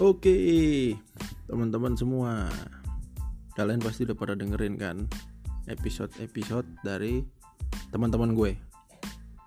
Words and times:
Oke, 0.00 0.96
teman-teman 1.44 1.92
semua, 1.92 2.48
kalian 3.52 3.76
pasti 3.76 4.08
udah 4.08 4.16
pada 4.16 4.32
dengerin 4.32 4.80
kan 4.80 5.04
episode-episode 5.68 6.64
dari 6.80 7.20
teman-teman 7.92 8.32
gue. 8.32 8.56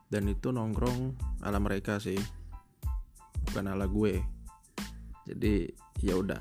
Dan 0.05 0.29
itu 0.29 0.53
nongkrong 0.53 1.17
ala 1.41 1.57
mereka 1.57 1.97
sih, 1.97 2.21
bukan 3.49 3.73
ala 3.73 3.89
gue. 3.89 4.21
Jadi 5.25 5.65
ya 6.05 6.13
udah, 6.13 6.37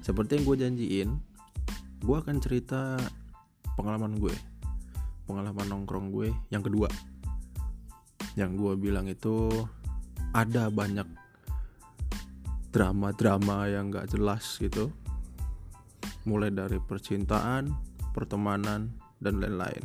seperti 0.00 0.40
yang 0.40 0.44
gue 0.48 0.56
janjiin, 0.64 1.08
gue 2.00 2.16
akan 2.16 2.40
cerita 2.40 2.96
pengalaman 3.76 4.16
gue, 4.16 4.32
pengalaman 5.28 5.68
nongkrong 5.68 6.08
gue 6.16 6.32
yang 6.48 6.64
kedua. 6.64 6.88
Yang 8.40 8.56
gue 8.56 8.72
bilang 8.88 9.04
itu 9.04 9.52
ada 10.32 10.72
banyak 10.72 11.23
drama-drama 12.74 13.70
yang 13.70 13.94
gak 13.94 14.10
jelas 14.10 14.58
gitu 14.58 14.90
mulai 16.26 16.50
dari 16.50 16.82
percintaan, 16.82 17.70
pertemanan, 18.10 18.90
dan 19.22 19.38
lain-lain. 19.38 19.84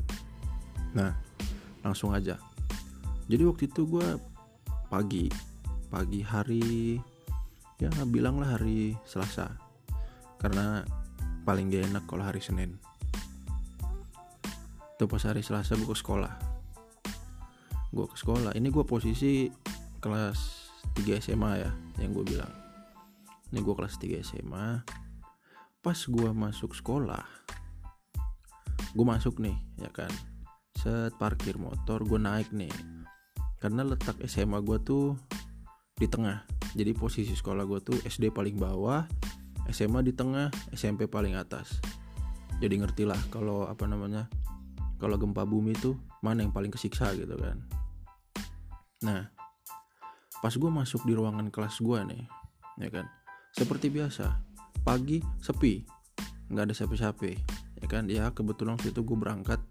Nah, 0.97 1.13
langsung 1.85 2.15
aja. 2.15 2.39
Jadi 3.29 3.43
waktu 3.45 3.69
itu 3.69 3.85
gue 3.85 4.17
pagi, 4.89 5.29
pagi 5.91 6.25
hari, 6.25 6.97
ya 7.77 7.91
bilanglah 8.09 8.57
hari 8.57 8.97
Selasa, 9.05 9.53
karena 10.41 10.81
paling 11.45 11.69
gak 11.69 11.93
enak 11.93 12.03
kalau 12.09 12.25
hari 12.25 12.41
Senin. 12.41 12.79
Itu 14.97 15.05
pas 15.05 15.23
hari 15.27 15.45
Selasa 15.45 15.77
gue 15.77 15.87
ke 15.87 15.95
sekolah. 15.95 16.33
Gue 17.93 18.07
ke 18.09 18.17
sekolah. 18.17 18.55
Ini 18.55 18.67
gue 18.71 18.83
posisi 18.87 19.51
kelas 19.99 20.39
3 20.95 21.19
SMA 21.19 21.51
ya, 21.59 21.71
yang 21.99 22.15
gue 22.15 22.23
bilang 22.23 22.58
ini 23.49 23.59
gue 23.61 23.75
kelas 23.75 23.97
3 23.97 24.21
SMA 24.25 24.67
pas 25.79 25.99
gue 25.99 26.29
masuk 26.35 26.75
sekolah 26.75 27.39
gue 28.93 29.05
masuk 29.05 29.37
nih 29.37 29.57
ya 29.77 29.89
kan? 29.93 30.09
Set 30.79 31.13
parkir 31.19 31.59
motor 31.59 32.01
gue 32.01 32.17
naik 32.17 32.49
nih. 32.55 32.71
Karena 33.59 33.83
letak 33.83 34.17
SMA 34.25 34.63
gue 34.63 34.77
tuh 34.81 35.19
di 35.99 36.07
tengah. 36.07 36.47
Jadi 36.73 36.95
posisi 36.95 37.33
sekolah 37.35 37.65
gue 37.67 37.79
tuh 37.83 37.97
SD 38.07 38.31
paling 38.31 38.55
bawah 38.55 39.03
SMA 39.69 40.01
di 40.01 40.13
tengah 40.15 40.49
SMP 40.73 41.05
paling 41.05 41.37
atas. 41.37 41.77
Jadi 42.59 42.81
ngerti 42.81 43.03
lah 43.05 43.19
kalau 43.29 43.67
apa 43.69 43.85
namanya 43.85 44.25
kalau 44.99 45.15
gempa 45.15 45.45
bumi 45.47 45.75
tuh 45.77 45.95
mana 46.25 46.43
yang 46.43 46.51
paling 46.51 46.73
kesiksa 46.73 47.13
gitu 47.13 47.35
kan. 47.37 47.61
Nah 49.05 49.29
pas 50.39 50.55
gue 50.55 50.71
masuk 50.71 51.03
di 51.03 51.13
ruangan 51.13 51.51
kelas 51.51 51.83
gue 51.83 51.99
nih 52.15 52.23
ya 52.79 52.87
kan 52.87 53.11
seperti 53.53 53.93
biasa, 53.93 54.25
pagi 54.81 55.21
sepi, 55.41 55.85
nggak 56.49 56.65
ada 56.69 56.73
siapa-siapa, 56.75 57.37
ya 57.79 57.87
kan? 57.89 58.09
Ya 58.09 58.29
kebetulan 58.33 58.77
waktu 58.77 58.93
itu 58.93 59.01
gue 59.05 59.17
berangkat 59.17 59.61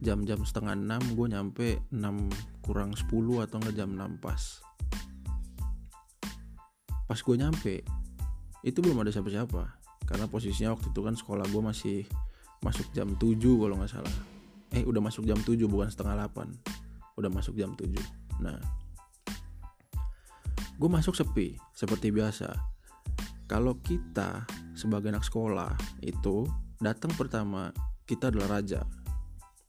jam-jam 0.00 0.40
setengah 0.42 0.74
enam, 0.74 1.02
gue 1.14 1.26
nyampe 1.28 1.68
6 1.92 2.62
kurang 2.64 2.96
10 2.96 3.06
atau 3.44 3.56
nggak 3.60 3.74
jam 3.76 3.90
6 3.92 4.22
pas. 4.22 4.42
Pas 7.10 7.18
gue 7.18 7.36
nyampe, 7.36 7.74
itu 8.62 8.78
belum 8.80 9.02
ada 9.02 9.10
siapa-siapa, 9.10 9.78
karena 10.06 10.26
posisinya 10.30 10.74
waktu 10.74 10.90
itu 10.94 11.00
kan 11.02 11.14
sekolah 11.18 11.46
gue 11.50 11.62
masih 11.62 11.98
masuk 12.62 12.86
jam 12.96 13.14
7 13.18 13.36
kalau 13.38 13.76
nggak 13.78 13.92
salah. 13.92 14.40
Eh 14.70 14.86
udah 14.86 15.02
masuk 15.02 15.26
jam 15.26 15.38
7 15.42 15.66
bukan 15.66 15.90
setengah 15.90 16.30
8 16.30 17.18
Udah 17.18 17.30
masuk 17.30 17.58
jam 17.58 17.74
7 17.74 17.90
Nah 18.38 18.58
Gue 20.78 20.90
masuk 20.90 21.18
sepi 21.18 21.58
Seperti 21.74 22.14
biasa 22.14 22.54
kalau 23.50 23.74
kita 23.82 24.46
sebagai 24.78 25.10
anak 25.10 25.26
sekolah 25.26 25.74
itu 26.06 26.46
datang 26.78 27.10
pertama 27.18 27.74
kita 28.06 28.30
adalah 28.30 28.62
raja. 28.62 28.86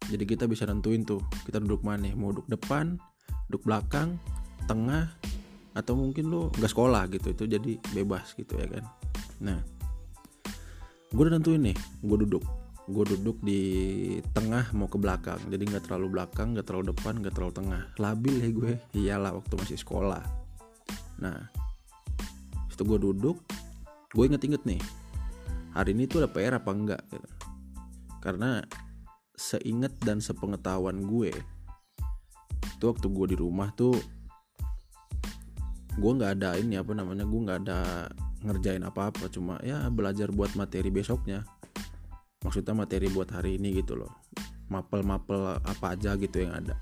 Jadi 0.06 0.22
kita 0.30 0.46
bisa 0.46 0.69
nentuin 0.69 1.02
tuh 1.02 1.18
kita 1.50 1.58
duduk 1.58 1.81
mana. 1.81 2.14
Mau 2.14 2.30
duduk 2.30 2.46
depan 2.46 3.02
duduk 3.50 3.66
belakang 3.66 4.22
tengah 4.69 5.09
atau 5.74 5.97
mungkin 5.97 6.30
lo 6.30 6.53
nggak 6.53 6.69
sekolah 6.69 7.09
gitu. 7.09 7.34
Itu 7.34 7.50
jadi 7.50 7.81
bebas 7.90 8.38
gitu 8.38 8.53
ya 8.53 8.69
kan. 8.69 8.86
Nah 9.42 9.58
gue 11.09 11.24
udah 11.25 11.42
nentuin 11.42 11.74
nih 11.74 11.78
gue 12.06 12.18
duduk. 12.22 12.46
Gue 12.86 13.06
duduk 13.18 13.42
di 13.42 13.62
tengah 14.30 14.69
mau 14.78 14.86
ke 14.86 15.02
belakang. 15.02 15.42
Jadi 15.50 15.74
nggak 15.74 15.90
terlalu 15.90 16.22
belakang 16.22 16.53
nggak 16.53 16.69
terlalu 16.69 16.94
depan 16.94 17.18
nggak 17.18 17.34
terlalu 17.34 17.53
tengah. 17.58 17.84
Labil 17.98 18.46
ya 18.46 18.50
gue. 18.53 18.74
Iyalah 18.94 19.34
waktu 19.34 19.58
masih 19.58 19.81
sekolah. 19.81 20.22
Nah 21.18 21.50
itu 22.81 22.98
gue 22.98 23.13
duduk 23.13 23.38
gue 24.11 24.23
inget-inget 24.27 24.63
nih 24.67 24.81
hari 25.72 25.95
ini 25.95 26.03
tuh 26.07 26.23
ada 26.23 26.29
PR 26.31 26.59
apa 26.59 26.72
enggak 26.72 27.01
gitu. 27.11 27.29
Karena 28.22 28.61
seinget 29.33 29.97
dan 30.03 30.22
sepengetahuan 30.22 31.07
gue 31.07 31.33
itu 32.61 32.83
waktu 32.85 33.07
gue 33.09 33.27
di 33.33 33.38
rumah 33.39 33.73
tuh 33.73 33.95
gue 35.97 36.11
nggak 36.11 36.31
ada 36.39 36.57
ini 36.59 36.77
apa 36.77 36.94
namanya 36.94 37.25
gue 37.25 37.39
nggak 37.41 37.59
ada 37.66 38.09
ngerjain 38.41 38.81
apa-apa 38.85 39.29
cuma 39.29 39.57
ya 39.63 39.88
belajar 39.89 40.29
buat 40.29 40.53
materi 40.59 40.91
besoknya. 40.91 41.47
Maksudnya 42.41 42.73
materi 42.73 43.05
buat 43.09 43.29
hari 43.29 43.61
ini 43.61 43.79
gitu 43.79 43.95
loh. 43.95 44.11
Mapel-mapel 44.67 45.61
apa 45.61 45.94
aja 45.94 46.17
gitu 46.17 46.41
yang 46.41 46.57
ada. 46.57 46.75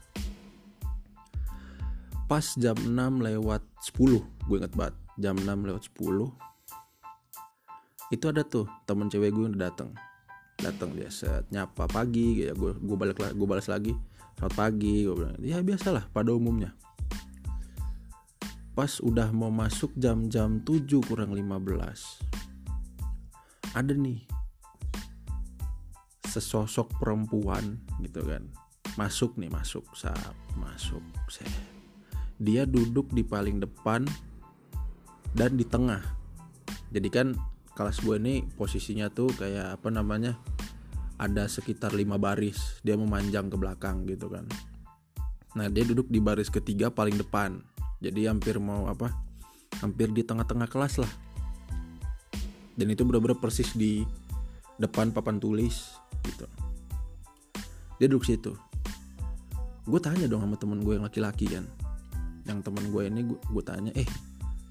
Pas 2.30 2.46
jam 2.58 2.78
6 2.78 2.94
lewat 3.22 3.62
10 3.94 4.22
gue 4.50 4.56
inget 4.58 4.74
banget 4.74 4.96
jam 5.18 5.36
6 5.36 5.46
lewat 5.68 5.84
10 5.98 6.49
itu 8.10 8.26
ada 8.26 8.42
tuh 8.42 8.66
temen 8.90 9.06
cewek 9.06 9.30
gue 9.34 9.46
yang 9.46 9.58
datang 9.58 9.94
dia 10.92 11.08
set 11.08 11.48
nyapa 11.54 11.88
pagi 11.88 12.44
ya. 12.44 12.52
Gue 12.52 12.76
gue 12.76 12.98
balik 13.00 13.22
gue 13.22 13.48
balas 13.48 13.72
lagi 13.72 13.96
selamat 14.36 14.56
pagi 14.56 15.08
gue 15.08 15.16
bilang 15.16 15.36
ya 15.40 15.64
biasalah 15.64 16.12
pada 16.12 16.36
umumnya. 16.36 16.76
Pas 18.76 19.00
udah 19.04 19.32
mau 19.36 19.52
masuk 19.52 19.92
jam-jam 20.00 20.64
7 20.64 20.88
kurang 21.04 21.36
15 21.36 22.30
ada 23.78 23.94
nih 23.94 24.26
sesosok 26.26 26.98
perempuan 26.98 27.82
gitu 28.02 28.26
kan. 28.26 28.50
Masuk 28.98 29.38
nih 29.38 29.50
masuk 29.50 29.86
saat 29.96 30.36
masuk 30.58 31.02
set. 31.30 31.48
dia 32.40 32.64
duduk 32.64 33.12
di 33.12 33.20
paling 33.20 33.60
depan 33.60 34.08
dan 35.36 35.60
di 35.60 35.68
tengah. 35.68 36.00
Jadi 36.90 37.10
kan 37.12 37.36
kelas 37.80 38.04
gue 38.04 38.20
ini 38.20 38.44
posisinya 38.60 39.08
tuh 39.08 39.32
kayak 39.40 39.80
apa 39.80 39.88
namanya 39.88 40.36
ada 41.16 41.48
sekitar 41.48 41.96
lima 41.96 42.20
baris 42.20 42.84
dia 42.84 43.00
memanjang 43.00 43.48
ke 43.48 43.56
belakang 43.56 44.04
gitu 44.04 44.28
kan. 44.28 44.44
Nah 45.56 45.72
dia 45.72 45.88
duduk 45.88 46.12
di 46.12 46.20
baris 46.20 46.52
ketiga 46.52 46.92
paling 46.92 47.16
depan. 47.16 47.64
Jadi 48.04 48.28
hampir 48.28 48.60
mau 48.60 48.92
apa 48.92 49.16
hampir 49.80 50.12
di 50.12 50.28
tengah-tengah 50.28 50.68
kelas 50.68 51.00
lah. 51.00 51.12
Dan 52.76 52.92
itu 52.92 53.08
benar-benar 53.08 53.40
persis 53.40 53.72
di 53.72 54.04
depan 54.76 55.16
papan 55.16 55.40
tulis 55.40 55.96
gitu. 56.28 56.52
Dia 57.96 58.12
duduk 58.12 58.28
situ. 58.28 58.60
Gue 59.88 60.04
tanya 60.04 60.28
dong 60.28 60.44
sama 60.44 60.60
temen 60.60 60.84
gue 60.84 61.00
yang 61.00 61.08
laki-laki 61.08 61.48
kan. 61.48 61.64
Yang 62.44 62.60
temen 62.60 62.92
gue 62.92 63.08
ini 63.08 63.24
gue, 63.24 63.64
tanya 63.64 63.96
eh 63.96 64.08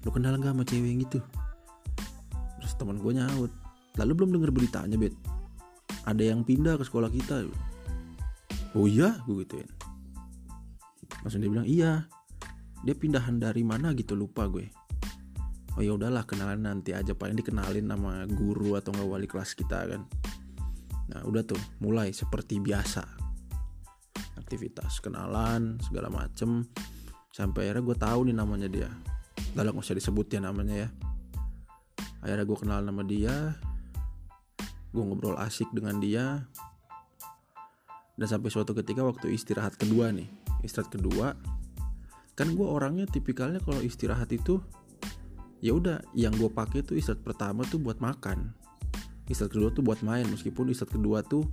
lu 0.05 0.13
kenal 0.13 0.37
gak 0.37 0.53
sama 0.53 0.63
cewek 0.63 0.93
yang 0.93 1.01
gitu 1.09 1.19
teman 2.79 2.95
gue 2.95 3.11
nyaut. 3.11 3.51
Lalu 3.99 4.11
belum 4.15 4.29
denger 4.39 4.51
beritanya 4.55 4.95
bet. 4.95 5.11
Ada 6.07 6.31
yang 6.31 6.47
pindah 6.47 6.79
ke 6.79 6.87
sekolah 6.87 7.11
kita. 7.11 7.43
Oh 8.71 8.87
iya? 8.87 9.19
Gue 9.27 9.43
gituin. 9.43 9.67
Langsung 11.21 11.43
dia 11.43 11.51
bilang 11.51 11.67
iya. 11.67 12.07
Dia 12.87 12.95
pindahan 12.95 13.35
dari 13.35 13.67
mana 13.67 13.91
gitu 13.91 14.15
lupa 14.15 14.47
gue. 14.47 14.71
Oh 15.75 15.83
ya 15.83 15.99
udahlah 15.99 16.23
kenalan 16.23 16.63
nanti 16.63 16.95
aja 16.95 17.11
paling 17.11 17.35
dikenalin 17.35 17.83
nama 17.83 18.23
guru 18.23 18.79
atau 18.79 18.95
nggak 18.95 19.09
wali 19.11 19.27
kelas 19.27 19.51
kita 19.51 19.83
kan. 19.83 20.07
Nah 21.11 21.21
udah 21.27 21.43
tuh 21.43 21.59
mulai 21.83 22.15
seperti 22.15 22.63
biasa. 22.63 23.03
Aktivitas 24.39 25.03
kenalan 25.03 25.75
segala 25.83 26.07
macem. 26.07 26.63
Sampai 27.35 27.67
akhirnya 27.67 27.83
gue 27.83 27.97
tahu 27.99 28.19
nih 28.31 28.35
namanya 28.35 28.67
dia. 28.71 28.89
Lalu 29.59 29.75
nggak 29.75 29.85
usah 29.91 29.99
disebut 29.99 30.27
ya 30.31 30.39
namanya 30.39 30.87
ya 30.87 30.89
akhirnya 32.23 32.45
gue 32.45 32.57
kenal 32.57 32.79
nama 32.83 33.03
dia. 33.05 33.55
Gue 34.89 35.03
ngobrol 35.05 35.37
asik 35.37 35.69
dengan 35.71 36.01
dia. 36.01 36.47
Dan 38.19 38.27
sampai 38.27 38.51
suatu 38.51 38.75
ketika 38.75 38.99
waktu 39.05 39.31
istirahat 39.31 39.79
kedua 39.79 40.11
nih 40.11 40.27
istirahat 40.63 40.91
kedua 40.91 41.39
kan 42.35 42.55
gue 42.55 42.67
orangnya 42.67 43.03
tipikalnya 43.07 43.59
kalau 43.59 43.83
istirahat 43.83 44.31
itu 44.31 44.63
ya 45.59 45.75
udah 45.75 45.99
yang 46.15 46.31
gue 46.39 46.47
pakai 46.47 46.83
tuh 46.83 46.95
istirahat 46.95 47.23
pertama 47.23 47.67
tuh 47.67 47.79
buat 47.79 47.99
makan. 47.99 48.55
Istirahat 49.27 49.51
kedua 49.55 49.69
tuh 49.75 49.83
buat 49.83 49.99
main 50.03 50.23
meskipun 50.27 50.71
istirahat 50.71 50.95
kedua 50.95 51.19
tuh 51.23 51.43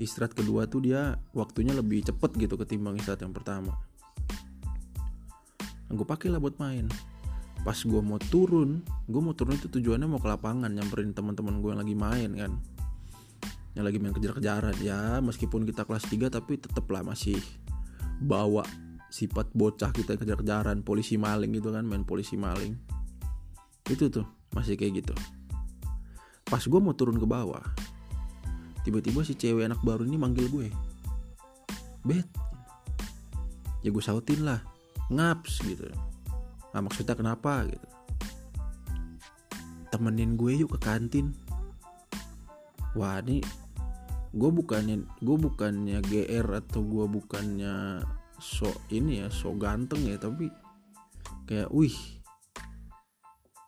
istirahat 0.00 0.32
kedua 0.32 0.64
tuh 0.64 0.80
dia 0.80 1.20
waktunya 1.36 1.76
lebih 1.76 2.04
cepet 2.08 2.36
gitu 2.40 2.56
ketimbang 2.56 2.96
istirahat 2.96 3.20
yang 3.20 3.36
pertama. 3.36 3.76
Gue 5.92 6.08
pakai 6.08 6.32
lah 6.32 6.40
buat 6.40 6.56
main 6.56 6.88
pas 7.62 7.78
gue 7.78 8.02
mau 8.02 8.18
turun 8.18 8.82
gue 9.06 9.20
mau 9.22 9.34
turun 9.38 9.54
itu 9.54 9.70
tujuannya 9.70 10.10
mau 10.10 10.18
ke 10.18 10.26
lapangan 10.26 10.66
nyamperin 10.66 11.14
teman-teman 11.14 11.62
gue 11.62 11.70
yang 11.70 11.80
lagi 11.80 11.96
main 11.96 12.30
kan. 12.34 12.52
Yang 13.72 13.84
lagi 13.88 13.98
main 14.02 14.12
kejar-kejaran. 14.12 14.76
Ya 14.82 15.22
meskipun 15.22 15.64
kita 15.64 15.86
kelas 15.86 16.04
3 16.10 16.28
tapi 16.28 16.58
tetep 16.58 16.84
lah 16.90 17.06
masih 17.06 17.38
bawa 18.18 18.66
sifat 19.12 19.54
bocah 19.54 19.94
kita 19.94 20.18
kejar-kejaran 20.18 20.82
polisi 20.82 21.14
maling 21.14 21.54
gitu 21.54 21.70
kan 21.70 21.86
main 21.86 22.02
polisi 22.02 22.34
maling. 22.34 22.74
Itu 23.86 24.10
tuh 24.10 24.26
masih 24.52 24.74
kayak 24.74 25.06
gitu. 25.06 25.14
Pas 26.50 26.60
gue 26.60 26.80
mau 26.82 26.92
turun 26.92 27.16
ke 27.16 27.24
bawah 27.24 27.62
tiba-tiba 28.82 29.22
si 29.22 29.38
cewek 29.38 29.70
anak 29.70 29.78
baru 29.86 30.02
ini 30.02 30.18
manggil 30.18 30.50
gue. 30.50 30.68
Bet. 32.02 32.26
Ya 33.86 33.90
gue 33.94 34.02
sautin 34.02 34.42
lah 34.42 34.62
ngaps 35.10 35.62
gitu 35.66 35.86
nah 36.72 36.80
maksudnya 36.80 37.12
kenapa 37.16 37.68
gitu? 37.68 37.88
Temenin 39.92 40.40
gue 40.40 40.64
yuk 40.64 40.76
ke 40.76 40.88
kantin. 40.88 41.36
Wah 42.96 43.20
ini 43.20 43.44
gue 44.32 44.50
bukannya 44.50 45.04
gue 45.20 45.36
bukannya 45.36 46.00
gr 46.00 46.48
atau 46.64 46.80
gue 46.80 47.04
bukannya 47.04 48.00
so 48.40 48.72
ini 48.88 49.20
ya 49.20 49.28
so 49.28 49.52
ganteng 49.52 50.08
ya 50.08 50.16
tapi 50.16 50.48
kayak 51.44 51.68
wih 51.68 51.92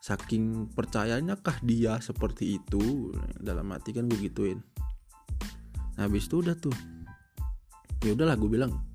saking 0.05 0.69
percayanya 0.69 1.33
kah 1.41 1.57
dia 1.65 1.97
seperti 1.97 2.61
itu? 2.61 3.09
Dalam 3.41 3.73
hati 3.73 3.89
kan 3.89 4.05
gue 4.05 4.17
gituin. 4.21 4.61
Nah, 5.97 6.05
habis 6.05 6.29
itu 6.29 6.45
udah 6.45 6.53
tuh. 6.53 6.75
Ya 8.05 8.13
udahlah 8.13 8.37
gue 8.37 8.45
bilang 8.45 8.85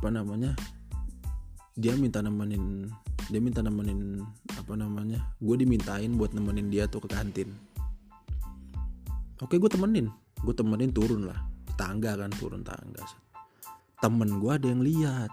apa 0.00 0.08
namanya 0.08 0.56
dia 1.78 1.94
minta 1.94 2.22
nemenin 2.22 2.90
dia 3.30 3.38
minta 3.38 3.62
nemenin 3.62 4.24
apa 4.58 4.74
namanya 4.74 5.22
gue 5.38 5.56
dimintain 5.60 6.10
buat 6.18 6.34
nemenin 6.34 6.70
dia 6.70 6.90
tuh 6.90 7.04
ke 7.04 7.08
kantin. 7.10 7.54
Oke 9.40 9.56
gue 9.56 9.70
temenin. 9.70 10.10
Gue 10.40 10.52
temenin 10.52 10.90
turun 10.90 11.30
lah. 11.30 11.38
Tangga 11.78 12.12
kan 12.18 12.28
turun 12.36 12.60
tangga 12.60 13.06
temen 14.00 14.40
gue 14.40 14.50
ada 14.50 14.66
yang 14.66 14.82
lihat. 14.82 15.30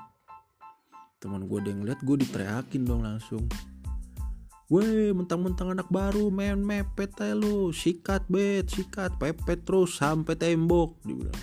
Temen 1.23 1.47
gue 1.47 1.57
ada 1.57 1.69
yang 1.71 1.83
lihat 1.87 1.99
gue 2.03 2.17
diteriakin 2.19 2.83
dong 2.83 3.01
langsung. 3.01 3.47
Weh 4.67 5.15
mentang-mentang 5.15 5.71
anak 5.71 5.87
baru 5.87 6.27
main 6.27 6.59
mepet 6.59 7.15
aja 7.23 7.31
lu. 7.31 7.71
Sikat 7.71 8.27
bet 8.27 8.67
sikat 8.67 9.15
pepet 9.15 9.63
terus 9.63 9.95
sampai 9.95 10.35
tembok 10.35 10.99
Dibilang. 11.07 11.41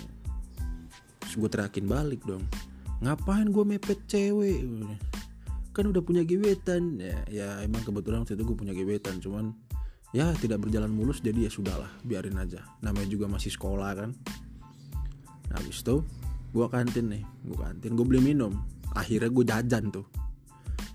Terus 1.25 1.33
gue 1.33 1.49
teriakin 1.49 1.85
balik 1.89 2.21
dong 2.23 2.45
Ngapain 3.03 3.47
gue 3.51 3.63
mepet 3.67 3.99
cewek? 4.07 4.63
Kan 5.75 5.91
udah 5.91 5.99
punya 5.99 6.23
gebetan. 6.23 6.99
Ya, 7.01 7.19
ya 7.27 7.47
emang 7.65 7.83
kebetulan 7.83 8.23
waktu 8.23 8.39
itu 8.39 8.43
gue 8.47 8.57
punya 8.57 8.71
gebetan 8.71 9.19
Cuman 9.19 9.51
ya 10.15 10.31
tidak 10.39 10.63
berjalan 10.63 10.87
mulus 10.87 11.19
jadi 11.19 11.47
ya 11.47 11.51
sudahlah 11.51 11.91
biarin 12.07 12.39
aja. 12.39 12.63
Namanya 12.79 13.11
juga 13.11 13.27
masih 13.27 13.51
sekolah 13.51 13.91
kan. 13.99 14.09
Nah 15.51 15.55
habis 15.59 15.83
itu 15.83 15.99
gue 16.55 16.65
kantin 16.71 17.11
nih 17.11 17.23
gue 17.43 17.57
kantin 17.59 17.91
gue 17.99 18.05
beli 18.07 18.23
minum. 18.23 18.55
Akhirnya 18.95 19.27
gue 19.27 19.43
jajan 19.43 19.91
tuh. 19.91 20.07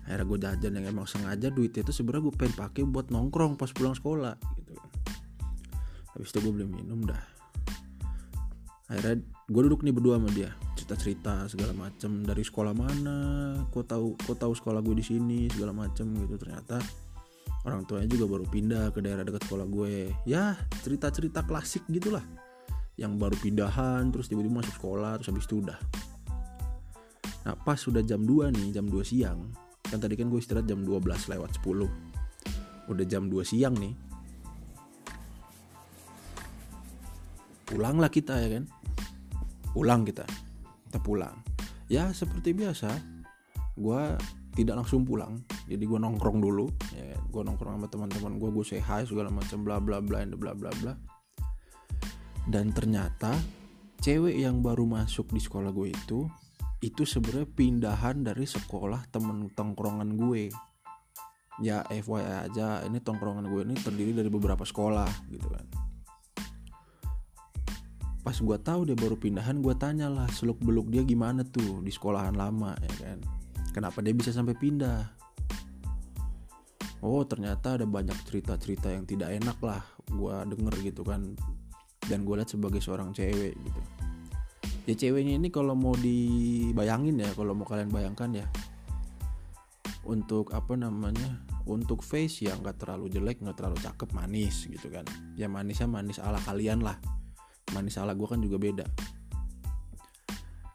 Akhirnya 0.09 0.25
gue 0.25 0.39
jajan 0.41 0.71
yang 0.73 0.85
emang 0.89 1.05
sengaja 1.05 1.53
duitnya 1.53 1.85
itu 1.85 1.93
sebenarnya 1.93 2.25
gue 2.25 2.33
pengen 2.33 2.55
pakai 2.57 2.81
buat 2.89 3.13
nongkrong 3.13 3.61
pas 3.61 3.69
pulang 3.69 3.93
sekolah 3.93 4.33
gitu. 4.57 4.73
Kan 4.73 6.17
habis 6.17 6.33
itu 6.33 6.39
gue 6.41 6.51
beli 6.57 6.65
minum 6.65 7.05
dah. 7.05 7.21
Akhirnya 8.89 9.21
gue 9.51 9.61
duduk 9.67 9.83
nih 9.83 9.91
berdua 9.91 10.15
sama 10.15 10.31
dia 10.31 10.55
cerita 10.79 10.95
cerita 10.95 11.33
segala 11.51 11.73
macem. 11.75 12.23
Dari 12.23 12.39
sekolah 12.39 12.73
mana 12.73 13.17
kok 13.67 13.83
tahu 13.83 14.15
kok 14.15 14.39
tahu 14.39 14.55
sekolah 14.55 14.79
gue 14.79 14.95
di 14.95 15.05
sini 15.05 15.51
segala 15.51 15.75
macem 15.75 16.07
gitu. 16.15 16.39
Ternyata 16.39 16.79
orang 17.67 17.83
tuanya 17.83 18.07
juga 18.07 18.25
baru 18.31 18.47
pindah 18.47 18.95
ke 18.95 19.03
daerah 19.03 19.27
dekat 19.27 19.43
sekolah 19.45 19.67
gue 19.67 20.09
ya 20.23 20.55
cerita 20.79 21.11
cerita 21.11 21.43
klasik 21.43 21.83
gitulah. 21.91 22.23
Yang 22.95 23.11
baru 23.19 23.35
pindahan 23.43 24.07
terus 24.15 24.31
tiba-tiba 24.31 24.63
masuk 24.63 24.73
sekolah 24.79 25.19
terus 25.19 25.29
habis 25.35 25.45
itu 25.45 25.59
udah. 25.59 25.79
Nah 27.45 27.55
pas 27.59 27.75
sudah 27.77 28.01
jam 28.01 28.23
2 28.23 28.55
nih 28.55 28.67
jam 28.71 28.87
2 28.87 29.03
siang 29.03 29.51
kan 29.91 29.99
tadi 29.99 30.15
kan 30.15 30.31
gue 30.31 30.39
istirahat 30.39 30.63
jam 30.71 30.87
12 30.87 31.03
lewat 31.03 31.51
10 31.59 32.87
udah 32.87 33.05
jam 33.05 33.27
2 33.27 33.43
siang 33.43 33.75
nih. 33.75 33.93
Pulanglah 37.67 38.11
kita 38.11 38.35
ya 38.39 38.59
kan 38.59 38.63
pulang 39.71 40.03
kita. 40.03 40.27
Kita 40.87 40.99
pulang. 40.99 41.35
Ya 41.91 42.11
seperti 42.11 42.55
biasa 42.55 42.91
gue 43.75 44.01
tidak 44.55 44.83
langsung 44.83 45.07
pulang. 45.07 45.39
Jadi 45.67 45.83
gue 45.87 45.99
nongkrong 45.99 46.43
dulu 46.43 46.67
ya 46.95 47.15
kan? 47.15 47.21
gue 47.31 47.41
nongkrong 47.47 47.73
sama 47.79 47.87
teman-teman 47.87 48.35
gue 48.35 48.49
gue 48.51 48.65
say 48.67 48.83
hi 48.83 49.07
segala 49.07 49.31
macam 49.31 49.63
bla 49.63 49.79
bla 49.79 50.03
bla 50.03 50.27
bla 50.27 50.51
bla 50.51 50.71
bla. 50.83 50.93
Dan 52.47 52.75
ternyata 52.75 53.31
cewek 54.03 54.35
yang 54.35 54.59
baru 54.59 54.83
masuk 54.83 55.31
di 55.31 55.39
sekolah 55.39 55.71
gue 55.71 55.95
itu 55.95 56.27
itu 56.81 57.05
sebenarnya 57.05 57.47
pindahan 57.53 58.25
dari 58.25 58.43
sekolah 58.43 59.07
temen 59.13 59.51
tongkrongan 59.55 60.19
gue. 60.19 60.51
Ya 61.61 61.85
FYI 61.85 62.49
aja 62.49 62.81
ini 62.87 62.97
tongkrongan 63.03 63.45
gue 63.45 63.61
ini 63.67 63.75
terdiri 63.77 64.17
dari 64.17 64.31
beberapa 64.33 64.65
sekolah 64.65 65.29
gitu 65.29 65.45
kan 65.45 65.80
pas 68.21 68.37
gue 68.37 68.57
tahu 68.61 68.85
dia 68.85 68.97
baru 68.97 69.17
pindahan 69.17 69.65
gue 69.65 69.73
tanya 69.81 70.05
lah 70.05 70.29
seluk 70.29 70.61
beluk 70.61 70.93
dia 70.93 71.01
gimana 71.01 71.41
tuh 71.41 71.81
di 71.81 71.89
sekolahan 71.89 72.37
lama 72.37 72.77
ya 72.77 72.93
kan? 73.01 73.19
Kenapa 73.73 74.03
dia 74.05 74.13
bisa 74.13 74.29
sampai 74.29 74.53
pindah? 74.53 75.09
Oh 77.01 77.25
ternyata 77.25 77.81
ada 77.81 77.85
banyak 77.89 78.13
cerita 78.29 78.53
cerita 78.61 78.93
yang 78.93 79.09
tidak 79.09 79.33
enak 79.33 79.57
lah 79.65 79.81
gue 80.05 80.35
denger 80.53 80.75
gitu 80.85 81.01
kan. 81.01 81.33
Dan 82.05 82.21
gue 82.21 82.37
lihat 82.37 82.53
sebagai 82.53 82.77
seorang 82.77 83.09
cewek 83.09 83.57
gitu. 83.57 83.81
Ya 84.85 84.93
ceweknya 84.93 85.41
ini 85.41 85.49
kalau 85.49 85.73
mau 85.73 85.97
dibayangin 85.97 87.25
ya 87.25 87.29
kalau 87.33 87.57
mau 87.57 87.65
kalian 87.65 87.89
bayangkan 87.89 88.45
ya 88.45 88.47
untuk 90.05 90.53
apa 90.53 90.73
namanya 90.77 91.41
untuk 91.69 92.01
face 92.01 92.45
ya 92.45 92.57
nggak 92.57 92.81
terlalu 92.81 93.09
jelek 93.09 93.41
nggak 93.41 93.57
terlalu 93.57 93.81
cakep 93.81 94.09
manis 94.13 94.69
gitu 94.69 94.93
kan. 94.93 95.09
Ya 95.33 95.49
manisnya 95.49 95.89
manis 95.89 96.21
ala 96.21 96.37
kalian 96.37 96.85
lah 96.85 97.01
manis 97.71 97.97
ala 97.99 98.15
gue 98.15 98.27
kan 98.27 98.39
juga 98.39 98.57
beda. 98.59 98.85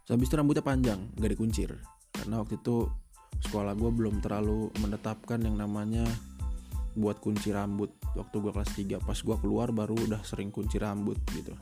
So, 0.07 0.15
habis 0.15 0.31
itu 0.31 0.39
rambutnya 0.39 0.63
panjang 0.63 1.00
gak 1.19 1.33
dikuncir. 1.35 1.75
Karena 2.15 2.38
waktu 2.38 2.62
itu 2.62 2.87
sekolah 3.43 3.75
gue 3.75 3.91
belum 3.91 4.23
terlalu 4.23 4.71
menetapkan 4.79 5.43
yang 5.43 5.59
namanya 5.59 6.07
buat 6.97 7.21
kunci 7.21 7.53
rambut. 7.53 7.93
Waktu 8.17 8.37
gue 8.38 8.53
kelas 8.55 8.73
3 8.73 9.03
pas 9.03 9.19
gue 9.19 9.37
keluar 9.43 9.69
baru 9.75 9.99
udah 9.99 10.23
sering 10.25 10.55
kunci 10.55 10.81
rambut 10.81 11.19
gitu. 11.37 11.53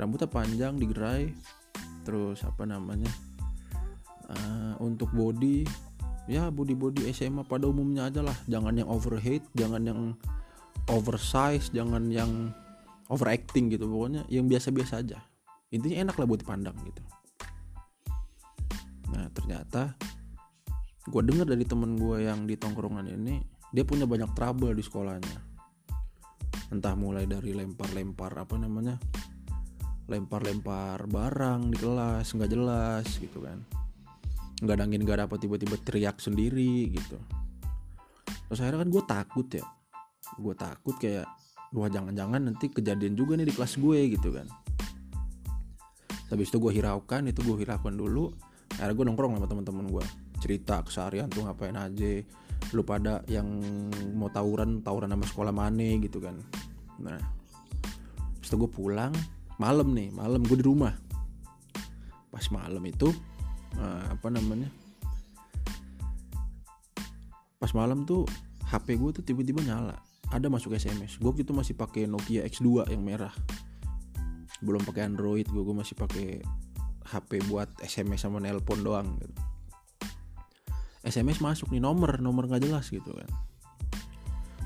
Rambutnya 0.00 0.30
panjang 0.30 0.78
digerai 0.80 1.34
terus 2.02 2.42
apa 2.42 2.66
namanya 2.66 3.06
uh, 4.26 4.74
untuk 4.82 5.14
body 5.14 5.62
ya 6.26 6.50
body 6.50 6.74
body 6.74 7.06
SMA 7.14 7.44
pada 7.44 7.68
umumnya 7.68 8.08
aja 8.08 8.24
lah. 8.24 8.34
Jangan 8.48 8.78
yang 8.78 8.88
overheat 8.88 9.44
jangan 9.52 9.82
yang 9.84 10.00
oversize 10.88 11.68
jangan 11.70 12.08
yang 12.08 12.54
overacting 13.12 13.68
gitu 13.68 13.84
pokoknya 13.84 14.24
yang 14.32 14.48
biasa-biasa 14.48 15.04
aja. 15.04 15.20
Intinya 15.68 16.08
enak 16.08 16.16
lah 16.16 16.24
buat 16.24 16.40
dipandang 16.40 16.76
gitu. 16.88 17.04
Nah 19.12 19.28
ternyata 19.36 19.92
gue 21.04 21.22
dengar 21.22 21.44
dari 21.44 21.68
temen 21.68 22.00
gue 22.00 22.24
yang 22.24 22.48
di 22.48 22.56
tongkrongan 22.56 23.12
ini 23.12 23.44
dia 23.68 23.84
punya 23.84 24.08
banyak 24.08 24.32
trouble 24.32 24.72
di 24.72 24.80
sekolahnya. 24.80 25.38
Entah 26.72 26.96
mulai 26.96 27.28
dari 27.28 27.52
lempar-lempar 27.52 28.32
apa 28.32 28.56
namanya 28.56 28.96
lempar-lempar 30.08 31.04
barang 31.08 31.72
di 31.72 31.76
kelas 31.76 32.32
nggak 32.32 32.50
jelas 32.50 33.06
gitu 33.20 33.44
kan. 33.44 33.60
Nggak 34.64 34.76
dangin 34.80 35.00
nggak 35.04 35.28
dapat 35.28 35.38
tiba-tiba 35.44 35.76
teriak 35.84 36.16
sendiri 36.16 36.88
gitu. 36.96 37.20
Terus 38.48 38.60
akhirnya 38.60 38.84
kan 38.84 38.90
gue 38.92 39.04
takut 39.04 39.48
ya. 39.52 39.64
Gue 40.40 40.54
takut 40.56 40.96
kayak 40.96 41.28
wah 41.72 41.88
jangan-jangan 41.88 42.52
nanti 42.52 42.68
kejadian 42.68 43.16
juga 43.16 43.36
nih 43.40 43.48
di 43.48 43.54
kelas 43.56 43.80
gue 43.80 43.98
gitu 44.12 44.28
kan. 44.32 44.46
Habis 46.28 46.48
itu 46.48 46.56
gue 46.60 46.72
hiraukan 46.72 47.28
itu 47.28 47.40
gue 47.44 47.56
hiraukan 47.64 47.92
dulu. 47.96 48.32
Akhirnya 48.76 48.96
gue 48.96 49.04
nongkrong 49.08 49.32
sama 49.36 49.48
teman-teman 49.48 49.84
gue 49.88 50.04
cerita 50.40 50.80
keseharian 50.84 51.28
tuh 51.32 51.44
ngapain 51.48 51.76
aja. 51.76 52.12
Lu 52.72 52.84
pada 52.84 53.20
yang 53.28 53.48
mau 54.16 54.32
tawuran 54.32 54.80
tawuran 54.80 55.12
sama 55.12 55.24
sekolah 55.28 55.52
mana 55.52 56.00
gitu 56.00 56.20
kan. 56.20 56.36
Nah 57.00 57.20
setelah 58.44 58.68
gue 58.68 58.70
pulang. 58.72 59.12
Malam 59.60 59.92
nih 59.92 60.08
malam 60.12 60.44
gue 60.44 60.56
di 60.60 60.64
rumah. 60.64 60.92
Pas 62.32 62.44
malam 62.48 62.80
itu 62.84 63.12
uh, 63.76 64.04
apa 64.12 64.28
namanya? 64.32 64.68
Pas 67.60 67.72
malam 67.76 68.04
tuh 68.08 68.24
HP 68.68 68.96
gue 68.96 69.20
tuh 69.20 69.24
tiba-tiba 69.24 69.60
nyala 69.64 70.11
ada 70.32 70.48
masuk 70.48 70.72
SMS 70.72 71.20
gue 71.20 71.32
gitu 71.44 71.52
masih 71.52 71.76
pakai 71.76 72.08
Nokia 72.08 72.48
X2 72.48 72.88
yang 72.88 73.04
merah. 73.04 73.32
Belum 74.64 74.80
pakai 74.80 75.04
Android 75.04 75.44
gue 75.44 75.62
gue 75.62 75.76
masih 75.76 75.92
pakai 75.92 76.40
HP 77.04 77.44
buat 77.52 77.68
SMS 77.84 78.24
sama 78.24 78.40
nelpon 78.40 78.80
doang 78.80 79.20
gitu. 79.20 79.36
SMS 81.04 81.44
masuk 81.44 81.68
nih 81.68 81.82
nomor 81.84 82.16
nomor 82.24 82.48
nggak 82.48 82.64
jelas 82.64 82.88
gitu 82.88 83.12
kan. 83.12 83.28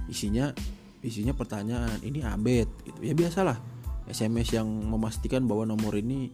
Isinya 0.06 0.54
isinya 1.02 1.34
pertanyaan 1.34 1.98
ini 2.06 2.22
abet 2.22 2.70
gitu. 2.86 2.98
Ya 3.02 3.18
biasalah 3.18 3.58
SMS 4.06 4.54
yang 4.54 4.70
memastikan 4.70 5.50
bahwa 5.50 5.66
nomor 5.66 5.98
ini 5.98 6.30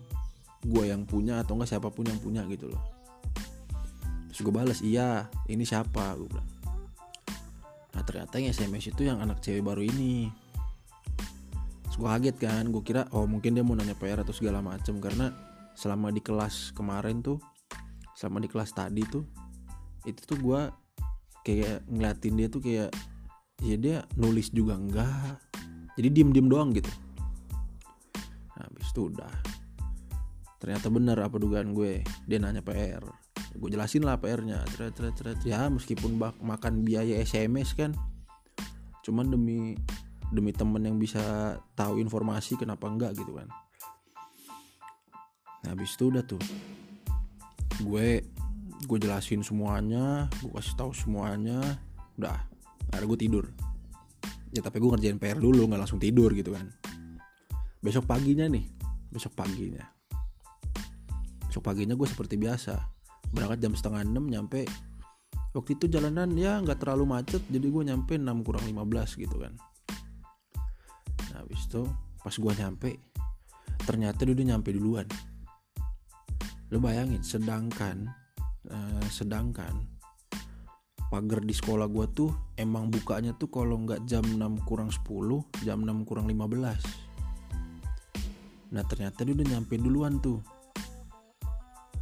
gue 0.62 0.84
yang 0.92 1.08
punya 1.08 1.40
atau 1.40 1.56
enggak 1.56 1.72
siapa 1.72 1.88
pun 1.88 2.04
yang 2.04 2.20
punya 2.20 2.44
gitu 2.52 2.68
loh. 2.68 2.82
Terus 4.28 4.40
gue 4.44 4.52
balas 4.52 4.80
iya 4.84 5.32
ini 5.48 5.64
siapa? 5.64 6.20
Gue 6.20 6.28
bilang 6.28 6.51
nah 7.92 8.02
ternyata 8.04 8.40
yang 8.40 8.52
SMS 8.52 8.92
itu 8.92 9.04
yang 9.04 9.20
anak 9.20 9.44
cewek 9.44 9.60
baru 9.60 9.84
ini. 9.84 10.32
Terus 11.84 11.96
gue 12.00 12.08
kaget 12.08 12.36
kan 12.40 12.64
gue 12.72 12.82
kira 12.84 13.04
oh 13.12 13.28
mungkin 13.28 13.52
dia 13.52 13.60
mau 13.60 13.76
nanya 13.76 13.92
PR 13.92 14.24
atau 14.24 14.32
segala 14.32 14.64
macem 14.64 14.96
karena 14.96 15.28
selama 15.76 16.08
di 16.08 16.24
kelas 16.24 16.72
kemarin 16.72 17.20
tuh 17.20 17.36
selama 18.16 18.40
di 18.40 18.48
kelas 18.48 18.72
tadi 18.72 19.04
tuh 19.04 19.24
itu 20.08 20.20
tuh 20.24 20.38
gue 20.40 20.60
kayak 21.44 21.84
ngeliatin 21.90 22.34
dia 22.38 22.48
tuh 22.48 22.62
kayak 22.64 22.90
ya 23.62 23.76
dia 23.78 23.96
nulis 24.18 24.50
juga 24.50 24.74
enggak. 24.74 25.38
Jadi 25.94 26.08
diem 26.08 26.30
diem 26.32 26.48
doang 26.48 26.72
gitu. 26.72 26.88
Nah, 28.56 28.64
habis 28.64 28.88
itu 28.88 29.12
udah. 29.12 29.34
Ternyata 30.56 30.88
benar 30.88 31.18
apa 31.20 31.36
dugaan 31.36 31.76
gue 31.76 32.00
dia 32.24 32.38
nanya 32.40 32.64
PR 32.64 33.21
gue 33.52 33.68
jelasin 33.68 34.02
lah 34.02 34.16
PR-nya 34.16 34.64
ya 35.44 35.68
meskipun 35.68 36.16
bak 36.16 36.40
makan 36.40 36.84
biaya 36.86 37.20
SMS 37.20 37.76
kan 37.76 37.92
cuman 39.04 39.28
demi 39.28 39.76
demi 40.32 40.50
temen 40.56 40.80
yang 40.80 40.96
bisa 40.96 41.56
tahu 41.76 42.00
informasi 42.00 42.56
kenapa 42.56 42.88
enggak 42.88 43.12
gitu 43.12 43.36
kan. 43.36 43.48
Nah 45.62 45.68
habis 45.76 45.92
itu 45.92 46.08
udah 46.08 46.24
tuh. 46.24 46.40
Gue 47.84 48.24
gue 48.82 48.98
jelasin 48.98 49.44
semuanya 49.44 50.26
gue 50.40 50.50
kasih 50.56 50.74
tahu 50.80 50.96
semuanya 50.96 51.60
udah. 52.16 52.48
Akhirnya 52.88 53.08
gue 53.12 53.20
tidur. 53.20 53.44
Ya 54.56 54.64
tapi 54.64 54.80
gue 54.80 54.88
ngerjain 54.88 55.20
PR 55.20 55.36
dulu 55.36 55.68
nggak 55.68 55.84
langsung 55.84 56.00
tidur 56.00 56.32
gitu 56.32 56.56
kan. 56.56 56.72
Besok 57.84 58.08
paginya 58.08 58.48
nih 58.48 58.64
besok 59.12 59.36
paginya. 59.36 59.84
Besok 61.52 61.60
paginya 61.60 61.92
gue 61.92 62.08
seperti 62.08 62.40
biasa 62.40 63.01
berangkat 63.32 63.64
jam 63.64 63.72
setengah 63.72 64.04
enam 64.04 64.28
nyampe 64.28 64.68
waktu 65.52 65.76
itu 65.76 65.84
jalanan 65.88 66.32
ya 66.36 66.60
nggak 66.60 66.80
terlalu 66.80 67.16
macet 67.16 67.42
jadi 67.48 67.66
gue 67.68 67.82
nyampe 67.88 68.16
6 68.16 68.46
kurang 68.46 68.64
15 68.64 69.20
gitu 69.20 69.36
kan. 69.40 69.52
Nah 71.32 71.38
habis 71.44 71.60
itu 71.68 71.84
pas 72.22 72.34
gue 72.36 72.52
nyampe 72.56 72.90
ternyata 73.84 74.24
dia 74.24 74.34
udah 74.36 74.46
nyampe 74.56 74.72
duluan. 74.72 75.06
Lo 76.72 76.80
bayangin 76.80 77.20
sedangkan 77.20 78.08
uh, 78.68 79.04
sedangkan 79.12 79.92
pagar 81.12 81.44
di 81.44 81.52
sekolah 81.52 81.92
gue 81.92 82.06
tuh 82.16 82.32
emang 82.56 82.88
bukanya 82.88 83.36
tuh 83.36 83.52
kalau 83.52 83.76
nggak 83.84 84.08
jam 84.08 84.24
6 84.24 84.40
kurang 84.64 84.88
10 84.88 85.04
jam 85.60 85.84
6 85.84 86.08
kurang 86.08 86.24
15 86.24 88.72
nah 88.72 88.80
ternyata 88.88 89.20
dia 89.20 89.36
udah 89.36 89.48
nyampe 89.52 89.76
duluan 89.76 90.16
tuh 90.24 90.40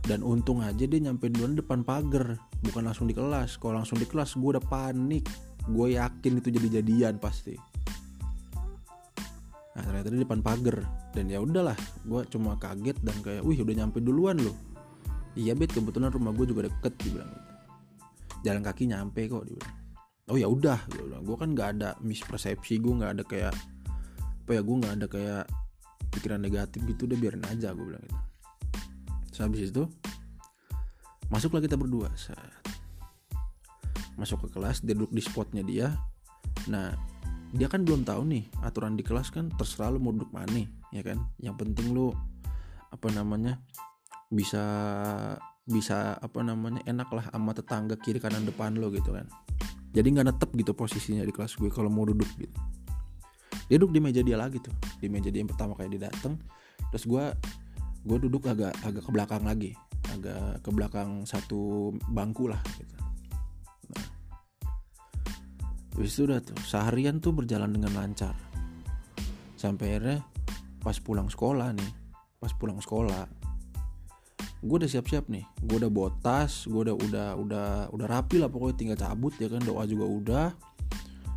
dan 0.04 0.24
untung 0.24 0.64
aja 0.64 0.88
dia 0.88 1.00
nyampe 1.00 1.28
duluan 1.28 1.52
depan 1.52 1.84
pagar 1.84 2.40
bukan 2.64 2.82
langsung 2.88 3.04
di 3.04 3.14
kelas. 3.14 3.60
Kalau 3.60 3.76
langsung 3.76 4.00
di 4.00 4.08
kelas 4.08 4.36
gue 4.36 4.50
udah 4.56 4.64
panik. 4.64 5.28
Gue 5.68 6.00
yakin 6.00 6.40
itu 6.40 6.48
jadi 6.48 6.80
jadian 6.80 7.20
pasti. 7.20 7.54
Nah 9.76 9.82
ternyata 9.84 10.08
dia 10.08 10.24
depan 10.24 10.40
pagar. 10.40 10.82
Dan 11.12 11.28
ya 11.28 11.38
udahlah 11.38 11.76
gue 12.06 12.20
cuma 12.32 12.56
kaget 12.56 12.96
dan 13.04 13.16
kayak 13.20 13.44
wih 13.44 13.60
udah 13.60 13.74
nyampe 13.84 14.00
duluan 14.00 14.40
loh. 14.40 14.56
Iya 15.36 15.54
bet 15.54 15.70
kebetulan 15.70 16.10
rumah 16.10 16.32
gue 16.32 16.48
juga 16.48 16.66
deket 16.66 16.96
dibilang 17.04 17.30
gitu. 17.30 17.50
Jalan 18.40 18.62
kaki 18.64 18.88
nyampe 18.88 19.28
kok 19.28 19.44
dia 19.44 19.54
bilang. 19.60 19.76
Oh 20.30 20.38
ya 20.38 20.46
udah 20.46 20.78
gue 21.20 21.36
kan 21.36 21.50
nggak 21.52 21.68
ada 21.76 21.90
mispersepsi 22.00 22.78
gue 22.78 22.92
nggak 23.02 23.12
ada 23.18 23.24
kayak 23.26 23.54
apa 24.46 24.50
ya 24.58 24.62
gue 24.62 24.76
nggak 24.78 24.94
ada 24.98 25.06
kayak 25.06 25.44
pikiran 26.10 26.42
negatif 26.42 26.82
gitu 26.86 27.06
udah 27.06 27.18
biarin 27.18 27.44
aja 27.50 27.70
gue 27.70 27.86
bilang 27.86 28.02
gitu 28.02 28.29
so, 29.40 29.48
habis 29.48 29.72
itu 29.72 29.88
masuklah 31.32 31.64
kita 31.64 31.80
berdua 31.80 32.12
saat 32.12 32.60
masuk 34.20 34.44
ke 34.44 34.48
kelas 34.60 34.84
dia 34.84 34.92
duduk 34.92 35.16
di 35.16 35.22
spotnya 35.24 35.64
dia. 35.64 35.96
Nah 36.68 36.92
dia 37.56 37.66
kan 37.72 37.82
belum 37.82 38.04
tahu 38.04 38.28
nih 38.28 38.44
aturan 38.60 38.94
di 38.94 39.02
kelas 39.02 39.32
kan 39.32 39.48
terserah 39.56 39.96
lu 39.96 39.98
mau 39.98 40.12
duduk 40.12 40.28
mana 40.28 40.68
ya 40.92 41.00
kan? 41.00 41.24
Yang 41.40 41.64
penting 41.64 41.96
lu 41.96 42.12
apa 42.92 43.08
namanya 43.16 43.56
bisa 44.28 44.60
bisa 45.64 46.20
apa 46.20 46.44
namanya 46.44 46.84
enak 46.84 47.08
lah 47.08 47.24
sama 47.32 47.56
tetangga 47.56 47.96
kiri 47.96 48.20
kanan 48.20 48.44
depan 48.44 48.76
lo 48.76 48.92
gitu 48.92 49.16
kan. 49.16 49.24
Jadi 49.90 50.06
nggak 50.12 50.26
netep 50.36 50.50
gitu 50.54 50.76
posisinya 50.76 51.24
di 51.24 51.32
kelas 51.34 51.56
gue 51.56 51.72
kalau 51.72 51.88
mau 51.88 52.04
duduk 52.04 52.28
gitu. 52.36 52.58
Dia 53.72 53.80
duduk 53.80 53.96
di 53.96 54.00
meja 54.04 54.20
dia 54.20 54.36
lagi 54.36 54.60
tuh 54.60 54.74
di 55.00 55.08
meja 55.08 55.32
dia 55.32 55.40
yang 55.40 55.50
pertama 55.50 55.72
kayak 55.74 55.96
dia 55.96 56.12
dateng. 56.12 56.36
Terus 56.92 57.04
gue 57.08 57.24
gue 58.00 58.18
duduk 58.28 58.48
agak 58.48 58.72
agak 58.80 59.02
ke 59.04 59.10
belakang 59.12 59.44
lagi. 59.44 59.72
Agak 60.10 60.64
ke 60.64 60.70
belakang 60.72 61.28
satu 61.28 61.92
bangku 62.10 62.48
lah 62.48 62.60
gitu. 62.80 62.96
Nah 63.92 64.06
Terus 65.90 66.10
itu 66.16 66.22
udah 66.24 66.40
tuh 66.40 66.56
seharian 66.64 67.20
tuh 67.20 67.36
berjalan 67.36 67.70
dengan 67.76 67.92
lancar. 67.92 68.32
Sampai 69.60 69.96
akhirnya 69.96 70.24
pas 70.80 70.96
pulang 70.96 71.28
sekolah 71.28 71.76
nih 71.76 71.92
pas 72.40 72.56
pulang 72.56 72.80
sekolah 72.80 73.28
gue 74.64 74.76
udah 74.76 74.88
siap-siap 74.88 75.28
nih. 75.28 75.44
Gue 75.60 75.76
udah 75.80 75.92
botas 75.92 76.64
gue 76.64 76.80
udah 76.88 76.96
udah 76.96 77.28
udah 77.36 77.68
udah 77.92 78.06
rapi 78.08 78.40
lah 78.40 78.48
pokoknya 78.48 78.76
tinggal 78.76 78.98
cabut 78.98 79.36
ya 79.36 79.52
kan 79.52 79.60
doa 79.60 79.84
juga 79.84 80.08
udah. 80.08 80.46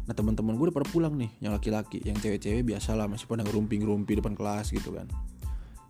Nah 0.04 0.14
teman-teman 0.16 0.56
gue 0.56 0.72
udah 0.72 0.76
pada 0.76 0.88
pulang 0.88 1.16
nih 1.20 1.32
yang 1.44 1.52
laki-laki 1.52 2.00
yang 2.04 2.16
cewek-cewek 2.16 2.64
biasa 2.64 2.96
lah 2.96 3.12
masih 3.12 3.28
pada 3.28 3.44
ngerumpi-ngerumpi 3.44 4.20
depan 4.20 4.36
kelas 4.36 4.72
gitu 4.72 4.96
kan 4.96 5.08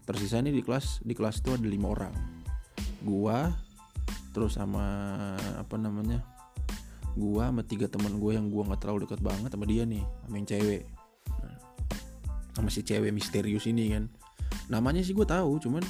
tersisa 0.04 0.44
nih 0.44 0.52
di 0.52 0.62
kelas 0.64 1.00
di 1.04 1.16
kelas 1.16 1.40
itu 1.40 1.56
ada 1.56 1.68
lima 1.68 1.88
orang. 1.92 2.14
Gue 3.04 3.38
terus 4.36 4.58
sama 4.58 4.84
apa 5.56 5.78
namanya 5.78 6.20
gue 7.14 7.44
sama 7.44 7.62
tiga 7.62 7.86
teman 7.86 8.18
gue 8.18 8.34
yang 8.34 8.50
gue 8.50 8.64
nggak 8.66 8.82
terlalu 8.82 9.06
dekat 9.06 9.22
banget 9.22 9.54
sama 9.54 9.66
dia 9.70 9.84
nih 9.88 10.04
sama 10.26 10.36
yang 10.36 10.48
cewek. 10.50 10.84
Nah, 11.40 11.56
sama 12.58 12.70
si 12.74 12.82
cewek 12.84 13.12
misterius 13.14 13.66
ini 13.70 13.94
kan. 13.94 14.10
Namanya 14.68 15.06
sih 15.06 15.16
gue 15.16 15.26
tahu 15.28 15.62
cuman 15.64 15.84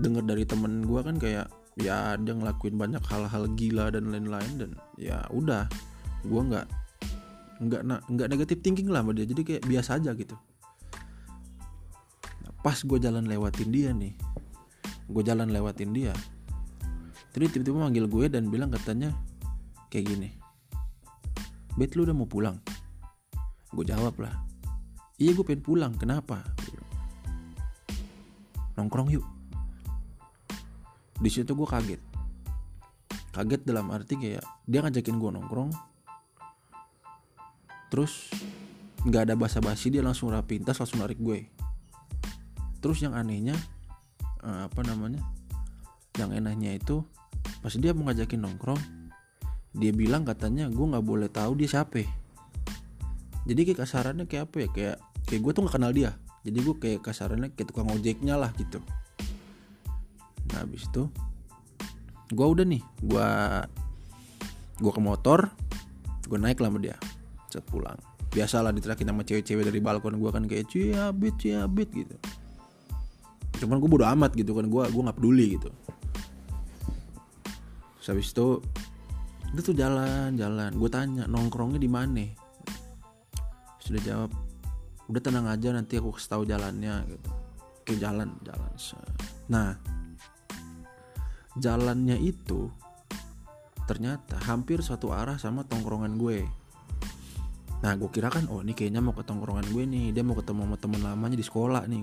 denger 0.00 0.24
dari 0.26 0.44
temen 0.44 0.84
gue 0.84 1.00
kan 1.00 1.16
kayak 1.16 1.48
ya 1.78 2.18
dia 2.18 2.34
ngelakuin 2.34 2.76
banyak 2.76 3.00
hal-hal 3.08 3.46
gila 3.56 3.88
dan 3.94 4.10
lain-lain 4.12 4.52
dan 4.58 4.70
ya 5.00 5.24
udah. 5.32 5.64
Gue 6.26 6.42
nggak 6.44 6.66
nggak 7.60 7.82
nggak 8.10 8.28
negatif 8.28 8.60
thinking 8.60 8.90
lah 8.92 9.00
sama 9.00 9.16
dia. 9.16 9.24
Jadi 9.24 9.42
kayak 9.46 9.62
biasa 9.64 9.96
aja 9.96 10.12
gitu 10.12 10.36
pas 12.60 12.76
gue 12.76 12.98
jalan 13.00 13.24
lewatin 13.24 13.68
dia 13.72 13.90
nih 13.92 14.14
gue 15.10 15.22
jalan 15.24 15.48
lewatin 15.48 15.90
dia 15.92 16.14
terus 17.32 17.50
tiba-tiba 17.54 17.88
manggil 17.88 18.06
gue 18.06 18.26
dan 18.28 18.48
bilang 18.48 18.70
katanya 18.70 19.14
kayak 19.88 20.06
gini 20.16 20.30
Bet 21.78 21.94
lu 21.94 22.02
udah 22.02 22.12
mau 22.12 22.26
pulang? 22.26 22.58
Gue 23.70 23.86
jawab 23.86 24.18
lah 24.20 24.34
iya 25.20 25.36
gue 25.36 25.44
pengen 25.44 25.62
pulang 25.62 25.92
kenapa? 26.00 26.40
Nongkrong 28.74 29.12
yuk. 29.12 29.24
Di 31.20 31.28
situ 31.28 31.52
gue 31.52 31.68
kaget 31.68 32.00
kaget 33.30 33.62
dalam 33.62 33.86
arti 33.94 34.18
kayak 34.18 34.42
dia 34.66 34.82
ngajakin 34.82 35.16
gue 35.22 35.30
nongkrong 35.38 35.70
terus 37.90 38.30
nggak 39.06 39.30
ada 39.30 39.34
basa-basi 39.38 39.94
dia 39.94 40.02
langsung 40.02 40.34
rapi 40.34 40.58
tas 40.66 40.78
langsung 40.78 40.98
narik 40.98 41.18
gue 41.22 41.46
terus 42.80 43.04
yang 43.04 43.12
anehnya 43.12 43.56
uh, 44.44 44.66
apa 44.66 44.80
namanya 44.84 45.20
yang 46.18 46.32
enaknya 46.34 46.76
itu 46.76 47.04
pas 47.60 47.72
dia 47.76 47.92
mau 47.92 48.08
ngajakin 48.08 48.40
nongkrong 48.40 48.80
dia 49.70 49.94
bilang 49.94 50.26
katanya 50.26 50.66
gue 50.66 50.82
nggak 50.82 51.06
boleh 51.06 51.30
tahu 51.30 51.54
dia 51.54 51.70
siapa. 51.70 52.02
Jadi 53.46 53.60
kayak 53.70 53.78
kasarannya 53.86 54.26
kayak 54.26 54.50
apa 54.50 54.56
ya 54.58 54.68
kayak 54.74 54.96
kayak 55.30 55.40
gue 55.46 55.52
tuh 55.54 55.62
nggak 55.62 55.74
kenal 55.78 55.92
dia. 55.94 56.10
Jadi 56.42 56.58
gue 56.58 56.74
kayak 56.74 57.00
kasarannya 57.06 57.48
kayak 57.54 57.70
tukang 57.70 57.86
ojeknya 57.86 58.34
lah 58.34 58.50
gitu. 58.58 58.82
Nah 60.50 60.66
habis 60.66 60.90
itu 60.90 61.06
gue 62.30 62.46
udah 62.46 62.66
nih 62.66 62.82
gue 62.82 63.28
gue 64.82 64.92
ke 64.94 65.02
motor 65.02 65.50
gue 66.26 66.38
naik 66.38 66.58
lah 66.58 66.70
sama 66.74 66.78
dia 66.82 66.96
saat 67.46 67.66
pulang. 67.70 67.98
Biasalah 68.30 68.70
diterakin 68.74 69.10
sama 69.10 69.22
cewek-cewek 69.22 69.66
dari 69.66 69.78
balkon 69.82 70.18
gue 70.18 70.30
kan 70.30 70.46
kayak 70.46 70.66
ciabit 70.70 71.34
ciabit 71.38 71.88
gitu 71.94 72.18
cuman 73.60 73.76
gue 73.76 73.90
bodo 73.92 74.08
amat 74.08 74.32
gitu 74.32 74.56
kan 74.56 74.64
gue 74.64 74.82
gue 74.88 75.02
nggak 75.04 75.18
peduli 75.20 75.60
gitu. 75.60 75.68
Terus 78.00 78.06
habis 78.08 78.32
itu 78.32 78.48
itu 79.52 79.60
tuh 79.60 79.76
jalan 79.76 80.32
jalan. 80.40 80.72
Gue 80.72 80.88
tanya 80.88 81.28
nongkrongnya 81.28 81.76
di 81.76 81.90
mana? 81.92 82.24
Sudah 83.84 84.00
jawab 84.00 84.30
udah 85.12 85.20
tenang 85.20 85.46
aja 85.50 85.76
nanti 85.76 86.00
aku 86.00 86.16
kasih 86.16 86.30
tahu 86.32 86.42
jalannya 86.48 87.04
gitu. 87.12 87.30
Ke 87.84 87.92
jalan 88.00 88.32
jalan 88.40 88.72
nah 89.50 89.74
jalannya 91.58 92.14
itu 92.22 92.70
ternyata 93.90 94.38
hampir 94.46 94.78
satu 94.80 95.10
arah 95.10 95.36
sama 95.36 95.66
tongkrongan 95.66 96.16
gue. 96.16 96.46
Nah 97.82 97.92
gue 97.98 98.08
kira 98.08 98.30
kan 98.30 98.46
oh 98.48 98.62
ini 98.62 98.72
kayaknya 98.72 99.02
mau 99.02 99.12
ke 99.12 99.26
tongkrongan 99.26 99.68
gue 99.68 99.84
nih. 99.84 100.06
Dia 100.16 100.22
mau 100.24 100.38
ketemu 100.38 100.64
sama 100.64 100.76
teman 100.78 101.00
lamanya 101.04 101.36
di 101.36 101.44
sekolah 101.44 101.84
nih 101.90 102.00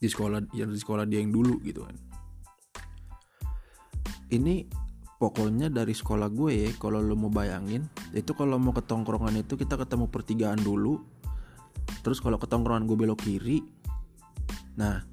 di 0.00 0.08
sekolah 0.08 0.40
yang 0.56 0.72
di 0.72 0.80
sekolah 0.80 1.04
dia 1.04 1.20
yang 1.20 1.30
dulu 1.30 1.60
gitu 1.60 1.84
kan. 1.84 1.96
Ini 4.32 4.64
pokoknya 5.20 5.68
dari 5.68 5.92
sekolah 5.92 6.32
gue 6.32 6.50
ya 6.56 6.68
kalau 6.80 7.04
lo 7.04 7.12
mau 7.12 7.28
bayangin 7.28 7.84
itu 8.16 8.32
kalau 8.32 8.56
mau 8.56 8.72
ke 8.72 8.80
tongkrongan 8.80 9.44
itu 9.44 9.52
kita 9.52 9.76
ketemu 9.76 10.08
pertigaan 10.08 10.56
dulu 10.56 10.96
terus 12.00 12.24
kalau 12.24 12.40
ke 12.40 12.48
tongkrongan 12.48 12.88
gue 12.88 12.96
belok 12.96 13.20
kiri 13.28 13.60
nah 14.80 15.04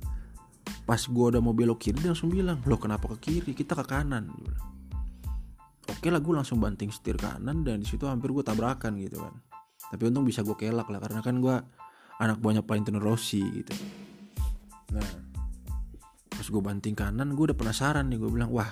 pas 0.88 1.02
gue 1.04 1.26
udah 1.36 1.44
mau 1.44 1.52
belok 1.52 1.84
kiri 1.84 2.00
dia 2.00 2.16
langsung 2.16 2.32
bilang 2.32 2.64
lo 2.64 2.80
kenapa 2.80 3.12
ke 3.20 3.28
kiri? 3.28 3.52
Kita 3.52 3.76
ke 3.76 3.84
kanan. 3.84 4.32
Oke 5.92 6.08
lah 6.08 6.24
gue 6.24 6.32
langsung 6.32 6.64
banting 6.64 6.88
setir 6.88 7.20
kanan 7.20 7.68
dan 7.68 7.84
di 7.84 7.88
situ 7.88 8.08
hampir 8.08 8.32
gue 8.32 8.48
tabrakan 8.48 8.96
gitu 9.04 9.20
kan. 9.20 9.36
Tapi 9.92 10.08
untung 10.08 10.24
bisa 10.24 10.40
gue 10.40 10.56
kelak 10.56 10.88
lah 10.88 11.04
karena 11.04 11.20
kan 11.20 11.44
gue 11.44 11.56
anak 12.24 12.40
banyak 12.40 12.64
Valentino 12.64 13.04
Rossi 13.04 13.44
gitu 13.44 13.76
nah 14.96 15.10
pas 16.32 16.46
gue 16.46 16.62
banting 16.62 16.94
kanan 16.94 17.34
gue 17.34 17.52
udah 17.52 17.58
penasaran 17.58 18.08
nih 18.08 18.22
gue 18.22 18.30
bilang 18.30 18.54
wah 18.54 18.70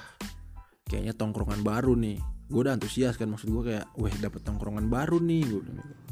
kayaknya 0.85 1.17
tongkrongan 1.17 1.65
baru 1.65 1.97
nih. 1.97 2.21
Gue 2.45 2.61
udah 2.61 2.77
antusias 2.77 3.17
kan 3.17 3.25
maksud 3.25 3.49
gue 3.49 3.63
kayak 3.73 3.89
weh 3.97 4.13
dapet 4.21 4.45
tongkrongan 4.45 4.85
baru 4.85 5.17
nih 5.17 5.41
gue 5.43 5.61
bilang 5.65 5.81
gitu. 5.81 6.03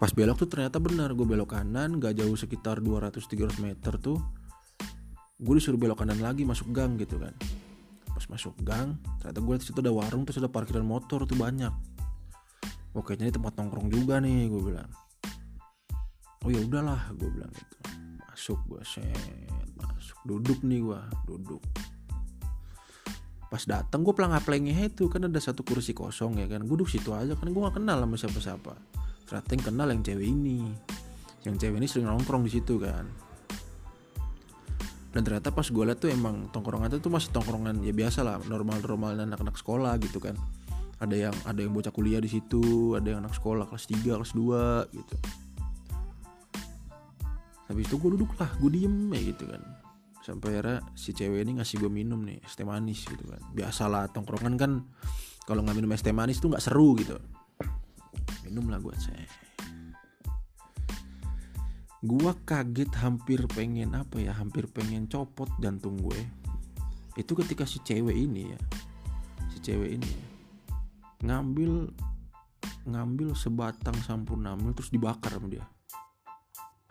pas 0.00 0.08
belok 0.16 0.40
tuh 0.40 0.48
ternyata 0.48 0.80
benar 0.80 1.12
gue 1.12 1.26
belok 1.28 1.52
kanan 1.52 2.00
gak 2.00 2.16
jauh 2.16 2.32
sekitar 2.32 2.80
200-300 2.80 3.60
meter 3.60 4.00
tuh 4.00 4.16
gue 5.36 5.54
disuruh 5.60 5.76
belok 5.76 6.00
kanan 6.00 6.24
lagi 6.24 6.48
masuk 6.48 6.72
gang 6.72 6.96
gitu 6.96 7.20
kan. 7.20 7.36
Pas 8.08 8.24
masuk 8.32 8.56
gang 8.64 8.96
ternyata 9.20 9.44
gue 9.44 9.54
situ 9.60 9.76
ada 9.84 9.92
warung 9.92 10.24
terus 10.24 10.40
ada 10.40 10.48
parkiran 10.48 10.88
motor 10.88 11.28
tuh 11.28 11.36
banyak. 11.36 11.72
Kayaknya 12.96 13.28
ini 13.28 13.32
tempat 13.36 13.52
nongkrong 13.60 13.92
juga 13.92 14.16
nih 14.24 14.48
gue 14.48 14.62
bilang 14.64 14.88
oh 16.44 16.50
ya 16.50 16.60
udahlah 16.64 17.12
gue 17.16 17.28
bilang 17.28 17.52
gitu. 17.52 17.76
Masuk 18.24 18.58
gue 18.68 18.82
set 18.84 19.48
masuk. 19.76 20.18
Duduk 20.24 20.64
nih 20.64 20.80
gue 20.80 21.00
duduk. 21.28 21.62
Pas 23.50 23.62
datang 23.66 24.06
gue 24.06 24.14
pelang 24.14 24.32
aplengnya 24.32 24.86
itu 24.86 25.10
kan 25.10 25.26
ada 25.26 25.40
satu 25.42 25.66
kursi 25.66 25.92
kosong 25.92 26.40
ya 26.40 26.46
kan? 26.48 26.64
Gue 26.64 26.80
duduk 26.80 26.88
situ 26.88 27.12
aja 27.12 27.36
kan 27.36 27.50
gue 27.50 27.60
gak 27.60 27.76
kenal 27.76 28.00
sama 28.00 28.16
siapa-siapa. 28.16 28.74
Ternyata 29.28 29.50
yang 29.52 29.64
kenal 29.64 29.88
yang 29.92 30.02
cewek 30.06 30.26
ini. 30.26 30.60
Yang 31.44 31.56
cewek 31.66 31.76
ini 31.82 31.86
sering 31.90 32.06
nongkrong 32.08 32.46
di 32.46 32.52
situ 32.56 32.80
kan? 32.80 33.04
Dan 35.10 35.26
ternyata 35.26 35.50
pas 35.50 35.66
gue 35.66 35.84
liat 35.84 35.98
tuh 35.98 36.08
emang 36.08 36.48
tongkrongan 36.54 36.94
itu 36.94 37.02
tuh 37.02 37.10
masih 37.10 37.34
tongkrongan 37.34 37.82
ya 37.82 37.90
biasa 37.90 38.22
lah 38.22 38.38
normal-normal 38.46 39.18
anak-anak 39.18 39.58
sekolah 39.58 39.98
gitu 39.98 40.22
kan? 40.22 40.38
Ada 41.02 41.28
yang 41.28 41.36
ada 41.42 41.58
yang 41.58 41.74
bocah 41.74 41.90
kuliah 41.90 42.22
di 42.22 42.30
situ 42.30 42.94
ada 42.94 43.10
yang 43.10 43.26
anak 43.26 43.34
sekolah 43.34 43.66
kelas 43.66 43.88
3 43.90 44.20
kelas 44.20 44.32
2 44.36 44.94
gitu 44.94 45.16
habis 47.70 47.86
itu 47.86 47.96
gue 48.02 48.10
duduk 48.18 48.34
lah 48.42 48.50
gue 48.58 48.70
diem 48.74 49.14
ya 49.14 49.20
gitu 49.30 49.46
kan. 49.46 49.62
Sampai 50.20 50.58
akhirnya 50.58 50.82
si 50.98 51.14
cewek 51.14 51.46
ini 51.46 51.62
ngasih 51.62 51.78
gue 51.78 51.90
minum 51.90 52.20
nih 52.26 52.42
es 52.42 52.58
teh 52.58 52.66
manis 52.66 53.06
gitu 53.06 53.22
kan. 53.30 53.40
Biasalah 53.54 54.10
tongkrongan 54.10 54.54
kan 54.58 54.72
kalau 55.46 55.62
nggak 55.62 55.78
minum 55.78 55.94
es 55.94 56.02
teh 56.02 56.12
manis 56.12 56.42
tuh 56.42 56.50
nggak 56.50 56.64
seru 56.66 56.98
gitu. 56.98 57.14
Minum 58.44 58.66
lah 58.66 58.82
gue 58.82 58.92
saya 58.98 59.24
gue 62.00 62.32
kaget 62.48 62.88
hampir 63.04 63.44
pengen 63.52 63.92
apa 63.92 64.16
ya 64.16 64.32
hampir 64.32 64.64
pengen 64.72 65.04
copot 65.04 65.52
jantung 65.60 66.00
gue 66.00 66.16
itu 67.20 67.32
ketika 67.36 67.68
si 67.68 67.76
cewek 67.84 68.16
ini 68.16 68.56
ya 68.56 68.60
si 69.52 69.60
cewek 69.60 70.00
ini 70.00 70.08
ya, 70.08 70.24
ngambil 71.28 71.92
ngambil 72.88 73.36
sebatang 73.36 73.92
sampurna 74.00 74.56
mil 74.56 74.72
terus 74.72 74.88
dibakar 74.88 75.36
sama 75.36 75.52
dia 75.52 75.64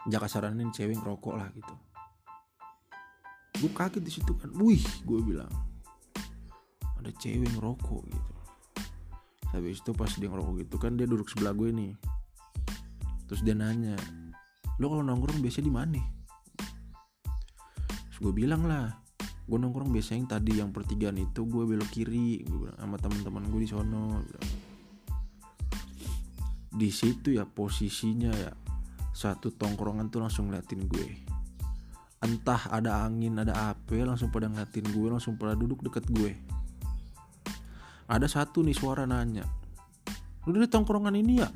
jaka 0.07 0.27
saranin 0.31 0.71
cewek 0.71 0.95
ngerokok 0.95 1.35
lah 1.35 1.49
gitu. 1.51 1.73
Gue 3.59 3.71
kaget 3.75 4.03
di 4.05 4.11
situ 4.13 4.31
kan. 4.39 4.53
Wih 4.55 4.83
gue 5.03 5.19
bilang 5.19 5.51
ada 6.99 7.11
cewek 7.19 7.51
ngerokok 7.59 8.01
gitu. 8.07 8.33
Habis 9.49 9.81
itu 9.81 9.91
pas 9.97 10.11
dia 10.13 10.29
ngerokok 10.29 10.53
gitu 10.63 10.75
kan 10.79 10.95
dia 10.95 11.09
duduk 11.09 11.27
sebelah 11.27 11.51
gue 11.57 11.73
nih 11.73 11.93
terus 13.29 13.45
dia 13.45 13.53
nanya 13.53 13.93
lo 14.81 14.89
kalau 14.89 15.05
nongkrong 15.05 15.37
biasanya 15.43 15.65
di 15.69 15.73
mana? 15.73 16.01
Terus 18.09 18.17
gue 18.21 18.33
bilang 18.33 18.65
lah 18.65 18.89
gue 19.49 19.57
nongkrong 19.57 19.89
biasanya 19.89 20.17
yang 20.21 20.29
tadi 20.29 20.51
yang 20.61 20.69
pertigaan 20.69 21.17
itu 21.17 21.41
gue 21.49 21.63
belok 21.65 21.89
kiri 21.89 22.45
gue 22.45 22.57
bilang 22.69 22.77
sama 22.77 22.97
teman-teman 23.01 23.43
gue 23.49 23.61
di 23.65 23.69
sono 23.69 24.21
di 26.69 26.89
situ 26.93 27.33
ya 27.33 27.49
posisinya 27.49 28.29
ya 28.29 28.53
satu 29.19 29.51
tongkrongan 29.51 30.07
tuh 30.07 30.23
langsung 30.23 30.47
ngeliatin 30.47 30.87
gue. 30.87 31.19
Entah 32.23 32.71
ada 32.71 33.03
angin 33.03 33.35
ada 33.35 33.75
apa 33.75 33.99
langsung 34.07 34.31
pada 34.31 34.47
ngeliatin 34.47 34.87
gue 34.95 35.07
langsung 35.11 35.35
pada 35.35 35.59
duduk 35.59 35.83
deket 35.83 36.07
gue. 36.07 36.39
Ada 38.07 38.31
satu 38.31 38.63
nih 38.63 38.73
suara 38.79 39.03
nanya 39.03 39.43
lu 40.47 40.55
dari 40.55 40.65
tongkrongan 40.65 41.13
ini 41.13 41.33
ya? 41.43 41.49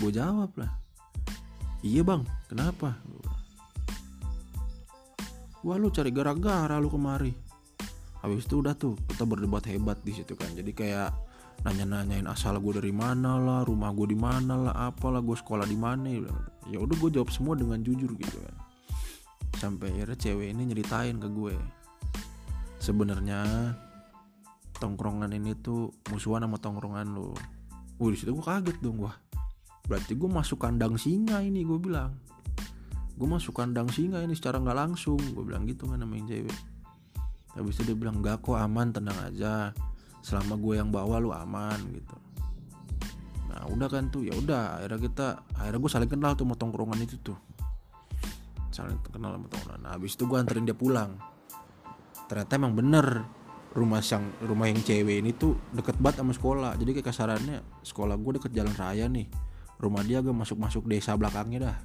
Gue 0.00 0.10
jawab 0.10 0.50
lah 0.56 0.72
iya 1.82 2.02
bang. 2.02 2.26
Kenapa? 2.50 2.98
Wah 5.62 5.76
lu 5.78 5.90
cari 5.94 6.10
gara-gara 6.10 6.74
lu 6.78 6.90
kemari. 6.90 7.34
Habis 8.18 8.50
itu 8.50 8.58
udah 8.58 8.74
tuh 8.74 8.98
kita 9.06 9.22
berdebat 9.22 9.62
hebat 9.70 9.98
di 10.02 10.10
situ 10.10 10.34
kan. 10.34 10.50
Jadi 10.54 10.74
kayak 10.74 11.14
nanya-nanyain 11.66 12.26
asal 12.30 12.58
gue 12.62 12.78
dari 12.78 12.94
mana 12.94 13.34
lah 13.34 13.66
rumah 13.66 13.90
gue 13.90 14.14
di 14.14 14.18
mana 14.18 14.54
lah 14.54 14.74
apalah 14.92 15.18
gue 15.18 15.34
sekolah 15.34 15.66
di 15.66 15.74
mana. 15.74 16.06
Ya 16.70 16.78
udah 16.78 16.96
gue 16.96 17.10
jawab 17.10 17.34
semua 17.34 17.58
dengan 17.58 17.82
jujur 17.82 18.14
gitu 18.14 18.38
kan. 18.38 18.56
Sampai 19.58 19.90
akhirnya 19.90 20.14
cewek 20.14 20.54
ini 20.54 20.70
nyeritain 20.70 21.18
ke 21.18 21.26
gue 21.26 21.56
sebenarnya 22.78 23.74
tongkrongan 24.78 25.34
ini 25.34 25.58
tuh 25.58 25.90
musuhan 26.14 26.46
sama 26.46 26.56
tongkrongan 26.62 27.10
lo 27.10 27.34
Wih 27.98 28.14
di 28.14 28.18
situ 28.22 28.30
gue 28.30 28.46
kaget 28.46 28.78
dong 28.78 29.02
wah 29.02 29.18
berarti 29.90 30.14
gue 30.14 30.30
masuk 30.30 30.62
kandang 30.62 30.94
singa 30.94 31.42
ini 31.42 31.66
gue 31.66 31.80
bilang. 31.80 32.14
Gue 33.18 33.26
masuk 33.26 33.56
kandang 33.58 33.90
singa 33.90 34.22
ini 34.22 34.36
secara 34.38 34.62
nggak 34.62 34.78
langsung 34.78 35.18
gue 35.18 35.42
bilang 35.42 35.66
gitu 35.66 35.90
kan 35.90 35.98
namanya 35.98 36.30
cewek. 36.30 36.58
Habis 37.58 37.82
itu 37.82 37.90
dia 37.90 37.96
bilang 37.98 38.22
gak 38.22 38.46
kok 38.46 38.54
aman 38.54 38.94
tenang 38.94 39.18
aja 39.18 39.74
selama 40.28 40.60
gue 40.60 40.76
yang 40.76 40.92
bawa 40.92 41.16
lu 41.16 41.32
aman 41.32 41.80
gitu. 41.88 42.16
Nah 43.48 43.64
udah 43.72 43.88
kan 43.88 44.12
tuh 44.12 44.28
ya 44.28 44.36
udah 44.36 44.76
akhirnya 44.76 45.00
kita 45.08 45.26
akhirnya 45.56 45.80
gue 45.80 45.90
saling 45.96 46.10
kenal 46.12 46.36
tuh 46.36 46.44
sama 46.44 46.54
tongkrongan 46.60 47.00
itu 47.00 47.16
tuh. 47.24 47.38
Saling 48.68 49.00
kenal 49.08 49.40
sama 49.40 49.48
tongkrongan. 49.48 49.80
Nah, 49.88 49.96
habis 49.96 50.12
itu 50.20 50.28
gue 50.28 50.36
anterin 50.36 50.68
dia 50.68 50.76
pulang. 50.76 51.16
Ternyata 52.28 52.60
emang 52.60 52.76
bener 52.76 53.24
rumah 53.72 54.04
yang 54.04 54.28
rumah 54.44 54.68
yang 54.68 54.84
cewek 54.84 55.24
ini 55.24 55.32
tuh 55.32 55.56
deket 55.72 55.96
banget 55.96 56.20
sama 56.20 56.36
sekolah. 56.36 56.70
Jadi 56.76 57.00
kayak 57.00 57.08
kasarannya 57.08 57.64
sekolah 57.80 58.20
gue 58.20 58.32
deket 58.36 58.52
jalan 58.52 58.76
raya 58.76 59.08
nih. 59.08 59.32
Rumah 59.80 60.02
dia 60.04 60.20
agak 60.20 60.36
masuk 60.36 60.60
masuk 60.60 60.84
desa 60.84 61.16
belakangnya 61.16 61.72
dah. 61.72 61.76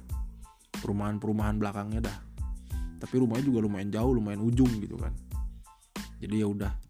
Perumahan 0.84 1.16
perumahan 1.16 1.56
belakangnya 1.56 2.12
dah. 2.12 2.18
Tapi 3.00 3.14
rumahnya 3.16 3.48
juga 3.48 3.64
lumayan 3.64 3.88
jauh 3.88 4.12
lumayan 4.12 4.44
ujung 4.44 4.68
gitu 4.84 5.00
kan. 5.00 5.16
Jadi 6.20 6.44
ya 6.44 6.44
udah 6.44 6.83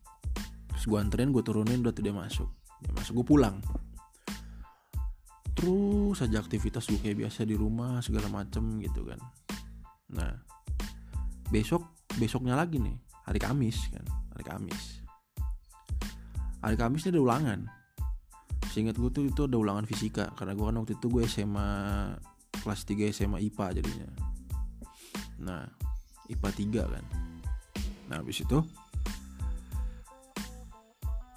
terus 0.84 0.92
gue 0.92 1.00
anterin 1.00 1.32
gue 1.32 1.40
turunin 1.40 1.80
udah 1.80 1.96
dia 1.96 2.12
masuk 2.12 2.52
dia 2.84 2.92
masuk 2.92 3.24
gue 3.24 3.26
pulang 3.32 3.56
terus 5.56 6.20
saja 6.20 6.44
aktivitas 6.44 6.92
gue 6.92 7.00
kayak 7.00 7.24
biasa 7.24 7.48
di 7.48 7.56
rumah 7.56 8.04
segala 8.04 8.28
macem 8.28 8.84
gitu 8.84 9.08
kan 9.08 9.16
Nah, 10.14 10.30
besok 11.50 11.82
besoknya 12.20 12.54
lagi 12.54 12.78
nih, 12.78 12.94
hari 13.26 13.40
Kamis 13.42 13.90
kan, 13.90 14.04
hari 14.36 14.44
Kamis. 14.46 14.82
Hari 16.62 16.76
Kamis 16.78 17.04
ini 17.04 17.18
ada 17.18 17.20
ulangan. 17.20 17.60
Seingat 18.70 18.98
gue 18.98 19.10
tuh 19.10 19.26
itu 19.28 19.42
ada 19.46 19.58
ulangan 19.58 19.86
fisika 19.86 20.30
karena 20.34 20.54
gue 20.54 20.64
kan 20.66 20.76
waktu 20.82 20.94
itu 20.98 21.06
gue 21.10 21.22
SMA 21.26 21.68
kelas 22.62 22.80
3 22.86 23.10
SMA 23.14 23.38
IPA 23.50 23.66
jadinya. 23.82 24.08
Nah, 25.42 25.62
IPA 26.30 26.50
3 26.50 26.94
kan. 26.94 27.04
Nah, 28.08 28.16
habis 28.22 28.40
itu 28.42 28.58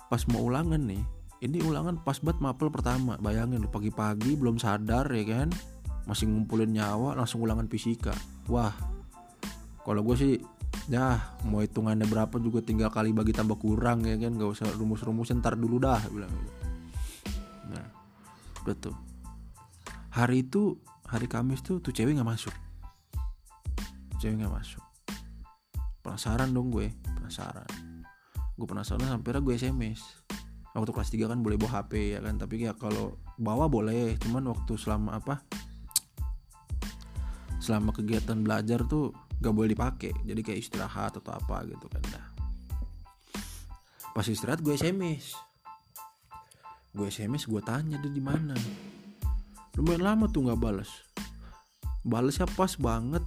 pas 0.07 0.23
mau 0.31 0.47
ulangan 0.47 0.79
nih, 0.79 1.03
ini 1.43 1.61
ulangan 1.61 2.01
pas 2.01 2.17
banget 2.17 2.39
mapel 2.41 2.67
pertama. 2.73 3.13
Bayangin 3.21 3.67
pagi-pagi 3.69 4.33
belum 4.33 4.57
sadar 4.57 5.05
ya 5.13 5.23
kan? 5.27 5.49
Masih 6.09 6.25
ngumpulin 6.31 6.73
nyawa 6.73 7.13
langsung 7.13 7.43
ulangan 7.43 7.67
fisika. 7.67 8.15
Wah 8.47 8.73
kalau 9.83 10.01
gue 10.03 10.15
sih 10.15 10.33
ya 10.87 11.19
mau 11.47 11.59
hitungannya 11.59 12.07
berapa 12.07 12.39
juga 12.39 12.63
tinggal 12.63 12.89
kali 12.89 13.11
bagi 13.11 13.35
tambah 13.35 13.59
kurang 13.59 14.07
ya 14.07 14.15
kan? 14.17 14.33
Gak 14.39 14.51
usah 14.57 14.67
rumus-rumus 14.73 15.29
ntar 15.35 15.59
dulu 15.59 15.77
dah 15.77 16.01
bilang 16.09 16.31
gitu. 16.31 16.53
Nah 17.75 17.87
betul 18.63 18.95
hari 20.15 20.41
itu 20.41 20.81
hari 21.05 21.29
Kamis 21.29 21.61
tuh 21.61 21.77
tuh 21.83 21.93
cewek 21.93 22.17
nggak 22.17 22.25
masuk. 22.25 22.55
Cewek 24.17 24.41
nggak 24.41 24.55
masuk. 24.55 24.83
Penasaran 26.01 26.49
dong 26.55 26.71
gue 26.73 26.89
penasaran 27.03 27.86
gue 28.57 28.67
penasaran 28.67 29.05
sampai 29.05 29.37
gue 29.37 29.53
sms 29.53 30.01
waktu 30.73 30.93
kelas 30.93 31.09
3 31.13 31.31
kan 31.31 31.39
boleh 31.41 31.57
bawa 31.57 31.81
hp 31.81 31.93
ya 32.17 32.19
kan? 32.21 32.37
Tapi 32.37 32.65
ya 32.65 32.73
kalau 32.77 33.17
bawa 33.37 33.65
boleh 33.65 34.17
cuman 34.21 34.53
waktu 34.53 34.73
selama 34.77 35.17
apa 35.17 35.41
selama 37.57 37.93
kegiatan 37.93 38.37
belajar 38.41 38.85
tuh 38.85 39.13
gak 39.41 39.53
boleh 39.53 39.73
dipakai. 39.73 40.13
Jadi 40.25 40.41
kayak 40.45 40.59
istirahat 40.61 41.17
atau 41.17 41.33
apa 41.33 41.65
gitu 41.65 41.89
kan 41.89 42.03
dah. 42.09 42.25
Pas 44.13 44.25
istirahat 44.25 44.61
gue 44.61 44.73
sms 44.73 45.33
gue 46.97 47.07
sms 47.09 47.45
gue 47.45 47.61
tanya 47.61 47.97
dia 48.01 48.09
di 48.09 48.21
mana. 48.21 48.57
Lumayan 49.77 50.01
lama 50.01 50.25
tuh 50.29 50.49
nggak 50.49 50.61
balas 50.61 50.89
balasnya 52.07 52.47
pas 52.55 52.71
banget 52.79 53.19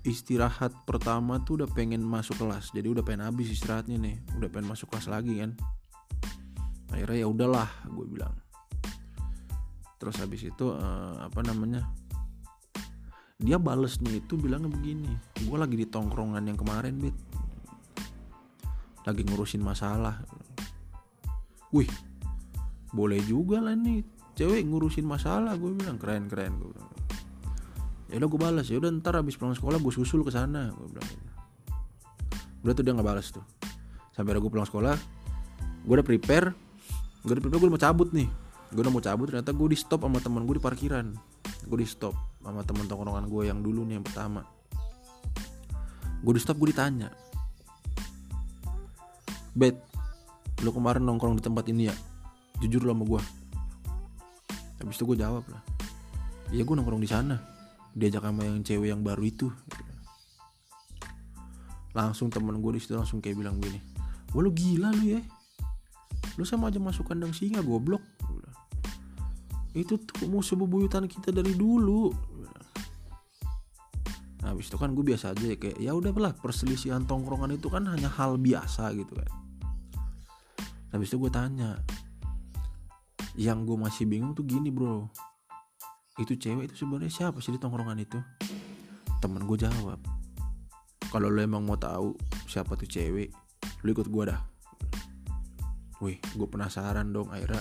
istirahat 0.00 0.72
pertama 0.88 1.44
tuh 1.44 1.60
udah 1.60 1.68
pengen 1.68 2.00
masuk 2.00 2.40
kelas. 2.40 2.72
Jadi 2.72 2.88
udah 2.88 3.04
pengen 3.04 3.28
habis 3.28 3.52
istirahatnya 3.52 4.00
nih. 4.00 4.16
Udah 4.40 4.48
pengen 4.48 4.72
masuk 4.72 4.88
kelas 4.88 5.12
lagi 5.12 5.40
kan. 5.40 5.52
Akhirnya 6.90 7.24
ya 7.24 7.28
udahlah 7.28 7.68
gue 7.84 8.06
bilang. 8.08 8.34
Terus 10.00 10.16
habis 10.16 10.40
itu 10.48 10.72
uh, 10.72 11.20
apa 11.20 11.44
namanya 11.44 11.84
dia 13.40 13.56
balesnya 13.56 14.12
itu 14.12 14.36
bilangnya 14.36 14.68
begini 14.68 15.08
gue 15.48 15.56
lagi 15.56 15.72
di 15.72 15.88
tongkrongan 15.88 16.44
yang 16.44 16.60
kemarin 16.60 17.00
bet 17.00 17.16
lagi 19.04 19.24
ngurusin 19.24 19.64
masalah. 19.64 20.24
Wih 21.72 21.88
boleh 22.92 23.20
juga 23.24 23.60
lah 23.60 23.76
nih 23.76 24.04
cewek 24.36 24.64
ngurusin 24.64 25.04
masalah 25.04 25.56
gue 25.56 25.72
bilang. 25.72 26.00
Keren 26.00 26.28
keren 26.28 26.56
gue 26.56 26.68
bilang 26.72 26.99
ya 28.10 28.18
udah 28.18 28.28
gue 28.28 28.40
balas. 28.40 28.66
Ya 28.68 28.76
udah 28.82 28.90
ntar 28.98 29.14
abis 29.16 29.38
pulang 29.38 29.54
sekolah 29.54 29.78
gue 29.78 29.92
susul 29.94 30.26
ke 30.26 30.34
sana 30.34 30.74
gue 30.74 30.86
bilang 30.90 31.08
gitu. 31.08 31.30
udah 32.60 32.74
tuh 32.76 32.82
dia 32.84 32.92
nggak 32.92 33.08
balas 33.08 33.26
tuh. 33.30 33.44
Sampai 34.12 34.36
gue 34.36 34.50
pulang 34.50 34.66
sekolah 34.66 34.98
gue 35.80 35.94
udah 35.96 36.04
prepare 36.04 36.52
gue 37.24 37.32
udah 37.32 37.42
prepare 37.42 37.60
gue 37.62 37.70
mau 37.70 37.80
cabut 37.80 38.08
nih. 38.10 38.28
Gue 38.74 38.82
udah 38.82 38.92
mau 38.92 39.02
cabut 39.02 39.26
ternyata 39.30 39.54
gue 39.54 39.68
di 39.70 39.78
stop 39.78 40.04
sama 40.04 40.18
teman 40.18 40.42
gue 40.44 40.58
di 40.58 40.62
parkiran. 40.62 41.06
Gue 41.64 41.78
di 41.80 41.88
stop 41.88 42.12
sama 42.42 42.66
teman 42.66 42.90
tongkrongan 42.90 43.30
gue 43.30 43.42
yang 43.48 43.62
dulu 43.62 43.86
nih 43.86 44.02
yang 44.02 44.04
pertama. 44.04 44.42
Gue 46.20 46.36
di 46.36 46.42
stop 46.42 46.58
gue 46.58 46.74
ditanya 46.74 47.08
bet 49.50 49.74
lu 50.62 50.70
kemarin 50.70 51.02
nongkrong 51.02 51.34
di 51.34 51.42
tempat 51.42 51.66
ini 51.66 51.90
ya? 51.90 51.96
Jujur 52.62 52.86
lo 52.86 52.92
sama 52.92 53.04
gue 53.08 53.22
habis 54.80 54.96
itu 54.96 55.04
gue 55.12 55.18
jawab 55.20 55.44
lah 55.52 55.62
iya 56.50 56.64
gue 56.64 56.74
nongkrong 56.74 57.02
di 57.04 57.10
sana 57.10 57.36
diajak 57.94 58.22
sama 58.22 58.46
yang 58.46 58.62
cewek 58.62 58.92
yang 58.92 59.02
baru 59.02 59.22
itu. 59.26 59.48
Langsung 61.94 62.30
temen 62.30 62.58
gue 62.62 62.78
di 62.78 62.80
situ 62.80 62.94
langsung 62.94 63.18
kayak 63.18 63.38
bilang 63.38 63.58
gini 63.58 63.90
wah 64.34 64.42
lu 64.42 64.50
gila 64.54 64.94
lu 64.94 65.18
ya. 65.18 65.20
Lu 66.38 66.46
sama 66.46 66.70
aja 66.70 66.78
masuk 66.78 67.10
kandang 67.10 67.34
singa 67.34 67.60
goblok. 67.60 68.02
Itu 69.74 69.98
tuh 70.02 70.26
musuh 70.26 70.58
bebuyutan 70.58 71.06
kita 71.06 71.30
dari 71.30 71.54
dulu. 71.54 72.10
Nah 74.40 74.56
habis 74.56 74.72
itu 74.72 74.78
kan 74.80 74.94
gue 74.96 75.04
biasa 75.04 75.36
aja 75.36 75.44
ya 75.44 75.56
kayak 75.58 75.78
ya 75.78 75.92
udah 75.94 76.10
lah 76.16 76.32
perselisihan 76.34 77.04
tongkrongan 77.04 77.54
itu 77.60 77.68
kan 77.68 77.86
hanya 77.86 78.08
hal 78.08 78.40
biasa 78.40 78.94
gitu 78.96 79.14
kan. 79.14 79.30
Habis 80.90 81.14
itu 81.14 81.16
gue 81.22 81.30
tanya 81.30 81.78
yang 83.38 83.62
gue 83.62 83.78
masih 83.78 84.10
bingung 84.10 84.34
tuh 84.34 84.42
gini 84.42 84.74
bro 84.74 85.06
itu 86.20 86.36
cewek 86.36 86.68
itu 86.68 86.84
sebenarnya 86.84 87.08
siapa 87.08 87.40
sih 87.40 87.56
di 87.56 87.58
tongkrongan 87.58 87.96
itu? 87.96 88.20
Temen 89.24 89.48
gue 89.48 89.56
jawab 89.56 90.00
kalau 91.10 91.26
lo 91.26 91.42
emang 91.42 91.66
mau 91.66 91.74
tahu 91.74 92.14
siapa 92.46 92.78
tuh 92.78 92.86
cewek 92.86 93.34
lo 93.82 93.88
ikut 93.90 94.06
gue 94.06 94.24
dah. 94.30 94.40
Wih 96.00 96.22
gue 96.22 96.48
penasaran 96.48 97.10
dong 97.10 97.28
akhirnya 97.34 97.60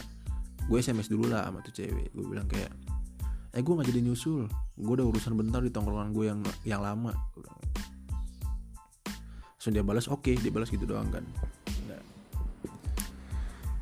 gue 0.70 0.78
sms 0.78 1.10
dulu 1.10 1.34
lah 1.34 1.50
sama 1.50 1.66
tuh 1.66 1.74
cewek. 1.74 2.14
Gue 2.14 2.26
bilang 2.30 2.46
kayak 2.46 2.70
eh 3.58 3.62
gue 3.66 3.74
gak 3.74 3.90
jadi 3.90 4.06
nyusul. 4.06 4.46
Gue 4.78 4.94
udah 4.94 5.10
urusan 5.10 5.34
bentar 5.34 5.66
di 5.66 5.74
tongkrongan 5.74 6.14
gue 6.14 6.26
yang 6.30 6.40
yang 6.64 6.82
lama. 6.86 7.12
Bilang. 7.34 7.58
dia 9.70 9.86
balas 9.86 10.10
oke 10.10 10.26
okay, 10.26 10.36
dia 10.42 10.50
balas 10.50 10.70
gitu 10.74 10.86
doang 10.90 11.14
kan. 11.14 11.22
Nah. 11.86 12.02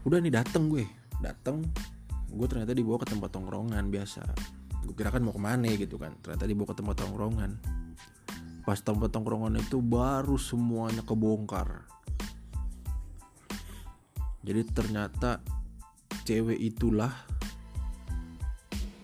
udah 0.04 0.20
nih 0.20 0.36
dateng 0.36 0.68
gue. 0.68 0.84
Dateng 1.24 1.64
gue 2.28 2.48
ternyata 2.48 2.76
dibawa 2.76 3.00
ke 3.04 3.08
tempat 3.08 3.32
tongkrongan 3.32 3.88
biasa 3.88 4.24
gue 4.88 4.96
kira 4.96 5.12
kan 5.12 5.20
mau 5.20 5.36
ke 5.36 5.42
mana 5.44 5.68
gitu 5.76 6.00
kan. 6.00 6.16
Ternyata 6.24 6.48
dibawa 6.48 6.72
ke 6.72 6.76
tempat 6.80 6.96
tongkrongan. 7.04 7.52
Pas 8.64 8.80
tempat 8.80 9.12
tongkrongan 9.12 9.60
itu 9.60 9.84
baru 9.84 10.40
semuanya 10.40 11.04
kebongkar. 11.04 11.84
Jadi 14.48 14.64
ternyata 14.72 15.44
cewek 16.24 16.56
itulah 16.56 17.12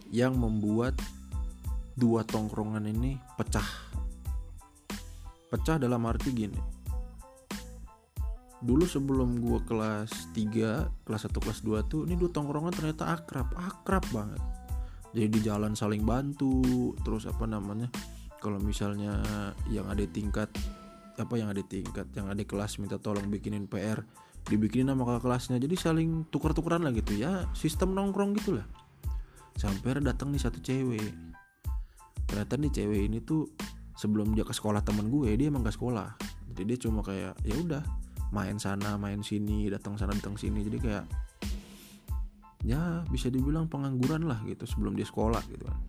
yang 0.08 0.39
membuat 0.39 0.96
dua 2.00 2.24
tongkrongan 2.24 2.88
ini 2.88 3.19
pecah. 3.36 3.67
Pecah 5.52 5.76
dalam 5.76 6.08
arti 6.08 6.32
gini. 6.32 6.62
Dulu 8.63 8.88
sebelum 8.88 9.43
gue 9.43 9.60
kelas 9.67 10.32
3 10.32 11.04
kelas 11.04 11.28
1 11.28 11.43
kelas 11.43 11.60
2 11.67 11.91
tuh 11.91 12.08
ini 12.08 12.15
dua 12.15 12.32
tongkrongan 12.32 12.72
ternyata 12.72 13.12
akrab. 13.12 13.52
Akrab 13.60 14.08
banget 14.15 14.62
jadi 15.13 15.30
di 15.30 15.39
jalan 15.45 15.78
saling 15.78 16.02
bantu 16.02 16.91
terus 17.06 17.30
apa 17.30 17.45
namanya 17.45 17.88
kalau 18.41 18.60
misalnya 18.60 19.21
yang 19.69 19.88
ada 19.88 20.04
tingkat 20.10 20.49
apa 21.15 21.34
yang 21.38 21.54
ada 21.54 21.62
tingkat 21.62 22.10
yang 22.17 22.28
ada 22.28 22.41
kelas 22.41 22.82
minta 22.82 22.97
tolong 22.97 23.30
bikinin 23.30 23.69
PR 23.69 24.02
dibikinin 24.43 24.91
nama 24.91 25.08
kakak 25.08 25.23
kelasnya. 25.23 25.58
Jadi 25.62 25.76
saling 25.80 26.28
tukar-tukaran 26.28 26.84
lah 26.84 26.91
gitu 26.91 27.15
ya 27.15 27.47
sistem 27.56 27.95
nongkrong 27.95 28.36
gitu 28.36 28.60
lah 28.60 28.67
sampai 29.56 30.02
datang 30.02 30.34
nih 30.34 30.41
satu 30.41 30.60
cewek. 30.60 31.13
Ternyata 32.26 32.58
nih 32.58 32.71
cewek 32.73 33.02
ini 33.06 33.21
tuh 33.21 33.45
sebelum 33.93 34.34
dia 34.34 34.41
ke 34.41 34.52
sekolah 34.52 34.82
temen 34.82 35.08
gue 35.13 35.30
dia 35.38 35.47
emang 35.54 35.62
gak 35.62 35.78
sekolah. 35.78 36.17
Jadi 36.49 36.62
dia 36.73 36.78
cuma 36.89 37.06
kayak 37.06 37.38
ya 37.45 37.56
udah 37.56 37.84
main 38.34 38.58
sana 38.58 38.97
main 38.97 39.21
sini 39.21 39.69
datang 39.69 39.95
sana 39.95 40.17
datang 40.17 40.36
sini. 40.36 40.65
Jadi 40.65 40.78
kayak 40.82 41.06
ya 42.63 43.04
bisa 43.12 43.28
dibilang 43.28 43.67
pengangguran 43.67 44.23
lah 44.23 44.39
gitu 44.47 44.63
sebelum 44.63 44.95
dia 44.95 45.04
sekolah 45.04 45.43
gitu 45.52 45.67
kan. 45.67 45.80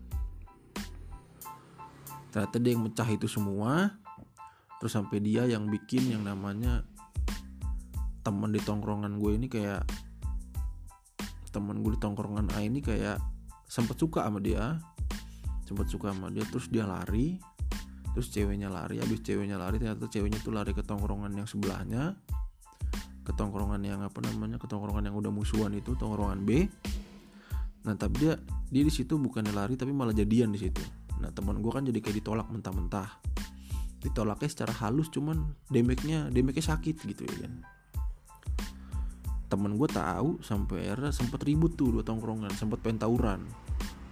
Ternyata 2.35 2.57
dia 2.59 2.71
yang 2.75 2.83
mecah 2.83 3.07
itu 3.07 3.31
semua. 3.31 3.95
Terus 4.83 4.91
sampai 4.91 5.23
dia 5.23 5.47
yang 5.47 5.71
bikin 5.71 6.11
yang 6.11 6.27
namanya 6.27 6.83
temen 8.27 8.51
di 8.51 8.59
tongkrongan 8.59 9.23
gue 9.23 9.31
ini 9.39 9.47
kayak 9.47 9.87
temen 11.55 11.79
gue 11.79 11.95
di 11.95 12.01
tongkrongan 12.03 12.51
A 12.51 12.59
ini 12.59 12.83
kayak 12.83 13.23
sempet 13.71 13.95
suka 13.95 14.27
sama 14.27 14.43
dia. 14.43 14.75
Sempet 15.63 15.87
suka 15.87 16.11
sama 16.11 16.27
dia 16.27 16.43
terus 16.43 16.67
dia 16.67 16.83
lari. 16.83 17.39
Terus 18.11 18.27
ceweknya 18.35 18.67
lari 18.67 18.99
habis 18.99 19.23
ceweknya 19.23 19.55
lari 19.55 19.79
ternyata 19.79 20.11
ceweknya 20.11 20.43
tuh 20.43 20.51
lari 20.51 20.75
ke 20.75 20.83
tongkrongan 20.83 21.31
yang 21.39 21.47
sebelahnya 21.47 22.19
ketongkrongan 23.25 23.81
yang 23.81 23.99
apa 24.05 24.21
namanya 24.21 24.61
ketongkrongan 24.61 25.09
yang 25.09 25.17
udah 25.17 25.33
musuhan 25.33 25.73
itu 25.73 25.97
tongkrongan 25.97 26.45
B. 26.45 26.69
Nah 27.85 27.97
tapi 27.97 28.25
dia 28.25 28.33
dia 28.69 28.83
di 28.85 28.93
situ 28.93 29.17
bukannya 29.17 29.51
lari 29.51 29.73
tapi 29.73 29.89
malah 29.91 30.13
jadian 30.13 30.53
di 30.53 30.61
situ. 30.61 30.81
Nah 31.19 31.33
teman 31.33 31.59
gue 31.59 31.71
kan 31.73 31.81
jadi 31.81 31.97
kayak 31.99 32.21
ditolak 32.21 32.47
mentah-mentah. 32.53 33.09
Ditolaknya 34.05 34.49
secara 34.49 34.73
halus 34.85 35.09
cuman 35.09 35.41
damage-nya 35.73 36.29
damage-nya 36.29 36.65
sakit 36.77 36.95
gitu 37.09 37.25
ya 37.25 37.49
kan. 37.49 37.53
Temen 39.49 39.77
gue 39.77 39.89
tahu 39.89 40.41
sampai 40.45 40.85
era 40.85 41.09
sempet 41.09 41.41
ribut 41.45 41.73
tuh 41.73 41.89
dua 41.89 42.05
tongkrongan 42.05 42.53
sempet 42.53 42.81
pengen 42.85 43.01
tawuran. 43.01 43.41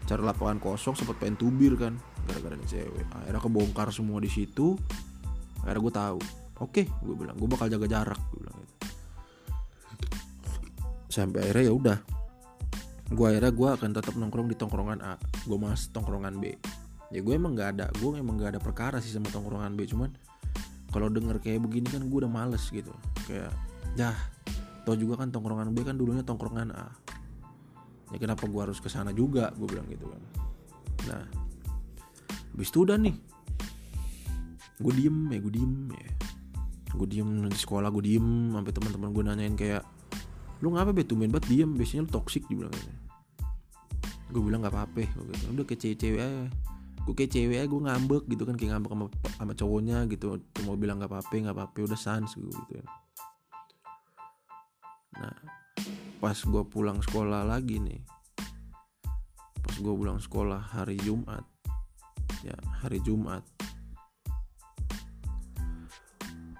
Cari 0.10 0.21
lapangan 0.26 0.58
kosong 0.58 0.97
sempet 0.97 1.21
pengen 1.21 1.38
tubir 1.38 1.78
kan 1.78 1.93
gara-gara 2.26 2.58
nih 2.58 2.69
cewek. 2.69 3.06
Akhirnya 3.13 3.41
kebongkar 3.41 3.93
semua 3.93 4.17
di 4.17 4.30
situ. 4.30 4.73
Akhirnya 5.62 5.82
gue 5.82 5.93
tahu 5.93 6.19
oke 6.63 6.71
okay, 6.71 6.86
gue 6.88 7.15
bilang 7.17 7.36
gue 7.36 7.49
bakal 7.49 7.67
jaga 7.67 7.88
jarak 7.89 8.19
gue 8.32 8.39
bilang 8.45 8.56
gitu 8.62 8.73
sampai 11.13 11.45
akhirnya 11.45 11.69
ya 11.69 11.73
udah. 11.78 11.97
Gue 13.13 13.26
akhirnya 13.30 13.54
gue 13.54 13.69
akan 13.69 13.89
tetap 13.93 14.13
nongkrong 14.17 14.49
di 14.49 14.58
tongkrongan 14.58 14.99
A. 15.06 15.21
Gue 15.45 15.62
mas 15.62 15.93
tongkrongan 15.93 16.41
B. 16.41 16.58
Ya 17.13 17.21
gue 17.21 17.34
emang 17.38 17.54
nggak 17.54 17.78
ada 17.78 17.86
gue 17.93 18.10
emang 18.17 18.41
nggak 18.41 18.58
ada 18.58 18.62
perkara 18.63 18.97
sih 18.97 19.13
sama 19.13 19.30
tongkrongan 19.30 19.78
B. 19.78 19.86
Cuman 19.86 20.10
kalau 20.89 21.13
denger 21.13 21.38
kayak 21.38 21.62
begini 21.62 21.86
kan 21.93 22.10
gue 22.10 22.17
udah 22.26 22.32
males 22.32 22.65
gitu. 22.73 22.89
Kayak 23.30 23.54
dah 23.93 24.17
tau 24.82 24.97
juga 24.97 25.21
kan 25.21 25.30
tongkrongan 25.30 25.69
B 25.78 25.86
kan 25.86 25.93
dulunya 25.93 26.26
tongkrongan 26.26 26.73
A. 26.73 26.89
Ya 28.10 28.17
kenapa 28.17 28.49
gue 28.49 28.62
harus 28.65 28.82
ke 28.82 28.89
sana 28.89 29.13
juga? 29.13 29.54
Gue 29.54 29.69
bilang 29.69 29.86
gitu 29.93 30.10
kan. 30.10 30.21
Nah 31.13 31.23
habis 32.58 32.73
itu 32.73 32.82
udah 32.82 32.97
nih. 32.97 33.13
Gue 34.82 34.93
diem 34.97 35.17
ya 35.30 35.38
gue 35.38 35.54
diem 35.54 35.73
ya. 35.93 36.10
Gue 36.97 37.08
diem 37.10 37.30
di 37.45 37.58
sekolah 37.58 37.93
gue 37.93 38.04
diem 38.10 38.58
sampai 38.58 38.73
teman-teman 38.73 39.10
gue 39.13 39.23
nanyain 39.26 39.54
kayak 39.54 39.86
lu 40.63 40.71
ngapa 40.71 40.95
bet 40.95 41.12
main 41.12 41.28
banget 41.28 41.52
diem. 41.52 41.76
Biasanya 41.76 42.08
lu 42.08 42.12
toxic 42.15 42.47
dibilang 42.47 42.71
gitu. 42.71 42.91
Gue 44.32 44.41
bilang 44.47 44.63
nggak 44.63 44.71
apa-apa 44.71 45.04
gitu. 45.04 45.19
udah 45.52 45.65
ke 45.67 45.76
cewek 45.76 46.23
aja. 46.23 46.47
Gue 47.04 47.13
kayak 47.19 47.32
cewek 47.36 47.58
aja 47.60 47.67
gue 47.67 47.82
ngambek 47.84 48.23
gitu 48.32 48.43
kan 48.47 48.56
kayak 48.56 48.80
ngambek 48.80 48.91
sama, 48.95 49.06
sama 49.36 49.54
cowoknya 49.60 49.97
gitu. 50.08 50.39
Cuma 50.56 50.80
bilang 50.80 51.04
nggak 51.04 51.12
apa-apa 51.12 51.36
nggak 51.36 51.56
apa-apa 51.60 51.76
udah 51.91 51.99
sans 51.99 52.32
gue 52.32 52.47
gitu 52.47 52.80
ya 52.80 52.88
nah 55.19 55.36
pas 56.17 56.38
gue 56.38 56.63
pulang 56.65 56.97
sekolah 57.04 57.45
lagi 57.45 57.78
nih 57.78 58.02
pas 59.62 59.76
gue 59.78 59.93
pulang 59.93 60.17
sekolah 60.17 60.60
hari 60.60 60.97
Jumat 60.99 61.43
ya 62.43 62.56
hari 62.84 62.99
Jumat. 62.99 63.39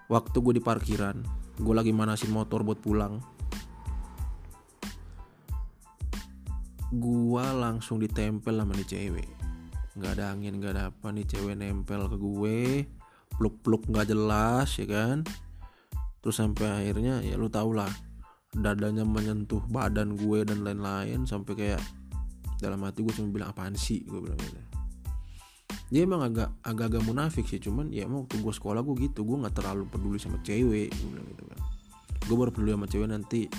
Waktu 0.08 0.38
gue 0.40 0.54
di 0.56 0.64
parkiran 0.64 1.20
gue 1.60 1.74
lagi 1.76 1.92
manasin 1.92 2.32
motor 2.32 2.64
buat 2.64 2.80
pulang 2.80 3.20
gue 6.94 7.46
langsung 7.58 7.98
ditempel 7.98 8.62
sama 8.62 8.78
nih 8.78 8.88
cewek. 8.88 9.30
Nggak 9.98 10.12
ada 10.20 10.26
angin 10.34 10.62
nggak 10.62 10.72
ada 10.78 10.84
apa 10.94 11.10
nih 11.10 11.26
cewek 11.26 11.58
nempel 11.58 12.06
ke 12.10 12.18
gue 12.18 12.58
peluk-peluk 13.34 13.90
nggak 13.90 14.14
jelas 14.14 14.70
ya 14.78 14.86
kan? 14.86 15.26
Terus 16.22 16.36
sampai 16.38 16.86
akhirnya 16.86 17.20
ya 17.26 17.36
lu 17.36 17.50
tau 17.50 17.74
lah 17.74 17.90
dadanya 18.54 19.02
menyentuh 19.02 19.66
badan 19.66 20.14
gue 20.14 20.46
dan 20.46 20.62
lain-lain 20.62 21.26
sampai 21.26 21.54
kayak 21.58 21.82
dalam 22.62 22.80
hati 22.86 23.02
gue 23.02 23.14
cuma 23.18 23.34
bilang 23.34 23.50
apaan 23.50 23.74
sih? 23.74 24.06
Gue 24.06 24.22
bilang 24.22 24.38
gitu. 24.38 24.58
Dia 25.94 26.10
emang 26.10 26.26
agak 26.26 26.50
agak-agak 26.66 27.06
munafik 27.06 27.46
sih 27.46 27.62
cuman 27.62 27.90
ya 27.90 28.06
emang 28.06 28.26
waktu 28.26 28.38
sekolah 28.42 28.82
gue 28.86 29.10
gitu 29.10 29.26
gue 29.26 29.38
nggak 29.46 29.58
terlalu 29.58 29.90
peduli 29.90 30.18
sama 30.22 30.38
cewek 30.46 30.94
gue 30.94 31.08
bilang 31.10 31.26
gitu 31.26 31.44
kan. 31.50 31.60
Gue 32.30 32.36
baru 32.38 32.50
peduli 32.54 32.72
sama 32.74 32.86
cewek 32.86 33.10
nanti 33.10 33.50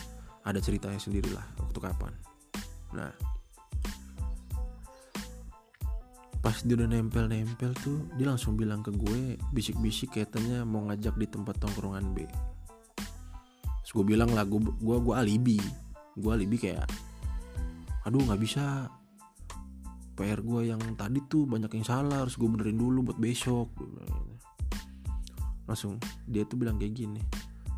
ada 0.46 0.58
ceritanya 0.62 0.98
sendiri 1.02 1.30
lah 1.34 1.46
waktu 1.58 1.78
kapan 1.82 2.14
nah 2.94 3.12
pas 6.44 6.60
dia 6.60 6.76
udah 6.76 6.84
nempel-nempel 6.84 7.72
tuh 7.80 8.04
dia 8.20 8.28
langsung 8.28 8.52
bilang 8.52 8.84
ke 8.84 8.92
gue 8.92 9.40
bisik-bisik 9.56 10.20
katanya 10.20 10.60
mau 10.68 10.84
ngajak 10.92 11.16
di 11.16 11.24
tempat 11.24 11.56
tongkrongan 11.56 12.12
B. 12.12 12.28
Terus 13.80 13.92
gue 13.96 14.04
bilang 14.04 14.28
lah 14.28 14.44
gue 14.44 14.60
gue 14.60 14.96
gue 15.00 15.14
alibi. 15.16 15.56
Gue 16.12 16.36
alibi 16.36 16.60
kayak 16.60 16.84
aduh 18.04 18.20
nggak 18.28 18.40
bisa. 18.44 18.92
PR 20.14 20.44
gue 20.44 20.68
yang 20.68 20.78
tadi 21.00 21.24
tuh 21.26 21.48
banyak 21.48 21.80
yang 21.80 21.86
salah 21.88 22.28
harus 22.28 22.36
gue 22.36 22.44
benerin 22.44 22.76
dulu 22.76 23.08
buat 23.08 23.16
besok. 23.16 23.72
Langsung 25.64 25.96
dia 26.28 26.44
tuh 26.44 26.60
bilang 26.60 26.76
kayak 26.76 26.92
gini 26.92 27.24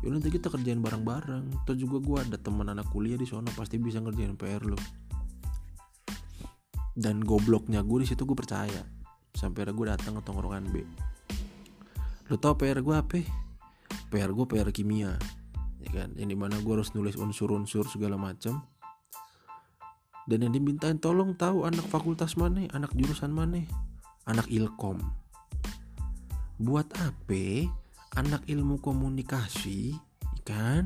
ya 0.01 0.07
nanti 0.13 0.29
kita 0.29 0.51
kerjain 0.51 0.81
bareng-bareng. 0.81 1.65
Terus 1.65 1.77
juga 1.81 1.97
gue 2.01 2.17
ada 2.29 2.37
teman 2.37 2.69
anak 2.69 2.89
kuliah 2.93 3.17
di 3.17 3.25
sana 3.25 3.49
pasti 3.53 3.81
bisa 3.81 3.97
ngerjain 4.01 4.37
PR 4.37 4.61
lo 4.65 4.77
dan 6.97 7.21
gobloknya 7.21 7.85
gue 7.85 8.01
di 8.01 8.07
situ 8.09 8.25
gue 8.25 8.33
percaya 8.33 8.81
sampai 9.37 9.69
gue 9.69 9.85
datang 9.85 10.17
ke 10.17 10.21
tongkrongan 10.25 10.65
B. 10.73 10.81
Lo 12.33 12.41
tau 12.41 12.57
PR 12.57 12.81
gue 12.81 12.95
apa 12.97 13.21
PR 14.09 14.33
gue 14.33 14.45
PR 14.49 14.73
kimia. 14.73 15.13
Ya 15.77 15.89
kan? 15.93 16.17
Yang 16.17 16.29
di 16.33 16.37
mana 16.41 16.57
gue 16.57 16.73
harus 16.73 16.97
nulis 16.97 17.13
unsur-unsur 17.13 17.85
segala 17.85 18.17
macam 18.17 18.65
dan 20.27 20.43
yang 20.43 20.51
dimintain 20.51 20.99
tolong 20.99 21.37
tahu 21.39 21.63
anak 21.63 21.87
fakultas 21.87 22.35
mana 22.35 22.67
anak 22.73 22.91
jurusan 22.97 23.29
mana 23.29 23.61
anak 24.25 24.49
ilkom. 24.49 24.97
Buat 26.57 26.89
apa 26.97 27.69
anak 28.17 28.49
ilmu 28.49 28.81
komunikasi 28.81 29.93
kan? 30.41 30.81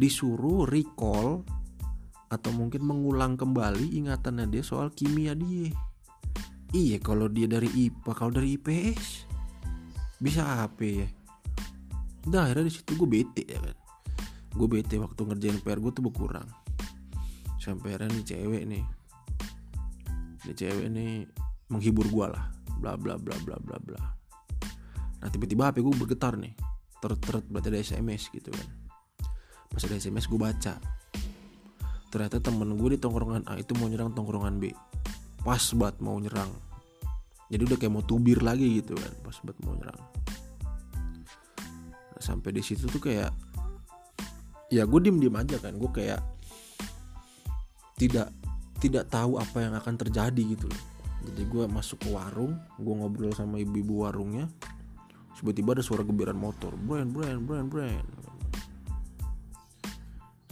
Disuruh 0.00 0.64
recall 0.64 1.44
atau 2.32 2.50
mungkin 2.56 2.82
mengulang 2.88 3.36
kembali 3.36 3.92
ingatannya 4.00 4.48
dia 4.48 4.64
soal 4.64 4.90
kimia 4.96 5.36
dia. 5.36 5.70
Iya 6.74 6.98
kalau 6.98 7.30
dia 7.30 7.46
dari 7.46 7.70
IPA 7.70 8.10
kalau 8.16 8.32
dari 8.34 8.56
IPS 8.58 9.30
bisa 10.18 10.64
apa 10.64 10.82
ya? 10.82 11.06
Nah 12.32 12.48
akhirnya 12.48 12.66
di 12.66 12.74
situ 12.74 12.96
gue 12.96 13.06
bete 13.06 13.44
ya 13.44 13.60
kan? 13.60 13.76
Gue 14.56 14.66
bete 14.66 14.96
waktu 14.98 15.20
ngerjain 15.20 15.60
PR 15.60 15.78
gue 15.78 15.92
tuh 15.92 16.02
berkurang. 16.02 16.48
Sampai 17.60 17.94
akhirnya 17.94 18.18
nih 18.18 18.24
cewek 18.26 18.62
nih 18.66 18.84
Nih 20.48 20.54
cewek 20.56 20.88
nih 20.90 21.12
menghibur 21.70 22.08
gue 22.08 22.26
lah. 22.26 22.50
Bla 22.82 22.98
bla 22.98 23.14
bla 23.20 23.36
bla 23.46 23.60
bla 23.62 23.78
bla 23.78 24.23
Nah 25.24 25.32
tiba-tiba 25.32 25.72
HP 25.72 25.80
gue 25.80 25.94
bergetar 25.96 26.36
nih. 26.36 26.52
Teret-teret 27.00 27.48
berarti 27.48 27.72
ada 27.72 27.80
SMS 27.80 28.28
gitu 28.28 28.52
kan. 28.52 28.68
Pas 29.72 29.80
ada 29.80 29.96
SMS 29.96 30.28
gue 30.28 30.36
baca. 30.36 30.76
Ternyata 32.12 32.44
temen 32.44 32.76
gue 32.76 32.88
di 32.92 32.98
tongkrongan 33.00 33.48
A 33.48 33.56
itu 33.56 33.72
mau 33.80 33.88
nyerang 33.88 34.12
tongkrongan 34.12 34.60
B. 34.60 34.68
Pas 35.40 35.64
banget 35.72 35.96
mau 36.04 36.20
nyerang. 36.20 36.52
Jadi 37.48 37.62
udah 37.64 37.78
kayak 37.80 37.92
mau 37.92 38.04
tubir 38.04 38.40
lagi 38.40 38.80
gitu 38.80 38.96
kan 38.96 39.12
Pas 39.24 39.36
banget 39.40 39.58
mau 39.64 39.72
nyerang. 39.72 40.00
Sampai 42.20 42.52
di 42.52 42.60
situ 42.60 42.84
tuh 42.84 43.00
kayak 43.00 43.32
ya 44.68 44.84
gue 44.84 45.00
diem 45.00 45.16
diem 45.24 45.32
aja 45.40 45.56
kan. 45.56 45.72
Gue 45.80 45.88
kayak 45.88 46.20
tidak 47.96 48.28
tidak 48.76 49.08
tahu 49.08 49.40
apa 49.40 49.56
yang 49.64 49.72
akan 49.72 49.96
terjadi 49.96 50.42
gitu 50.52 50.68
loh. 50.68 50.84
Jadi 51.24 51.42
gue 51.48 51.64
masuk 51.64 52.04
ke 52.04 52.08
warung 52.12 52.60
gue 52.76 52.92
ngobrol 52.92 53.32
sama 53.32 53.56
ibu-ibu 53.56 54.04
warungnya 54.04 54.44
tiba-tiba 55.38 55.74
ada 55.78 55.82
suara 55.82 56.06
gebiran 56.06 56.38
motor. 56.38 56.74
Brand 56.78 57.10
brand 57.10 57.40
brand 57.42 57.68
brand. 57.68 58.06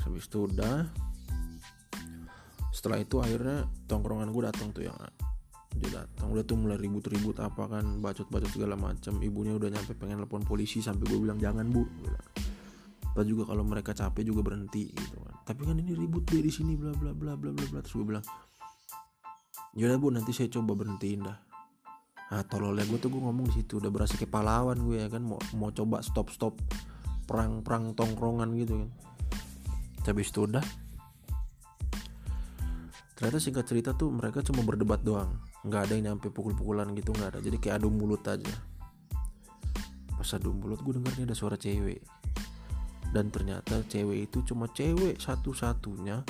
Habis 0.02 0.26
itu 0.26 0.38
udah. 0.50 0.90
Setelah 2.74 2.98
itu 2.98 3.22
akhirnya 3.22 3.70
tongkrongan 3.86 4.34
gue 4.34 4.42
datang 4.42 4.74
tuh 4.74 4.82
yang 4.86 4.96
dia 5.78 6.02
datang. 6.02 6.34
Udah 6.34 6.42
tuh 6.42 6.58
mulai 6.58 6.76
ribut-ribut 6.76 7.38
apa 7.38 7.70
kan 7.70 8.02
bacot-bacot 8.02 8.50
segala 8.50 8.74
macam 8.74 9.22
ibunya 9.22 9.54
udah 9.54 9.70
nyampe 9.70 9.94
pengen 9.94 10.18
telepon 10.20 10.42
polisi 10.42 10.82
sampai 10.82 11.06
gue 11.06 11.18
bilang 11.22 11.38
jangan 11.38 11.68
bu. 11.70 11.86
Tapi 13.12 13.28
juga 13.28 13.52
kalau 13.52 13.62
mereka 13.62 13.92
capek 13.92 14.24
juga 14.24 14.40
berhenti 14.42 14.90
gitu 14.90 15.20
kan. 15.22 15.36
Tapi 15.46 15.60
kan 15.68 15.76
ini 15.78 15.94
ribut 15.94 16.26
di 16.26 16.50
sini 16.50 16.74
bla 16.74 16.90
bla 16.96 17.14
bla 17.14 17.38
bla 17.38 17.54
bla 17.54 17.64
bla. 17.70 17.78
Terus 17.84 17.94
gue 17.94 18.06
bilang 18.08 18.24
yaudah 19.78 19.96
bu 19.96 20.10
nanti 20.10 20.34
saya 20.34 20.50
coba 20.52 20.76
berhentiin 20.76 21.22
dah 21.24 21.51
nah 22.32 22.40
tololnya 22.48 22.88
gue 22.88 22.96
tuh 22.96 23.12
gue 23.12 23.20
ngomong 23.20 23.52
di 23.52 23.60
situ 23.60 23.76
udah 23.76 23.92
berasa 23.92 24.16
kayak 24.16 24.32
pahlawan 24.32 24.80
gue 24.80 25.04
ya 25.04 25.12
kan 25.12 25.20
mau 25.20 25.36
mau 25.52 25.68
coba 25.68 26.00
stop 26.00 26.32
stop 26.32 26.56
perang 27.28 27.60
perang 27.60 27.92
tongkrongan 27.92 28.48
gitu 28.56 28.80
kan. 28.80 28.90
Tapi 30.02 30.20
itu 30.24 30.40
udah. 30.48 30.64
Ternyata 33.14 33.38
singkat 33.38 33.68
cerita 33.68 33.92
tuh 33.94 34.10
mereka 34.10 34.40
cuma 34.42 34.64
berdebat 34.64 35.04
doang 35.04 35.30
nggak 35.62 35.80
ada 35.86 35.92
yang 35.94 36.04
nyampe 36.16 36.32
pukul-pukulan 36.32 36.88
gitu 36.96 37.14
nggak 37.14 37.36
ada. 37.36 37.40
Jadi 37.44 37.56
kayak 37.60 37.84
adu 37.84 37.92
mulut 37.92 38.24
aja. 38.26 38.54
Pas 40.16 40.30
adu 40.32 40.56
mulut 40.56 40.80
gue 40.80 40.92
dengar 40.98 41.12
ada 41.14 41.36
suara 41.36 41.60
cewek. 41.60 42.00
Dan 43.12 43.28
ternyata 43.28 43.84
cewek 43.86 44.32
itu 44.32 44.40
cuma 44.48 44.72
cewek 44.72 45.20
satu-satunya 45.20 46.24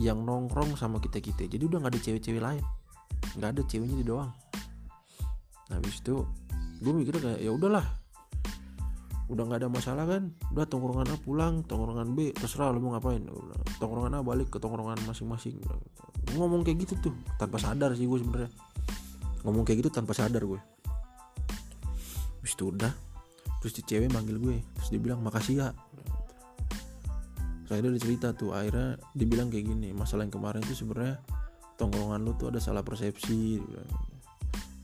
yang 0.00 0.24
nongkrong 0.24 0.80
sama 0.80 0.96
kita 0.96 1.20
kita 1.20 1.44
jadi 1.44 1.68
udah 1.68 1.84
nggak 1.84 1.92
ada 1.92 2.00
cewek-cewek 2.00 2.42
lain. 2.42 2.64
Nggak 3.36 3.50
ada 3.52 3.62
ceweknya 3.68 3.96
di 4.00 4.06
doang 4.08 4.32
habis 5.70 5.98
itu 5.98 6.22
gue 6.84 6.92
mikir 6.92 7.18
kayak 7.18 7.40
ya 7.42 7.50
udahlah 7.50 7.84
udah 9.26 9.42
nggak 9.42 9.66
ada 9.66 9.70
masalah 9.72 10.06
kan? 10.06 10.30
Udah 10.54 10.70
tongkrongan 10.70 11.10
A 11.10 11.16
pulang 11.18 11.66
tongkrongan 11.66 12.14
B 12.14 12.30
terserah 12.30 12.70
lo 12.70 12.78
mau 12.78 12.94
ngapain. 12.94 13.26
Tongkrongan 13.82 14.14
A 14.14 14.18
balik 14.22 14.54
ke 14.54 14.62
tongkrongan 14.62 15.02
masing-masing. 15.02 15.58
Ngomong 16.38 16.62
kayak 16.62 16.86
gitu 16.86 17.10
tuh 17.10 17.14
tanpa 17.34 17.58
sadar 17.58 17.90
sih 17.98 18.06
gue 18.06 18.22
sebenarnya. 18.22 18.50
Ngomong 19.42 19.66
kayak 19.66 19.82
gitu 19.82 19.90
tanpa 19.90 20.14
sadar 20.14 20.46
gue 20.46 20.62
terus 22.46 22.54
itu 22.54 22.70
udah 22.70 22.94
terus 23.58 23.74
si 23.74 23.82
cewek 23.82 24.06
manggil 24.14 24.38
gue 24.38 24.62
terus 24.78 24.94
dia 24.94 25.02
bilang 25.02 25.18
makasih 25.18 25.66
ya. 25.66 25.68
Saya 27.66 27.82
udah 27.82 27.98
cerita 27.98 28.30
tuh 28.38 28.54
akhirnya 28.54 29.02
dia 29.18 29.26
bilang 29.26 29.50
kayak 29.50 29.66
gini 29.66 29.90
masalah 29.90 30.22
yang 30.22 30.30
kemarin 30.30 30.62
itu 30.62 30.78
sebenarnya 30.78 31.18
tongkrongan 31.74 32.22
lu 32.22 32.38
tuh 32.38 32.54
ada 32.54 32.62
salah 32.62 32.86
persepsi 32.86 33.58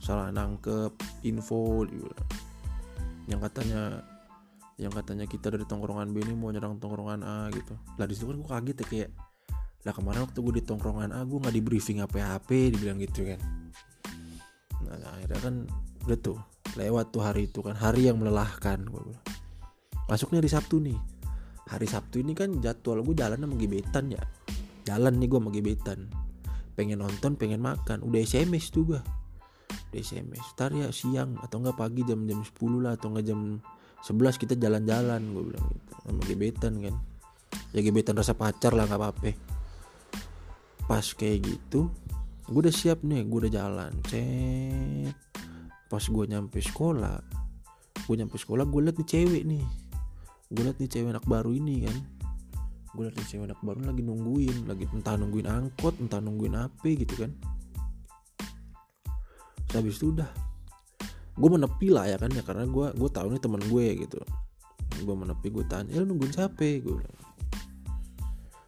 salah 0.02 0.34
nangkep 0.34 0.90
info 1.22 1.86
yang 3.30 3.38
katanya 3.38 4.02
yang 4.74 4.90
katanya 4.90 5.30
kita 5.30 5.54
dari 5.54 5.62
tongkrongan 5.62 6.10
B 6.10 6.26
ini 6.26 6.34
mau 6.34 6.50
nyerang 6.50 6.82
tongkrongan 6.82 7.22
A 7.22 7.46
gitu. 7.54 7.78
Lah 8.02 8.10
di 8.10 8.18
situ 8.18 8.26
kan 8.26 8.36
gue 8.42 8.50
kaget 8.50 8.76
ya 8.82 8.86
kayak 8.90 9.10
lah 9.86 9.94
kemarin 9.94 10.26
waktu 10.26 10.38
gue 10.42 10.54
di 10.58 10.64
tongkrongan 10.66 11.14
A 11.14 11.22
gue 11.22 11.38
nggak 11.38 11.54
di 11.54 11.62
briefing 11.62 12.02
apa 12.02 12.18
apa 12.34 12.50
dibilang 12.50 12.98
gitu 12.98 13.30
kan. 13.30 13.38
Nah 14.82 14.98
akhirnya 15.14 15.38
kan 15.38 15.54
udah 16.02 16.18
tuh 16.18 16.38
lewat 16.74 17.14
tuh 17.14 17.22
hari 17.22 17.46
itu 17.46 17.62
kan 17.62 17.78
hari 17.78 18.10
yang 18.10 18.18
melelahkan 18.18 18.82
gue 18.82 19.00
bilang. 19.06 19.26
Masuknya 20.10 20.42
di 20.42 20.50
Sabtu 20.50 20.82
nih. 20.82 20.98
Hari 21.70 21.86
Sabtu 21.86 22.18
ini 22.18 22.34
kan 22.34 22.58
jadwal 22.58 23.06
gue 23.06 23.14
jalan 23.14 23.38
sama 23.38 23.54
gebetan 23.54 24.10
ya. 24.10 24.22
Jalan 24.82 25.14
nih 25.22 25.30
gue 25.30 25.38
sama 25.38 25.50
gebetan. 25.54 26.10
Pengen 26.74 27.06
nonton 27.06 27.38
pengen 27.38 27.62
makan. 27.62 28.02
Udah 28.02 28.18
SMS 28.18 28.74
tuh 28.74 28.82
gue 28.98 29.21
udah 29.92 30.00
SMS 30.00 30.56
ntar 30.56 30.72
ya 30.72 30.88
siang 30.88 31.36
atau 31.44 31.60
enggak 31.60 31.76
pagi 31.76 32.00
jam 32.08 32.24
jam 32.24 32.40
10 32.40 32.80
lah 32.80 32.96
atau 32.96 33.12
enggak 33.12 33.28
jam 33.28 33.60
11 34.00 34.40
kita 34.40 34.56
jalan-jalan 34.56 35.20
gue 35.20 35.44
bilang 35.52 35.66
gitu. 35.68 35.92
Sama 36.00 36.20
gebetan 36.24 36.74
kan. 36.80 36.94
Ya 37.76 37.80
gebetan 37.84 38.16
rasa 38.16 38.32
pacar 38.32 38.72
lah 38.72 38.88
nggak 38.88 38.98
apa-apa. 38.98 39.30
Pas 40.88 41.04
kayak 41.12 41.44
gitu 41.44 41.92
gue 42.48 42.60
udah 42.64 42.74
siap 42.74 43.04
nih 43.04 43.20
gue 43.28 43.38
udah 43.46 43.52
jalan. 43.52 43.92
Cek 44.08 45.12
pas 45.92 46.00
gue 46.00 46.24
nyampe 46.24 46.56
sekolah 46.56 47.20
gue 48.08 48.16
nyampe 48.16 48.40
sekolah 48.40 48.64
gue 48.64 48.80
liat 48.80 48.96
nih 48.96 49.08
cewek 49.12 49.42
nih. 49.44 49.64
Gue 50.48 50.62
liat 50.64 50.80
nih 50.80 50.88
cewek 50.88 51.12
anak 51.12 51.28
baru 51.28 51.52
ini 51.52 51.84
kan. 51.84 51.96
Gue 52.96 53.12
liat 53.12 53.20
cewek 53.28 53.44
anak 53.44 53.60
baru 53.60 53.92
lagi 53.92 54.00
nungguin 54.00 54.64
lagi 54.64 54.88
entah 54.88 55.20
nungguin 55.20 55.46
angkot 55.52 56.00
entah 56.00 56.18
nungguin 56.24 56.56
apa 56.56 56.88
gitu 56.96 57.28
kan 57.28 57.36
habis 59.78 59.96
itu 59.96 60.12
udah. 60.12 60.30
Gue 61.32 61.48
menepi 61.48 61.88
lah 61.88 62.04
ya 62.08 62.20
kan 62.20 62.28
ya 62.28 62.44
karena 62.44 62.68
gue 62.68 62.86
gue 62.92 63.10
tahu 63.10 63.32
nih 63.32 63.40
teman 63.40 63.62
gue 63.64 63.86
gitu. 64.04 64.20
Gue 65.02 65.16
menepi 65.16 65.48
gue 65.48 65.64
tanya 65.64 65.88
ya 65.88 66.04
nungguin 66.04 66.32
siapa? 66.32 66.60
Gue 66.84 67.00
bilang. 67.00 67.18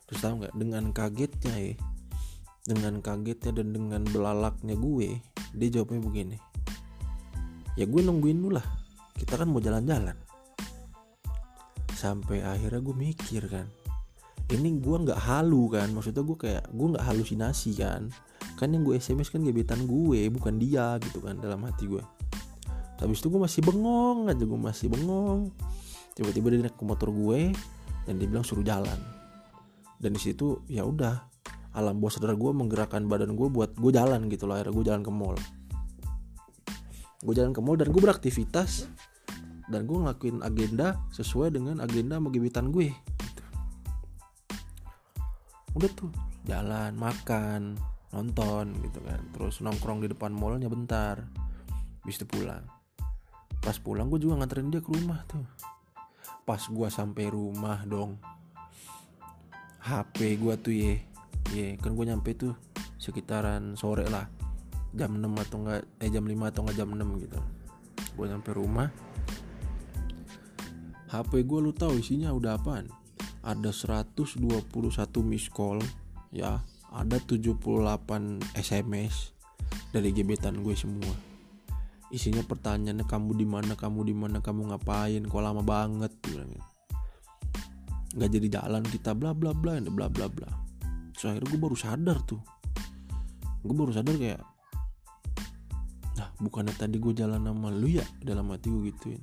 Terus 0.08 0.20
tahu 0.20 0.34
nggak? 0.40 0.54
Dengan 0.56 0.84
kagetnya 0.90 1.54
ya 1.56 1.74
dengan 2.64 3.04
kagetnya 3.04 3.60
dan 3.60 3.76
dengan 3.76 4.02
belalaknya 4.08 4.72
gue 4.72 5.20
dia 5.52 5.68
jawabnya 5.68 6.00
begini. 6.00 6.36
Ya 7.76 7.84
gue 7.84 8.00
nungguin 8.00 8.40
lu 8.40 8.56
lah. 8.56 8.64
Kita 9.14 9.36
kan 9.36 9.52
mau 9.52 9.60
jalan-jalan. 9.60 10.16
Sampai 11.92 12.40
akhirnya 12.40 12.80
gue 12.80 12.96
mikir 12.96 13.44
kan 13.52 13.68
ini 14.52 14.76
gue 14.76 14.96
nggak 15.08 15.20
halu 15.20 15.72
kan. 15.72 15.88
Maksudnya 15.92 16.24
gue 16.24 16.36
kayak 16.36 16.64
gue 16.72 16.86
nggak 16.96 17.04
halusinasi 17.04 17.70
kan 17.80 18.08
kan 18.54 18.70
yang 18.70 18.86
gue 18.86 18.94
sms 18.98 19.34
kan 19.34 19.42
gebetan 19.42 19.86
gue 19.86 20.30
bukan 20.30 20.58
dia 20.58 20.98
gitu 21.02 21.18
kan 21.22 21.38
dalam 21.42 21.62
hati 21.66 21.90
gue 21.90 22.02
habis 23.04 23.18
itu 23.20 23.28
gue 23.28 23.42
masih 23.42 23.60
bengong 23.60 24.30
aja 24.32 24.44
gue 24.44 24.60
masih 24.60 24.86
bengong. 24.88 25.50
Tiba-tiba 26.14 26.46
dia 26.54 26.60
naik 26.64 26.78
ke 26.78 26.84
motor 26.86 27.10
gue 27.10 27.52
dan 28.06 28.14
dia 28.16 28.26
bilang 28.30 28.46
suruh 28.46 28.62
jalan. 28.62 28.96
Dan 29.98 30.14
di 30.14 30.20
situ 30.22 30.62
ya 30.70 30.86
udah 30.86 31.26
alam 31.74 31.98
bawah 31.98 32.16
sadar 32.16 32.38
gue 32.38 32.50
menggerakkan 32.54 33.04
badan 33.10 33.34
gue 33.34 33.50
buat 33.50 33.74
gue 33.74 33.92
jalan 33.92 34.30
gitu 34.30 34.46
loh 34.46 34.54
akhirnya 34.56 34.72
gue 34.72 34.84
jalan 34.86 35.02
ke 35.02 35.12
mall. 35.12 35.36
Gue 37.24 37.34
jalan 37.34 37.52
ke 37.52 37.60
mall 37.60 37.76
dan 37.76 37.90
gue 37.90 38.00
beraktivitas. 38.00 38.88
Dan 39.64 39.88
gue 39.88 39.96
ngelakuin 39.96 40.44
agenda 40.44 41.00
sesuai 41.12 41.56
dengan 41.56 41.80
agenda 41.80 42.20
sama 42.20 42.28
gue 42.28 42.52
gitu. 42.52 42.92
udah 45.74 45.90
tuh 45.98 46.12
jalan 46.46 46.94
makan 46.94 47.74
nonton 48.14 48.78
gitu 48.86 49.02
kan. 49.02 49.18
Terus 49.34 49.58
nongkrong 49.58 50.06
di 50.06 50.08
depan 50.14 50.30
mallnya 50.30 50.70
bentar 50.70 51.26
bis 52.06 52.22
itu 52.22 52.24
pulang. 52.30 52.62
Pas 53.58 53.74
pulang 53.82 54.06
gue 54.06 54.22
juga 54.22 54.38
nganterin 54.38 54.70
dia 54.70 54.78
ke 54.78 54.90
rumah 54.94 55.26
tuh. 55.26 55.42
Pas 56.46 56.60
gue 56.62 56.88
sampai 56.92 57.26
rumah 57.32 57.82
dong 57.82 58.20
HP 59.84 60.38
gue 60.38 60.54
tuh 60.62 60.72
ye. 60.72 60.94
Ye 61.52 61.76
kan 61.76 61.92
gue 61.92 62.06
nyampe 62.06 62.32
tuh 62.38 62.54
sekitaran 62.96 63.74
sore 63.74 64.06
lah. 64.06 64.30
Jam 64.94 65.18
6 65.18 65.26
atau 65.26 65.58
enggak 65.66 65.82
eh 65.98 66.08
jam 66.08 66.22
5 66.22 66.38
atau 66.54 66.60
enggak 66.64 66.76
jam 66.78 66.88
6 66.94 67.24
gitu. 67.26 67.40
Gue 68.14 68.26
nyampe 68.30 68.50
rumah. 68.54 68.88
HP 71.10 71.44
gue 71.44 71.58
lu 71.60 71.74
tahu 71.74 71.98
isinya 71.98 72.30
udah 72.30 72.56
apaan? 72.56 72.88
Ada 73.44 73.70
121 74.04 74.40
miss 75.20 75.52
call 75.52 75.84
ya 76.32 76.64
ada 76.94 77.18
78 77.18 77.58
SMS 78.54 79.34
dari 79.90 80.14
gebetan 80.14 80.62
gue 80.62 80.78
semua. 80.78 81.14
Isinya 82.14 82.46
pertanyaannya 82.46 83.04
kamu 83.04 83.30
di 83.34 83.46
mana? 83.46 83.74
Kamu 83.74 84.06
di 84.06 84.14
mana? 84.14 84.38
Kamu 84.38 84.70
ngapain? 84.70 85.26
Kok 85.26 85.42
lama 85.42 85.66
banget? 85.66 86.14
Bilangnya 86.22 86.62
nggak 88.14 88.30
jadi 88.30 88.46
jalan 88.62 88.82
kita 88.86 89.10
bla 89.12 89.34
bla 89.34 89.50
bla 89.50 89.82
bla 89.82 90.06
bla 90.06 90.26
bla 90.30 90.50
so 91.18 91.26
akhirnya 91.26 91.50
gue 91.50 91.60
baru 91.60 91.76
sadar 91.78 92.18
tuh. 92.22 92.38
Gue 93.66 93.74
baru 93.74 93.90
sadar 93.90 94.14
kayak 94.14 94.42
nah 96.14 96.30
bukannya 96.38 96.70
tadi 96.78 97.02
gue 97.02 97.10
jalan 97.10 97.42
sama 97.42 97.74
lu 97.74 97.90
ya? 97.90 98.06
Dalam 98.22 98.50
hati 98.54 98.70
gue 98.70 98.94
gituin. 98.94 99.22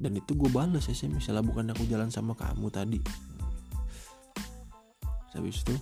Dan 0.00 0.16
itu 0.16 0.32
gue 0.32 0.48
balas 0.48 0.88
SMS 0.88 1.28
misalnya 1.28 1.44
bukan 1.44 1.72
aku 1.76 1.84
jalan 1.84 2.08
sama 2.08 2.32
kamu 2.32 2.72
tadi? 2.72 3.00
Habis 5.36 5.60
itu 5.68 5.76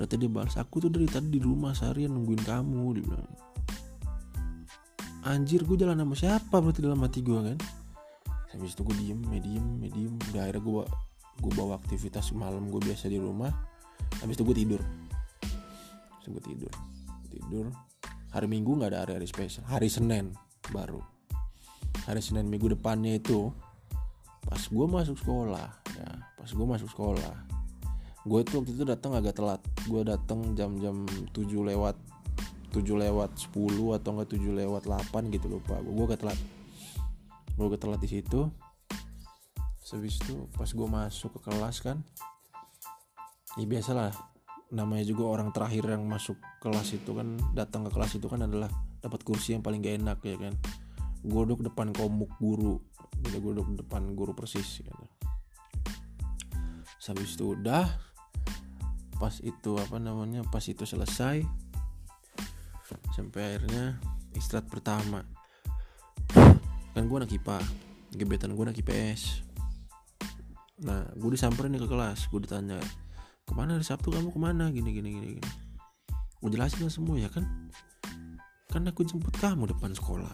ternyata 0.00 0.16
dia 0.16 0.32
balas 0.32 0.56
aku 0.56 0.80
tuh 0.80 0.88
dari 0.88 1.04
tadi 1.04 1.28
di 1.28 1.44
rumah 1.44 1.76
seharian 1.76 2.16
nungguin 2.16 2.40
kamu 2.40 2.96
dia 2.96 3.04
bilang. 3.04 3.32
Anjir 5.28 5.60
gue 5.68 5.76
jalan 5.76 6.00
sama 6.00 6.16
siapa 6.16 6.56
berarti 6.56 6.80
dalam 6.80 7.04
hati 7.04 7.20
gue 7.20 7.36
kan? 7.36 7.60
Habis 8.56 8.72
itu 8.72 8.80
gue 8.80 8.96
diem 8.96 9.20
medium 9.28 9.76
medium 9.76 10.16
udah 10.32 10.48
akhirnya 10.48 10.64
gue 10.64 10.82
gue 11.44 11.52
bawa 11.52 11.76
aktivitas 11.76 12.32
malam 12.32 12.72
gue 12.72 12.80
biasa 12.80 13.12
di 13.12 13.20
rumah. 13.20 13.52
Habis 14.24 14.40
itu 14.40 14.44
gue 14.48 14.56
tidur. 14.56 14.80
Habis 14.80 16.24
itu 16.24 16.30
gue 16.32 16.44
tidur. 16.48 16.72
Tidur. 17.28 17.66
Hari 18.32 18.48
minggu 18.48 18.80
nggak 18.80 18.96
ada 18.96 19.04
hari-hari 19.04 19.28
spesial. 19.28 19.68
Hari 19.68 19.92
senin 19.92 20.32
baru. 20.72 21.04
Hari 22.08 22.24
senin 22.24 22.48
minggu 22.48 22.72
depannya 22.72 23.20
itu 23.20 23.52
pas 24.48 24.64
gue 24.64 24.86
masuk 24.88 25.20
sekolah 25.20 25.68
ya 26.00 26.10
pas 26.40 26.48
gue 26.48 26.64
masuk 26.64 26.88
sekolah 26.88 27.59
gue 28.20 28.40
tuh 28.44 28.60
waktu 28.60 28.76
itu 28.76 28.84
datang 28.84 29.16
agak 29.16 29.40
telat. 29.40 29.60
Gue 29.88 30.04
datang 30.04 30.52
jam-jam 30.52 31.08
7 31.32 31.40
lewat 31.40 31.96
7 32.70 32.84
lewat 32.86 33.30
10 33.50 33.96
atau 33.98 34.10
enggak 34.14 34.28
7 34.36 34.60
lewat 34.60 34.82
8 34.86 35.34
gitu 35.34 35.46
lupa 35.48 35.80
gue 35.80 36.04
agak 36.04 36.20
telat. 36.22 36.38
Gue 37.56 37.66
agak 37.66 37.80
telat 37.80 38.00
di 38.00 38.10
situ. 38.10 38.50
Habis 39.90 40.22
itu 40.22 40.46
pas 40.54 40.70
gue 40.70 40.86
masuk 40.86 41.34
ke 41.34 41.50
kelas 41.50 41.82
kan 41.82 41.98
ya 43.58 43.66
biasalah. 43.66 44.14
Namanya 44.70 45.02
juga 45.02 45.26
orang 45.26 45.50
terakhir 45.50 45.82
yang 45.90 46.06
masuk 46.06 46.38
kelas 46.62 46.94
itu 46.94 47.10
kan 47.10 47.34
datang 47.58 47.82
ke 47.88 47.90
kelas 47.90 48.22
itu 48.22 48.30
kan 48.30 48.46
adalah 48.46 48.70
dapat 49.02 49.26
kursi 49.26 49.58
yang 49.58 49.66
paling 49.66 49.82
gak 49.82 49.98
enak 49.98 50.18
ya 50.22 50.36
kan. 50.38 50.54
Gue 51.26 51.42
duduk 51.42 51.66
depan 51.66 51.90
komuk 51.90 52.30
guru. 52.38 52.78
Gue 53.18 53.50
duduk 53.50 53.82
depan 53.82 54.14
guru 54.14 54.30
persis 54.30 54.78
gitu. 54.78 55.04
Habis 57.10 57.34
itu 57.34 57.58
udah 57.58 57.90
pas 59.20 59.36
itu 59.44 59.76
apa 59.76 60.00
namanya 60.00 60.40
pas 60.48 60.64
itu 60.64 60.88
selesai 60.88 61.44
sampai 63.12 63.40
akhirnya 63.44 64.00
istirahat 64.32 64.66
pertama. 64.72 65.20
Kan 66.96 67.06
gue 67.06 67.16
anak 67.20 67.30
IPA 67.30 67.60
gebetan 68.16 68.56
gue 68.56 68.64
anak 68.64 68.80
IPS 68.80 69.46
nah 70.80 71.04
gue 71.12 71.30
disamperin 71.36 71.76
ke 71.76 71.84
kelas 71.84 72.32
gue 72.32 72.40
ditanya 72.40 72.80
ke 73.44 73.52
mana 73.52 73.76
hari 73.76 73.84
Sabtu? 73.84 74.08
Kamu 74.08 74.32
ke 74.32 74.40
mana? 74.40 74.72
Gini 74.72 74.90
gini 74.90 75.12
gini 75.12 75.26
gini. 75.36 75.50
Gue 76.40 76.50
jelasin 76.50 76.88
semua 76.88 77.20
ya 77.20 77.28
kan? 77.28 77.44
Kan 78.72 78.88
aku 78.88 79.04
jemput 79.04 79.36
kamu 79.36 79.68
depan 79.68 79.92
sekolah. 79.92 80.32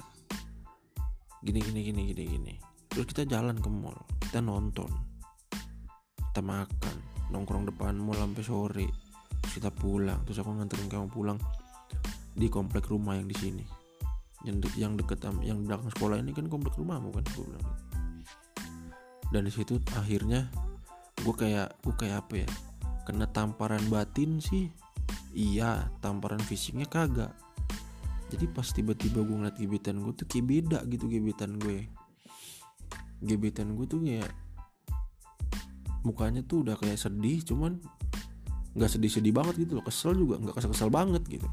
Gini 1.43 1.59
gini 1.59 1.81
gini 1.83 2.01
gini 2.15 2.23
gini. 2.25 2.55
Terus 2.89 3.11
kita 3.11 3.27
jalan 3.27 3.59
ke 3.59 3.69
mall 3.69 3.99
kita 4.27 4.41
nonton 4.41 4.89
kita 6.37 6.45
makan 6.45 7.16
nongkrong 7.31 7.67
depan 7.71 7.99
mall 7.99 8.19
sampai 8.19 8.45
sore. 8.45 8.89
Terus 9.43 9.53
kita 9.63 9.71
pulang 9.71 10.23
terus 10.27 10.39
aku 10.43 10.51
nganterin 10.55 10.91
kamu 10.91 11.09
pulang 11.11 11.39
di 12.37 12.47
komplek 12.53 12.91
rumah 12.93 13.17
yang 13.17 13.27
di 13.27 13.37
sini. 13.37 13.65
Yang 14.45 14.57
de 14.63 14.69
yang 14.79 14.93
deket 14.95 15.25
yang 15.43 15.65
belakang 15.65 15.91
sekolah 15.91 16.21
ini 16.21 16.31
kan 16.37 16.47
komplek 16.47 16.77
rumahmu 16.77 17.11
kan 17.11 17.25
gue 17.35 17.45
bilang. 17.45 17.67
Dan 19.33 19.49
di 19.49 19.53
situ 19.53 19.81
akhirnya 19.97 20.47
gue 21.25 21.35
kayak 21.35 21.83
gue 21.83 21.95
kayak 21.97 22.27
apa 22.27 22.35
ya 22.47 22.49
kena 23.09 23.27
tamparan 23.31 23.83
batin 23.91 24.39
sih. 24.39 24.71
Iya 25.37 25.91
tamparan 26.05 26.41
fisiknya 26.41 26.87
kagak. 26.87 27.35
Jadi 28.27 28.51
pas 28.51 28.67
tiba-tiba 28.67 29.23
gue 29.23 29.37
ngeliat 29.39 29.59
gebetan 29.59 30.03
gue 30.03 30.13
tuh 30.15 30.27
kayak 30.27 30.47
beda 30.47 30.79
gitu 30.91 31.07
gebetan 31.07 31.59
gue. 31.63 31.87
Gebetan 33.23 33.79
gue 33.79 33.87
tuh 33.87 34.03
kayak 34.03 34.46
mukanya 36.07 36.47
tuh 36.47 36.63
udah 36.63 36.79
kayak 36.79 36.95
sedih 36.95 37.43
cuman 37.43 37.83
nggak 38.77 38.91
sedih-sedih 38.93 39.35
banget 39.35 39.67
gitu 39.67 39.81
loh. 39.81 39.85
Kesel 39.85 40.15
juga 40.15 40.39
nggak 40.39 40.55
kesel-kesel 40.55 40.93
banget 40.93 41.27
gitu. 41.27 41.49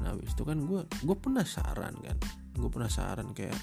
Nah 0.00 0.16
habis 0.16 0.32
itu 0.32 0.42
kan 0.46 0.56
gue 0.62 0.80
gue 0.86 1.16
penasaran 1.20 1.94
kan. 2.00 2.16
Gue 2.56 2.70
penasaran 2.72 3.28
kayak 3.36 3.58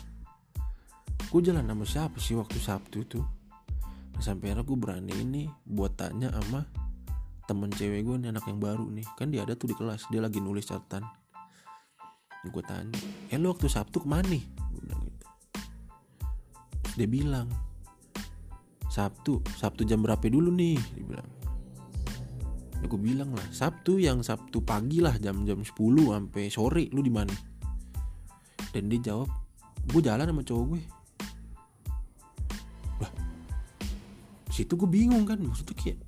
gue 1.29 1.41
jalan 1.41 1.65
sama 1.65 1.85
siapa 1.87 2.17
sih 2.19 2.35
waktu 2.37 2.59
Sabtu 2.59 2.99
tuh? 3.07 3.25
Nah, 4.13 4.21
sampai 4.21 4.51
akhirnya 4.51 4.67
gue 4.67 4.77
berani 4.77 5.13
ini 5.15 5.43
buat 5.63 5.95
tanya 5.95 6.29
sama 6.35 6.67
temen 7.47 7.71
cewek 7.71 8.03
gue 8.05 8.15
nih 8.19 8.29
anak 8.35 8.45
yang 8.51 8.59
baru 8.59 8.85
nih. 8.91 9.07
Kan 9.15 9.31
dia 9.31 9.47
ada 9.47 9.55
tuh 9.55 9.71
di 9.71 9.75
kelas 9.79 10.11
dia 10.11 10.19
lagi 10.19 10.43
nulis 10.43 10.67
catatan. 10.67 11.07
Gue 12.51 12.63
tanya 12.67 12.99
eh 13.31 13.39
lu 13.39 13.51
waktu 13.51 13.71
Sabtu 13.71 14.03
ke 14.03 14.07
mana 14.11 14.27
nih? 14.27 14.43
Gitu. 14.75 14.95
Dia 16.99 17.07
bilang 17.07 17.47
Sabtu 18.89 19.37
Sabtu 19.53 19.85
jam 19.85 20.01
berapa 20.01 20.25
dulu 20.25 20.49
nih? 20.49 20.77
Dia 20.97 21.05
bilang. 21.05 21.29
Ya 22.81 22.85
gue 22.89 22.99
bilang 22.99 23.31
lah 23.37 23.47
Sabtu 23.53 24.01
yang 24.01 24.25
Sabtu 24.25 24.65
pagi 24.65 24.97
lah 24.97 25.13
jam-jam 25.21 25.61
10 25.61 25.77
sampai 25.77 26.49
sore 26.49 26.89
lu 26.89 27.05
di 27.05 27.13
mana? 27.13 27.31
Dan 28.73 28.89
dia 28.89 29.13
jawab 29.13 29.29
gue 29.93 30.01
jalan 30.01 30.25
sama 30.25 30.41
cowok 30.41 30.65
gue. 30.73 30.83
Lah 33.05 33.11
situ 34.49 34.73
gue 34.73 34.89
bingung 34.89 35.23
kan 35.23 35.37
maksudnya 35.37 35.77
kayak 35.77 36.01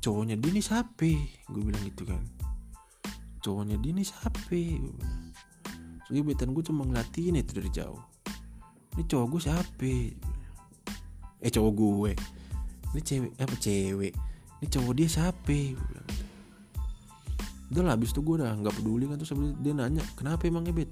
cowoknya 0.00 0.38
dia 0.38 0.50
nih 0.54 0.64
siapa 0.64 1.10
gue 1.50 1.62
bilang 1.66 1.82
gitu 1.82 2.06
kan. 2.06 2.22
Cowoknya 3.42 3.82
dia 3.82 3.92
nih 3.98 4.06
siapa 4.06 4.46
gue 4.54 4.94
bilang. 4.94 5.18
So, 6.06 6.14
gebetan 6.14 6.50
gue 6.54 6.64
cuma 6.66 6.82
ngeliatin 6.86 7.38
itu 7.38 7.54
dari 7.54 7.70
jauh 7.70 8.09
ini 8.96 9.02
cowok 9.06 9.26
gue 9.30 9.40
siapa? 9.40 9.92
Eh 11.40 11.50
cowok 11.50 11.72
gue. 11.72 12.12
Ini 12.90 13.00
cewek 13.00 13.30
apa 13.38 13.54
cewek? 13.56 14.12
Ini 14.60 14.66
cowok 14.66 14.92
dia 14.98 15.08
siapa? 15.08 15.58
Gitu. 15.74 16.02
udah 17.70 17.82
lah 17.86 17.94
abis 17.94 18.10
itu 18.10 18.20
gue 18.20 18.34
udah 18.42 18.50
nggak 18.50 18.74
peduli 18.82 19.06
kan 19.06 19.14
terus 19.14 19.30
dia 19.62 19.70
nanya 19.70 20.02
kenapa 20.18 20.50
emang 20.50 20.66
gebet 20.66 20.90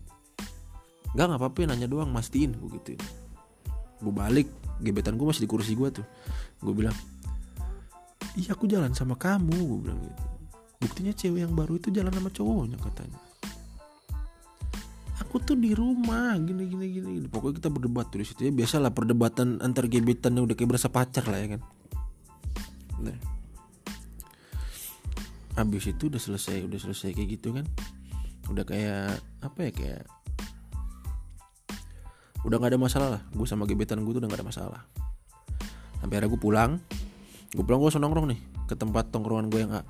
nggak 1.11 1.25
nggak 1.27 1.41
apa-apa 1.43 1.75
nanya 1.75 1.91
doang 1.91 2.15
mastiin 2.15 2.55
gue 2.55 2.71
gituin. 2.79 3.03
Gue 3.99 4.15
balik 4.15 4.47
gebetan 4.79 5.19
gue 5.19 5.27
masih 5.27 5.43
di 5.45 5.51
kursi 5.51 5.75
gue 5.75 5.91
tuh. 5.91 6.07
Gue 6.63 6.73
bilang 6.73 6.95
iya 8.39 8.55
aku 8.55 8.71
jalan 8.71 8.95
sama 8.95 9.19
kamu 9.19 9.59
gue 9.59 9.79
bilang 9.91 9.99
gitu. 9.99 10.23
Buktinya 10.79 11.11
cewek 11.11 11.43
yang 11.43 11.59
baru 11.59 11.75
itu 11.83 11.91
jalan 11.91 12.15
sama 12.15 12.31
cowoknya 12.31 12.79
katanya 12.79 13.28
aku 15.29 15.45
tuh 15.45 15.61
di 15.61 15.77
rumah. 15.77 16.33
Gini 16.41 16.65
gini 16.65 16.87
gini, 16.89 17.29
pokoknya 17.29 17.61
kita 17.61 17.69
berdebat 17.69 18.09
tuh 18.09 18.25
di 18.25 18.27
situ 18.27 18.49
ya. 18.49 18.53
Biasalah 18.57 18.97
perdebatan 18.97 19.61
antar 19.61 19.85
gebetan 19.85 20.33
yang 20.33 20.49
udah 20.49 20.57
kayak 20.57 20.73
berasa 20.73 20.89
pacar 20.89 21.29
lah 21.29 21.37
ya 21.37 21.49
kan. 21.55 21.61
Nah 23.05 23.19
habis 25.59 25.91
itu 25.91 26.07
udah 26.09 26.23
selesai 26.23 26.65
udah 26.65 26.79
selesai 26.81 27.13
kayak 27.13 27.29
gitu 27.37 27.53
kan. 27.53 27.69
Udah 28.49 28.65
kayak 28.65 29.21
apa 29.45 29.69
ya 29.69 29.71
kayak 29.77 30.03
udah 32.49 32.57
nggak 32.57 32.73
ada 32.73 32.81
masalah 32.81 33.09
lah. 33.21 33.23
Gue 33.37 33.45
sama 33.45 33.69
gebetan 33.69 34.01
gue 34.01 34.17
tuh 34.17 34.25
udah 34.25 34.33
nggak 34.33 34.41
ada 34.41 34.49
masalah. 34.49 34.81
Sampai 36.01 36.17
akhirnya 36.17 36.33
gue 36.33 36.41
pulang. 36.41 36.73
Gue 37.53 37.65
pulang 37.69 37.85
gue 37.85 37.93
nongkrong 37.93 38.27
nih 38.33 38.41
ke 38.65 38.75
tempat 38.81 39.13
tongkrongan 39.13 39.53
gue 39.53 39.61
yang 39.61 39.77
A. 39.77 39.85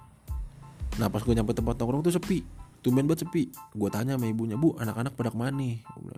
Nah 0.98 1.06
pas 1.06 1.22
gue 1.22 1.30
nyampe 1.30 1.54
tempat 1.54 1.78
tongkrong 1.78 2.02
tuh 2.02 2.18
sepi 2.18 2.57
tumben 2.80 3.04
banget 3.06 3.26
sepi. 3.26 3.50
Gue 3.74 3.88
tanya 3.90 4.16
sama 4.16 4.26
ibunya 4.30 4.54
bu 4.54 4.74
anak-anak 4.78 5.14
pada 5.14 5.30
ke 5.32 5.38
mana 5.38 5.52
nih? 5.54 5.80
Gitu. 5.82 6.14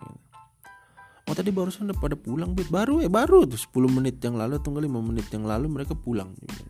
oh 1.29 1.35
tadi 1.37 1.53
barusan 1.53 1.87
udah 1.87 1.99
pada 2.01 2.17
pulang 2.19 2.51
bet 2.57 2.67
baru 2.67 2.99
ya 2.99 3.09
baru. 3.09 3.47
Tuh 3.47 3.59
10 3.59 3.87
menit 3.87 4.19
yang 4.19 4.35
lalu 4.35 4.59
atau 4.59 4.73
5 4.73 4.85
menit 4.87 5.27
yang 5.31 5.45
lalu 5.47 5.67
mereka 5.71 5.93
pulang. 5.95 6.33
Gitu. 6.35 6.63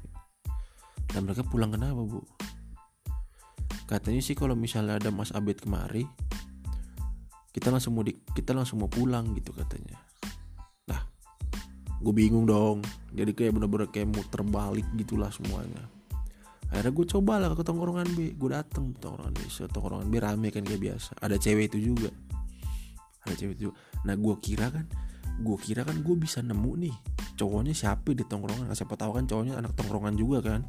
dan 1.11 1.27
mereka 1.27 1.43
pulang 1.43 1.75
kenapa 1.75 2.07
bu? 2.07 2.23
Katanya 3.83 4.23
sih 4.23 4.31
kalau 4.31 4.55
misalnya 4.55 4.95
ada 4.95 5.11
Mas 5.11 5.35
Abed 5.35 5.59
kemari 5.59 6.07
kita 7.51 7.67
langsung 7.67 7.99
mau 7.99 8.03
di, 8.07 8.15
kita 8.15 8.55
langsung 8.55 8.79
mau 8.79 8.87
pulang 8.87 9.35
gitu 9.35 9.51
katanya. 9.51 9.99
Nah 10.87 11.03
gue 11.99 12.13
bingung 12.15 12.47
dong. 12.47 12.79
Jadi 13.11 13.35
kayak 13.35 13.59
bener-bener 13.59 13.91
kayak 13.91 14.07
muter 14.07 14.39
balik 14.47 14.87
gitulah 14.95 15.27
semuanya 15.27 16.00
akhirnya 16.71 16.93
gue 16.95 17.05
coba 17.11 17.33
lah 17.35 17.51
ke 17.51 17.67
tongkrongan 17.67 18.07
B. 18.15 18.31
Gue 18.39 18.55
dateng 18.55 18.95
tongkrongan 18.95 19.35
B. 19.35 19.43
So, 19.51 19.67
tongkrongan 19.67 20.07
B 20.07 20.23
rame 20.23 20.47
kan 20.55 20.63
kayak 20.63 20.79
biasa. 20.79 21.19
Ada 21.19 21.35
cewek 21.35 21.75
itu 21.75 21.91
juga. 21.91 22.09
Ada 23.27 23.35
cewek 23.35 23.53
itu 23.59 23.63
juga. 23.69 23.75
nah 24.01 24.17
gue 24.17 24.35
kira 24.41 24.73
kan 24.73 24.89
gue 25.41 25.57
kira 25.61 25.85
kan 25.85 26.01
gue 26.01 26.15
bisa 26.17 26.41
nemu 26.41 26.71
nih 26.85 26.95
cowoknya 27.37 27.75
siapa 27.75 28.15
di 28.15 28.23
tongkrongan. 28.23 28.71
Siapa 28.71 28.95
tahu 28.95 29.19
kan 29.19 29.27
cowoknya 29.27 29.59
anak 29.59 29.75
tongkrongan 29.75 30.15
juga 30.15 30.39
kan. 30.41 30.63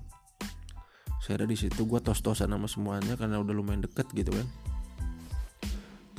Saya 1.23 1.43
ada 1.43 1.47
di 1.47 1.55
situ 1.55 1.87
gue 1.87 2.01
tos-tosan 2.03 2.51
sama 2.51 2.67
semuanya 2.67 3.15
karena 3.15 3.39
udah 3.39 3.55
lumayan 3.55 3.87
deket 3.87 4.11
gitu 4.11 4.35
kan. 4.35 4.47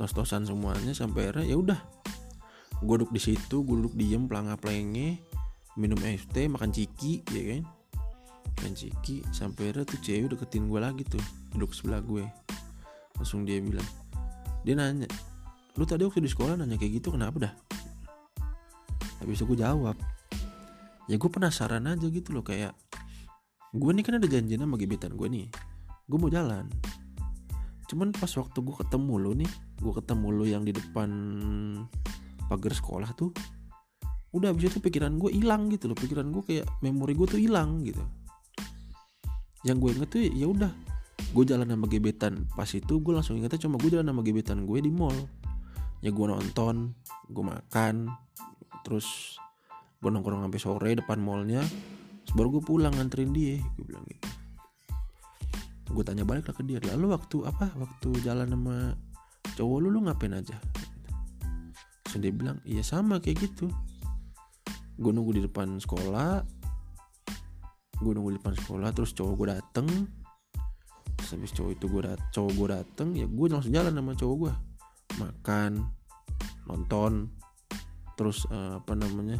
Tos-tosan 0.00 0.48
semuanya 0.48 0.96
sampai 0.96 1.28
akhirnya 1.28 1.44
ya 1.44 1.56
udah. 1.60 1.80
Gue 2.80 3.04
duduk 3.04 3.12
di 3.12 3.20
situ 3.20 3.62
gue 3.62 3.76
duduk 3.84 3.94
diem 3.94 4.24
pelangap 4.24 4.64
pelenge 4.64 5.20
minum 5.74 5.98
es 6.06 6.22
teh 6.30 6.46
makan 6.46 6.70
ciki 6.70 7.26
ya 7.34 7.42
kan 7.50 7.62
makan 8.64 8.72
ciki 8.80 9.20
sampai 9.28 9.68
akhirnya 9.68 9.84
tuh 9.84 10.00
cewek 10.00 10.28
deketin 10.32 10.72
gue 10.72 10.80
lagi 10.80 11.04
tuh 11.04 11.20
duduk 11.52 11.76
sebelah 11.76 12.00
gue. 12.00 12.24
Langsung 13.20 13.44
dia 13.44 13.60
bilang 13.60 13.84
dia 14.64 14.72
nanya 14.72 15.04
lu 15.76 15.84
tadi 15.84 16.08
waktu 16.08 16.24
di 16.24 16.32
sekolah 16.32 16.56
nanya 16.56 16.80
kayak 16.80 17.04
gitu 17.04 17.12
kenapa 17.12 17.36
dah? 17.50 17.54
Habis 19.20 19.36
itu 19.36 19.44
gue 19.52 19.58
jawab 19.60 19.96
ya 21.04 21.20
gue 21.20 21.28
penasaran 21.28 21.84
aja 21.84 22.08
gitu 22.08 22.32
loh 22.32 22.40
kayak 22.40 22.72
gue 23.76 23.90
nih 23.92 24.00
kan 24.00 24.16
ada 24.16 24.24
janjian 24.24 24.64
sama 24.64 24.80
gebetan 24.80 25.12
gue 25.12 25.28
nih 25.28 25.46
gue 26.08 26.18
mau 26.18 26.32
jalan. 26.32 26.64
Cuman 27.84 28.16
pas 28.16 28.32
waktu 28.32 28.58
gue 28.64 28.74
ketemu 28.80 29.14
lo 29.20 29.32
nih 29.36 29.50
gue 29.76 29.92
ketemu 29.92 30.26
lo 30.32 30.44
yang 30.48 30.64
di 30.64 30.72
depan 30.72 31.10
pagar 32.48 32.72
sekolah 32.72 33.12
tuh 33.12 33.28
udah 34.34 34.50
abis 34.50 34.72
itu 34.72 34.80
pikiran 34.80 35.14
gue 35.20 35.30
hilang 35.30 35.68
gitu 35.68 35.86
loh 35.86 35.94
pikiran 35.94 36.26
gue 36.32 36.42
kayak 36.42 36.66
memori 36.82 37.12
gue 37.14 37.28
tuh 37.28 37.38
hilang 37.38 37.86
gitu 37.86 38.02
yang 39.64 39.80
gue 39.80 39.90
inget 39.96 40.08
tuh 40.12 40.20
ya 40.20 40.46
udah. 40.46 40.72
Gue 41.32 41.44
jalan 41.48 41.66
sama 41.66 41.88
gebetan. 41.88 42.44
Pas 42.52 42.68
itu 42.68 43.00
gue 43.00 43.12
langsung 43.16 43.40
ingetnya 43.40 43.64
cuma 43.64 43.80
gue 43.80 43.90
jalan 43.90 44.06
sama 44.06 44.20
gebetan 44.20 44.68
gue 44.68 44.78
di 44.78 44.92
mall. 44.92 45.16
Ya 46.04 46.12
gue 46.12 46.26
nonton 46.28 46.92
gue 47.32 47.44
makan 47.44 48.12
terus 48.84 49.40
gue 50.04 50.12
nongkrong 50.12 50.44
sampai 50.44 50.60
sore 50.60 50.90
depan 51.00 51.18
mallnya. 51.18 51.64
Baru 52.36 52.60
gue 52.60 52.62
pulang 52.62 52.92
nganterin 52.92 53.32
dia 53.32 53.56
gue 53.58 53.84
bilang 53.88 54.04
gitu. 54.04 54.28
Gue 55.90 56.04
tanya 56.04 56.28
balik 56.28 56.44
lah 56.50 56.54
ke 56.54 56.62
dia 56.62 56.78
lalu 56.92 57.16
waktu 57.16 57.48
apa? 57.48 57.72
Waktu 57.72 58.20
jalan 58.20 58.52
sama 58.52 58.76
cowok 59.56 59.78
lu 59.80 59.88
lu 59.88 60.00
ngapain 60.04 60.36
aja? 60.36 60.60
Terus 62.04 62.20
dia 62.20 62.32
bilang 62.36 62.60
iya 62.68 62.84
sama 62.84 63.16
kayak 63.16 63.48
gitu. 63.48 63.72
Gue 65.00 65.10
nunggu 65.10 65.40
di 65.40 65.42
depan 65.48 65.80
sekolah 65.80 66.63
gue 68.00 68.12
nunggu 68.14 68.34
di 68.34 68.38
depan 68.42 68.54
sekolah 68.58 68.90
terus 68.90 69.14
cowok 69.14 69.34
gue 69.38 69.48
dateng. 69.58 69.88
Terus 71.14 71.30
habis 71.38 71.52
cowok 71.54 71.70
itu 71.72 71.86
gue 71.88 72.02
dat 72.04 72.20
cowok 72.34 72.52
gue 72.52 72.68
dateng 72.74 73.08
ya 73.16 73.26
gue 73.28 73.46
langsung 73.48 73.72
jalan 73.72 73.92
sama 73.94 74.12
cowok 74.12 74.36
gue 74.44 74.52
makan 75.14 75.72
nonton 76.66 77.30
terus 78.18 78.44
uh, 78.50 78.82
apa 78.82 78.92
namanya 78.98 79.38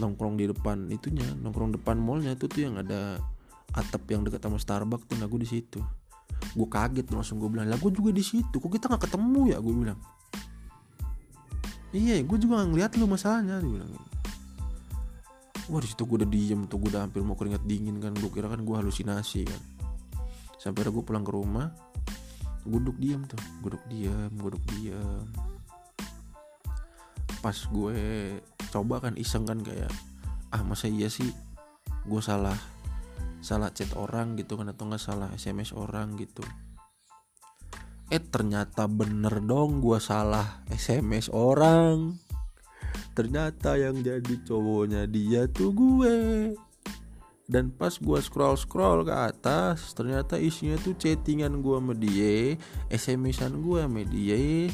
nongkrong 0.00 0.40
di 0.40 0.48
depan 0.48 0.88
itunya 0.88 1.28
nongkrong 1.44 1.76
depan 1.76 2.00
mallnya 2.00 2.32
itu 2.32 2.48
tuh 2.48 2.64
yang 2.64 2.80
ada 2.80 3.20
atap 3.72 4.04
yang 4.08 4.24
dekat 4.24 4.40
sama 4.40 4.56
Starbucks 4.60 5.08
tuh 5.08 5.16
nah 5.20 5.28
gue 5.28 5.40
di 5.40 5.48
situ. 5.48 5.80
Gue 6.56 6.68
kaget 6.68 7.06
langsung 7.12 7.38
gue 7.38 7.48
bilang 7.48 7.68
lah 7.68 7.78
gue 7.78 7.92
juga 7.92 8.10
di 8.12 8.24
situ 8.24 8.56
kok 8.56 8.70
kita 8.72 8.88
nggak 8.88 9.08
ketemu 9.08 9.40
ya? 9.52 9.58
Gue 9.60 9.74
bilang. 9.76 9.98
Iya 11.92 12.24
gue 12.24 12.38
juga 12.40 12.60
nggak 12.60 12.68
ngeliat 12.72 12.90
lu 12.96 13.04
masalahnya 13.04 13.60
dia 13.60 13.68
bilang 13.68 13.92
wah 15.70 15.78
di 15.78 15.88
situ 15.90 16.02
gue 16.08 16.24
udah 16.24 16.30
diem 16.30 16.66
tuh 16.66 16.80
gue 16.82 16.90
udah 16.90 17.06
hampir 17.06 17.22
mau 17.22 17.38
keringat 17.38 17.62
dingin 17.62 18.02
kan. 18.02 18.16
Gue 18.16 18.30
kira 18.32 18.50
kan 18.50 18.62
gue 18.64 18.74
halusinasi 18.74 19.46
kan. 19.46 19.62
Sampai 20.58 20.86
gue 20.86 21.04
pulang 21.04 21.22
ke 21.22 21.32
rumah 21.34 21.70
gue 22.62 22.78
duduk 22.78 22.98
diem 22.98 23.22
tuh. 23.26 23.38
Gue 23.62 23.74
duduk 23.74 23.86
diem 23.90 24.30
gue 24.30 24.50
duduk 24.50 24.64
diem. 24.74 25.26
Pas 27.42 27.58
gue 27.58 27.98
coba 28.72 28.94
kan 29.02 29.14
iseng 29.18 29.44
kan 29.44 29.60
kayak 29.60 29.90
ah 30.52 30.62
masa 30.64 30.88
iya 30.88 31.08
sih 31.08 31.28
gue 32.04 32.20
salah 32.20 32.56
salah 33.42 33.74
chat 33.74 33.90
orang 33.98 34.38
gitu 34.38 34.54
kan 34.54 34.70
atau 34.70 34.86
nggak 34.86 35.02
salah 35.02 35.28
sms 35.34 35.74
orang 35.74 36.14
gitu? 36.16 36.44
Eh 38.12 38.20
ternyata 38.20 38.86
bener 38.86 39.42
dong 39.42 39.82
gue 39.82 39.98
salah 39.98 40.62
sms 40.70 41.32
orang 41.34 42.14
ternyata 43.12 43.76
yang 43.76 44.00
jadi 44.00 44.34
cowoknya 44.44 45.04
dia 45.08 45.44
tuh 45.48 45.70
gue. 45.72 46.16
Dan 47.44 47.68
pas 47.68 47.92
gue 47.92 48.18
scroll 48.24 48.56
scroll 48.56 49.04
ke 49.04 49.12
atas 49.12 49.92
ternyata 49.92 50.40
isinya 50.40 50.78
tuh 50.80 50.96
chattingan 50.96 51.60
gue 51.60 51.76
sama 51.76 51.92
dia 51.92 52.56
smsan 52.88 53.60
gue 53.60 53.80
sama 53.84 54.02
dia. 54.08 54.72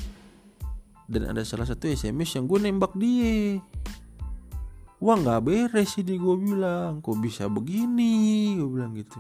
Dan 1.08 1.32
ada 1.34 1.42
salah 1.42 1.66
satu 1.66 1.90
sms 1.90 2.38
yang 2.38 2.44
gue 2.46 2.58
nembak 2.62 2.94
dia. 2.94 3.58
Wah 4.98 5.16
nggak 5.18 5.42
beres 5.42 5.98
ini 5.98 6.14
gue 6.18 6.36
bilang. 6.38 7.02
Kok 7.02 7.18
bisa 7.18 7.50
begini? 7.50 8.54
Gue 8.60 8.68
bilang 8.78 8.94
gitu. 8.94 9.18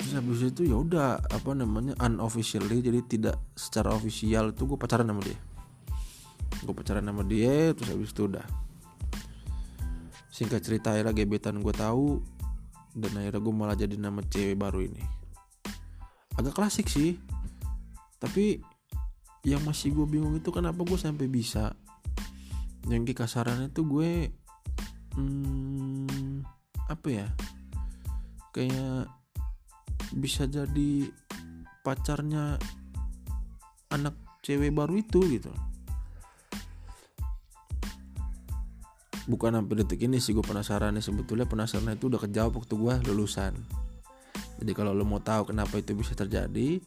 Terus 0.00 0.16
habis 0.16 0.40
itu 0.40 0.64
ya 0.64 0.80
udah 0.80 1.20
apa 1.20 1.52
namanya 1.52 1.92
unofficially 2.00 2.80
jadi 2.80 3.04
tidak 3.04 3.36
secara 3.52 3.92
ofisial 3.92 4.56
itu 4.56 4.64
gue 4.64 4.80
pacaran 4.80 5.04
sama 5.04 5.20
dia 5.20 5.36
gue 6.60 6.74
pacaran 6.74 7.06
sama 7.06 7.22
dia 7.24 7.72
terus 7.72 7.90
habis 7.90 8.12
itu 8.12 8.28
udah. 8.28 8.46
Singkat 10.30 10.60
cerita 10.62 10.94
akhirnya 10.94 11.14
gebetan 11.14 11.60
gue 11.62 11.74
tahu 11.74 12.20
dan 12.94 13.12
akhirnya 13.16 13.40
gue 13.40 13.54
malah 13.54 13.76
jadi 13.78 13.96
nama 13.96 14.20
cewek 14.22 14.58
baru 14.58 14.84
ini. 14.84 15.02
Agak 16.36 16.56
klasik 16.56 16.90
sih 16.90 17.16
tapi 18.20 18.60
yang 19.40 19.64
masih 19.64 19.96
gue 19.96 20.04
bingung 20.04 20.36
itu 20.36 20.52
kenapa 20.52 20.84
gue 20.84 20.98
sampai 21.00 21.26
bisa. 21.30 21.72
Yang 22.88 23.16
kasarannya 23.16 23.72
tuh 23.72 23.84
gue 23.88 24.10
hmm, 25.16 26.44
apa 26.90 27.08
ya 27.08 27.28
kayak 28.50 29.06
bisa 30.10 30.50
jadi 30.50 31.06
pacarnya 31.86 32.58
anak 33.94 34.14
cewek 34.42 34.74
baru 34.74 34.98
itu 34.98 35.22
gitu 35.38 35.52
bukan 39.28 39.60
sampai 39.60 39.74
detik 39.84 40.06
ini 40.06 40.22
sih 40.22 40.32
gue 40.32 40.44
penasaran 40.44 40.96
nih. 40.96 41.04
Sebetulnya 41.04 41.44
penasaran 41.44 41.96
itu 41.96 42.08
udah 42.08 42.20
kejawab 42.22 42.62
waktu 42.62 42.74
gue 42.76 42.94
lulusan. 43.10 43.52
Jadi 44.60 44.72
kalau 44.76 44.92
lo 44.92 45.08
mau 45.08 45.20
tahu 45.20 45.52
kenapa 45.52 45.80
itu 45.80 45.96
bisa 45.96 46.12
terjadi 46.12 46.80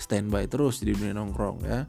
standby 0.00 0.48
terus 0.48 0.80
di 0.80 0.92
dunia 0.92 1.12
nongkrong 1.12 1.58
ya. 1.64 1.84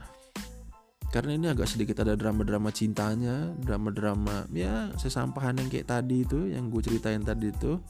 Karena 1.10 1.34
ini 1.34 1.50
agak 1.50 1.66
sedikit 1.66 2.06
ada 2.06 2.14
drama-drama 2.14 2.70
cintanya 2.70 3.50
drama-drama 3.58 4.46
ya 4.54 4.94
sesampahan 4.94 5.58
yang 5.58 5.68
kayak 5.74 5.90
tadi 5.90 6.22
itu 6.22 6.54
yang 6.54 6.70
gue 6.70 6.86
ceritain 6.86 7.24
tadi 7.26 7.50
itu. 7.50 7.82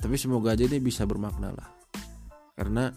Tapi 0.00 0.14
semoga 0.16 0.56
aja 0.56 0.64
ini 0.64 0.80
bisa 0.80 1.04
bermakna 1.04 1.52
lah. 1.52 1.68
Karena 2.56 2.88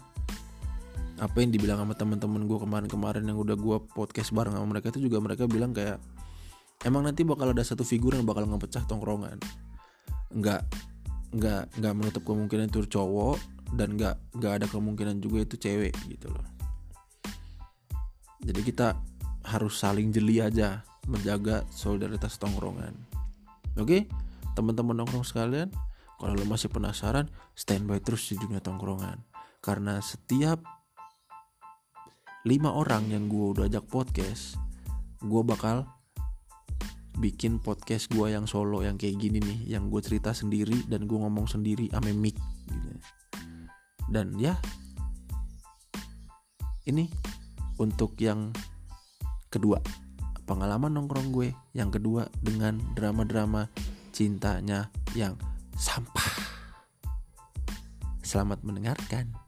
apa 1.18 1.36
yang 1.42 1.50
dibilang 1.50 1.82
sama 1.82 1.98
teman-teman 1.98 2.46
gue 2.46 2.58
kemarin-kemarin 2.62 3.26
yang 3.26 3.38
udah 3.42 3.58
gue 3.58 3.76
podcast 3.90 4.30
bareng 4.30 4.54
sama 4.54 4.66
mereka 4.70 4.94
itu 4.94 5.10
juga 5.10 5.18
mereka 5.18 5.50
bilang 5.50 5.74
kayak 5.74 5.98
emang 6.84 7.06
nanti 7.06 7.26
bakal 7.26 7.50
ada 7.50 7.64
satu 7.64 7.82
figur 7.82 8.14
yang 8.14 8.26
bakal 8.28 8.46
ngepecah 8.46 8.84
tongkrongan 8.86 9.40
nggak 10.34 10.62
nggak 11.34 11.62
nggak 11.80 11.94
menutup 11.96 12.22
kemungkinan 12.22 12.68
itu 12.68 12.84
cowok 12.86 13.38
dan 13.74 13.96
nggak 13.96 14.16
nggak 14.36 14.52
ada 14.62 14.66
kemungkinan 14.68 15.20
juga 15.20 15.44
itu 15.44 15.56
cewek 15.60 15.94
gitu 16.08 16.28
loh 16.30 16.46
jadi 18.44 18.60
kita 18.62 18.88
harus 19.48 19.80
saling 19.80 20.12
jeli 20.12 20.44
aja 20.44 20.84
menjaga 21.08 21.64
solidaritas 21.72 22.36
tongkrongan. 22.36 22.92
Oke, 23.80 24.06
teman-teman 24.52 25.02
nongkrong 25.02 25.24
sekalian, 25.24 25.72
kalau 26.20 26.36
lo 26.36 26.44
masih 26.44 26.68
penasaran, 26.68 27.32
standby 27.56 27.98
terus 28.04 28.28
di 28.28 28.36
dunia 28.36 28.60
tongkrongan. 28.60 29.24
Karena 29.64 29.98
setiap 30.04 30.60
lima 32.44 32.76
orang 32.76 33.08
yang 33.08 33.26
gue 33.26 33.56
udah 33.56 33.64
ajak 33.66 33.88
podcast, 33.88 34.60
gue 35.24 35.42
bakal 35.42 35.88
bikin 37.18 37.58
podcast 37.58 38.06
gue 38.14 38.30
yang 38.30 38.46
solo 38.46 38.86
yang 38.86 38.94
kayak 38.94 39.18
gini 39.18 39.42
nih, 39.42 39.74
yang 39.74 39.90
gue 39.90 39.98
cerita 39.98 40.30
sendiri 40.30 40.86
dan 40.86 41.10
gue 41.10 41.18
ngomong 41.18 41.50
sendiri 41.50 41.90
ame 41.98 42.14
mic 42.14 42.38
gitu. 42.70 42.88
Dan 44.08 44.38
ya, 44.38 44.54
ini 46.86 47.10
untuk 47.82 48.14
yang 48.22 48.54
kedua 49.50 49.82
pengalaman 50.46 50.94
nongkrong 50.94 51.34
gue. 51.34 51.50
Yang 51.74 52.00
kedua 52.00 52.30
dengan 52.40 52.78
drama-drama 52.94 53.66
cintanya 54.14 54.88
yang 55.12 55.34
sampah. 55.74 56.30
Selamat 58.22 58.62
mendengarkan 58.62 59.47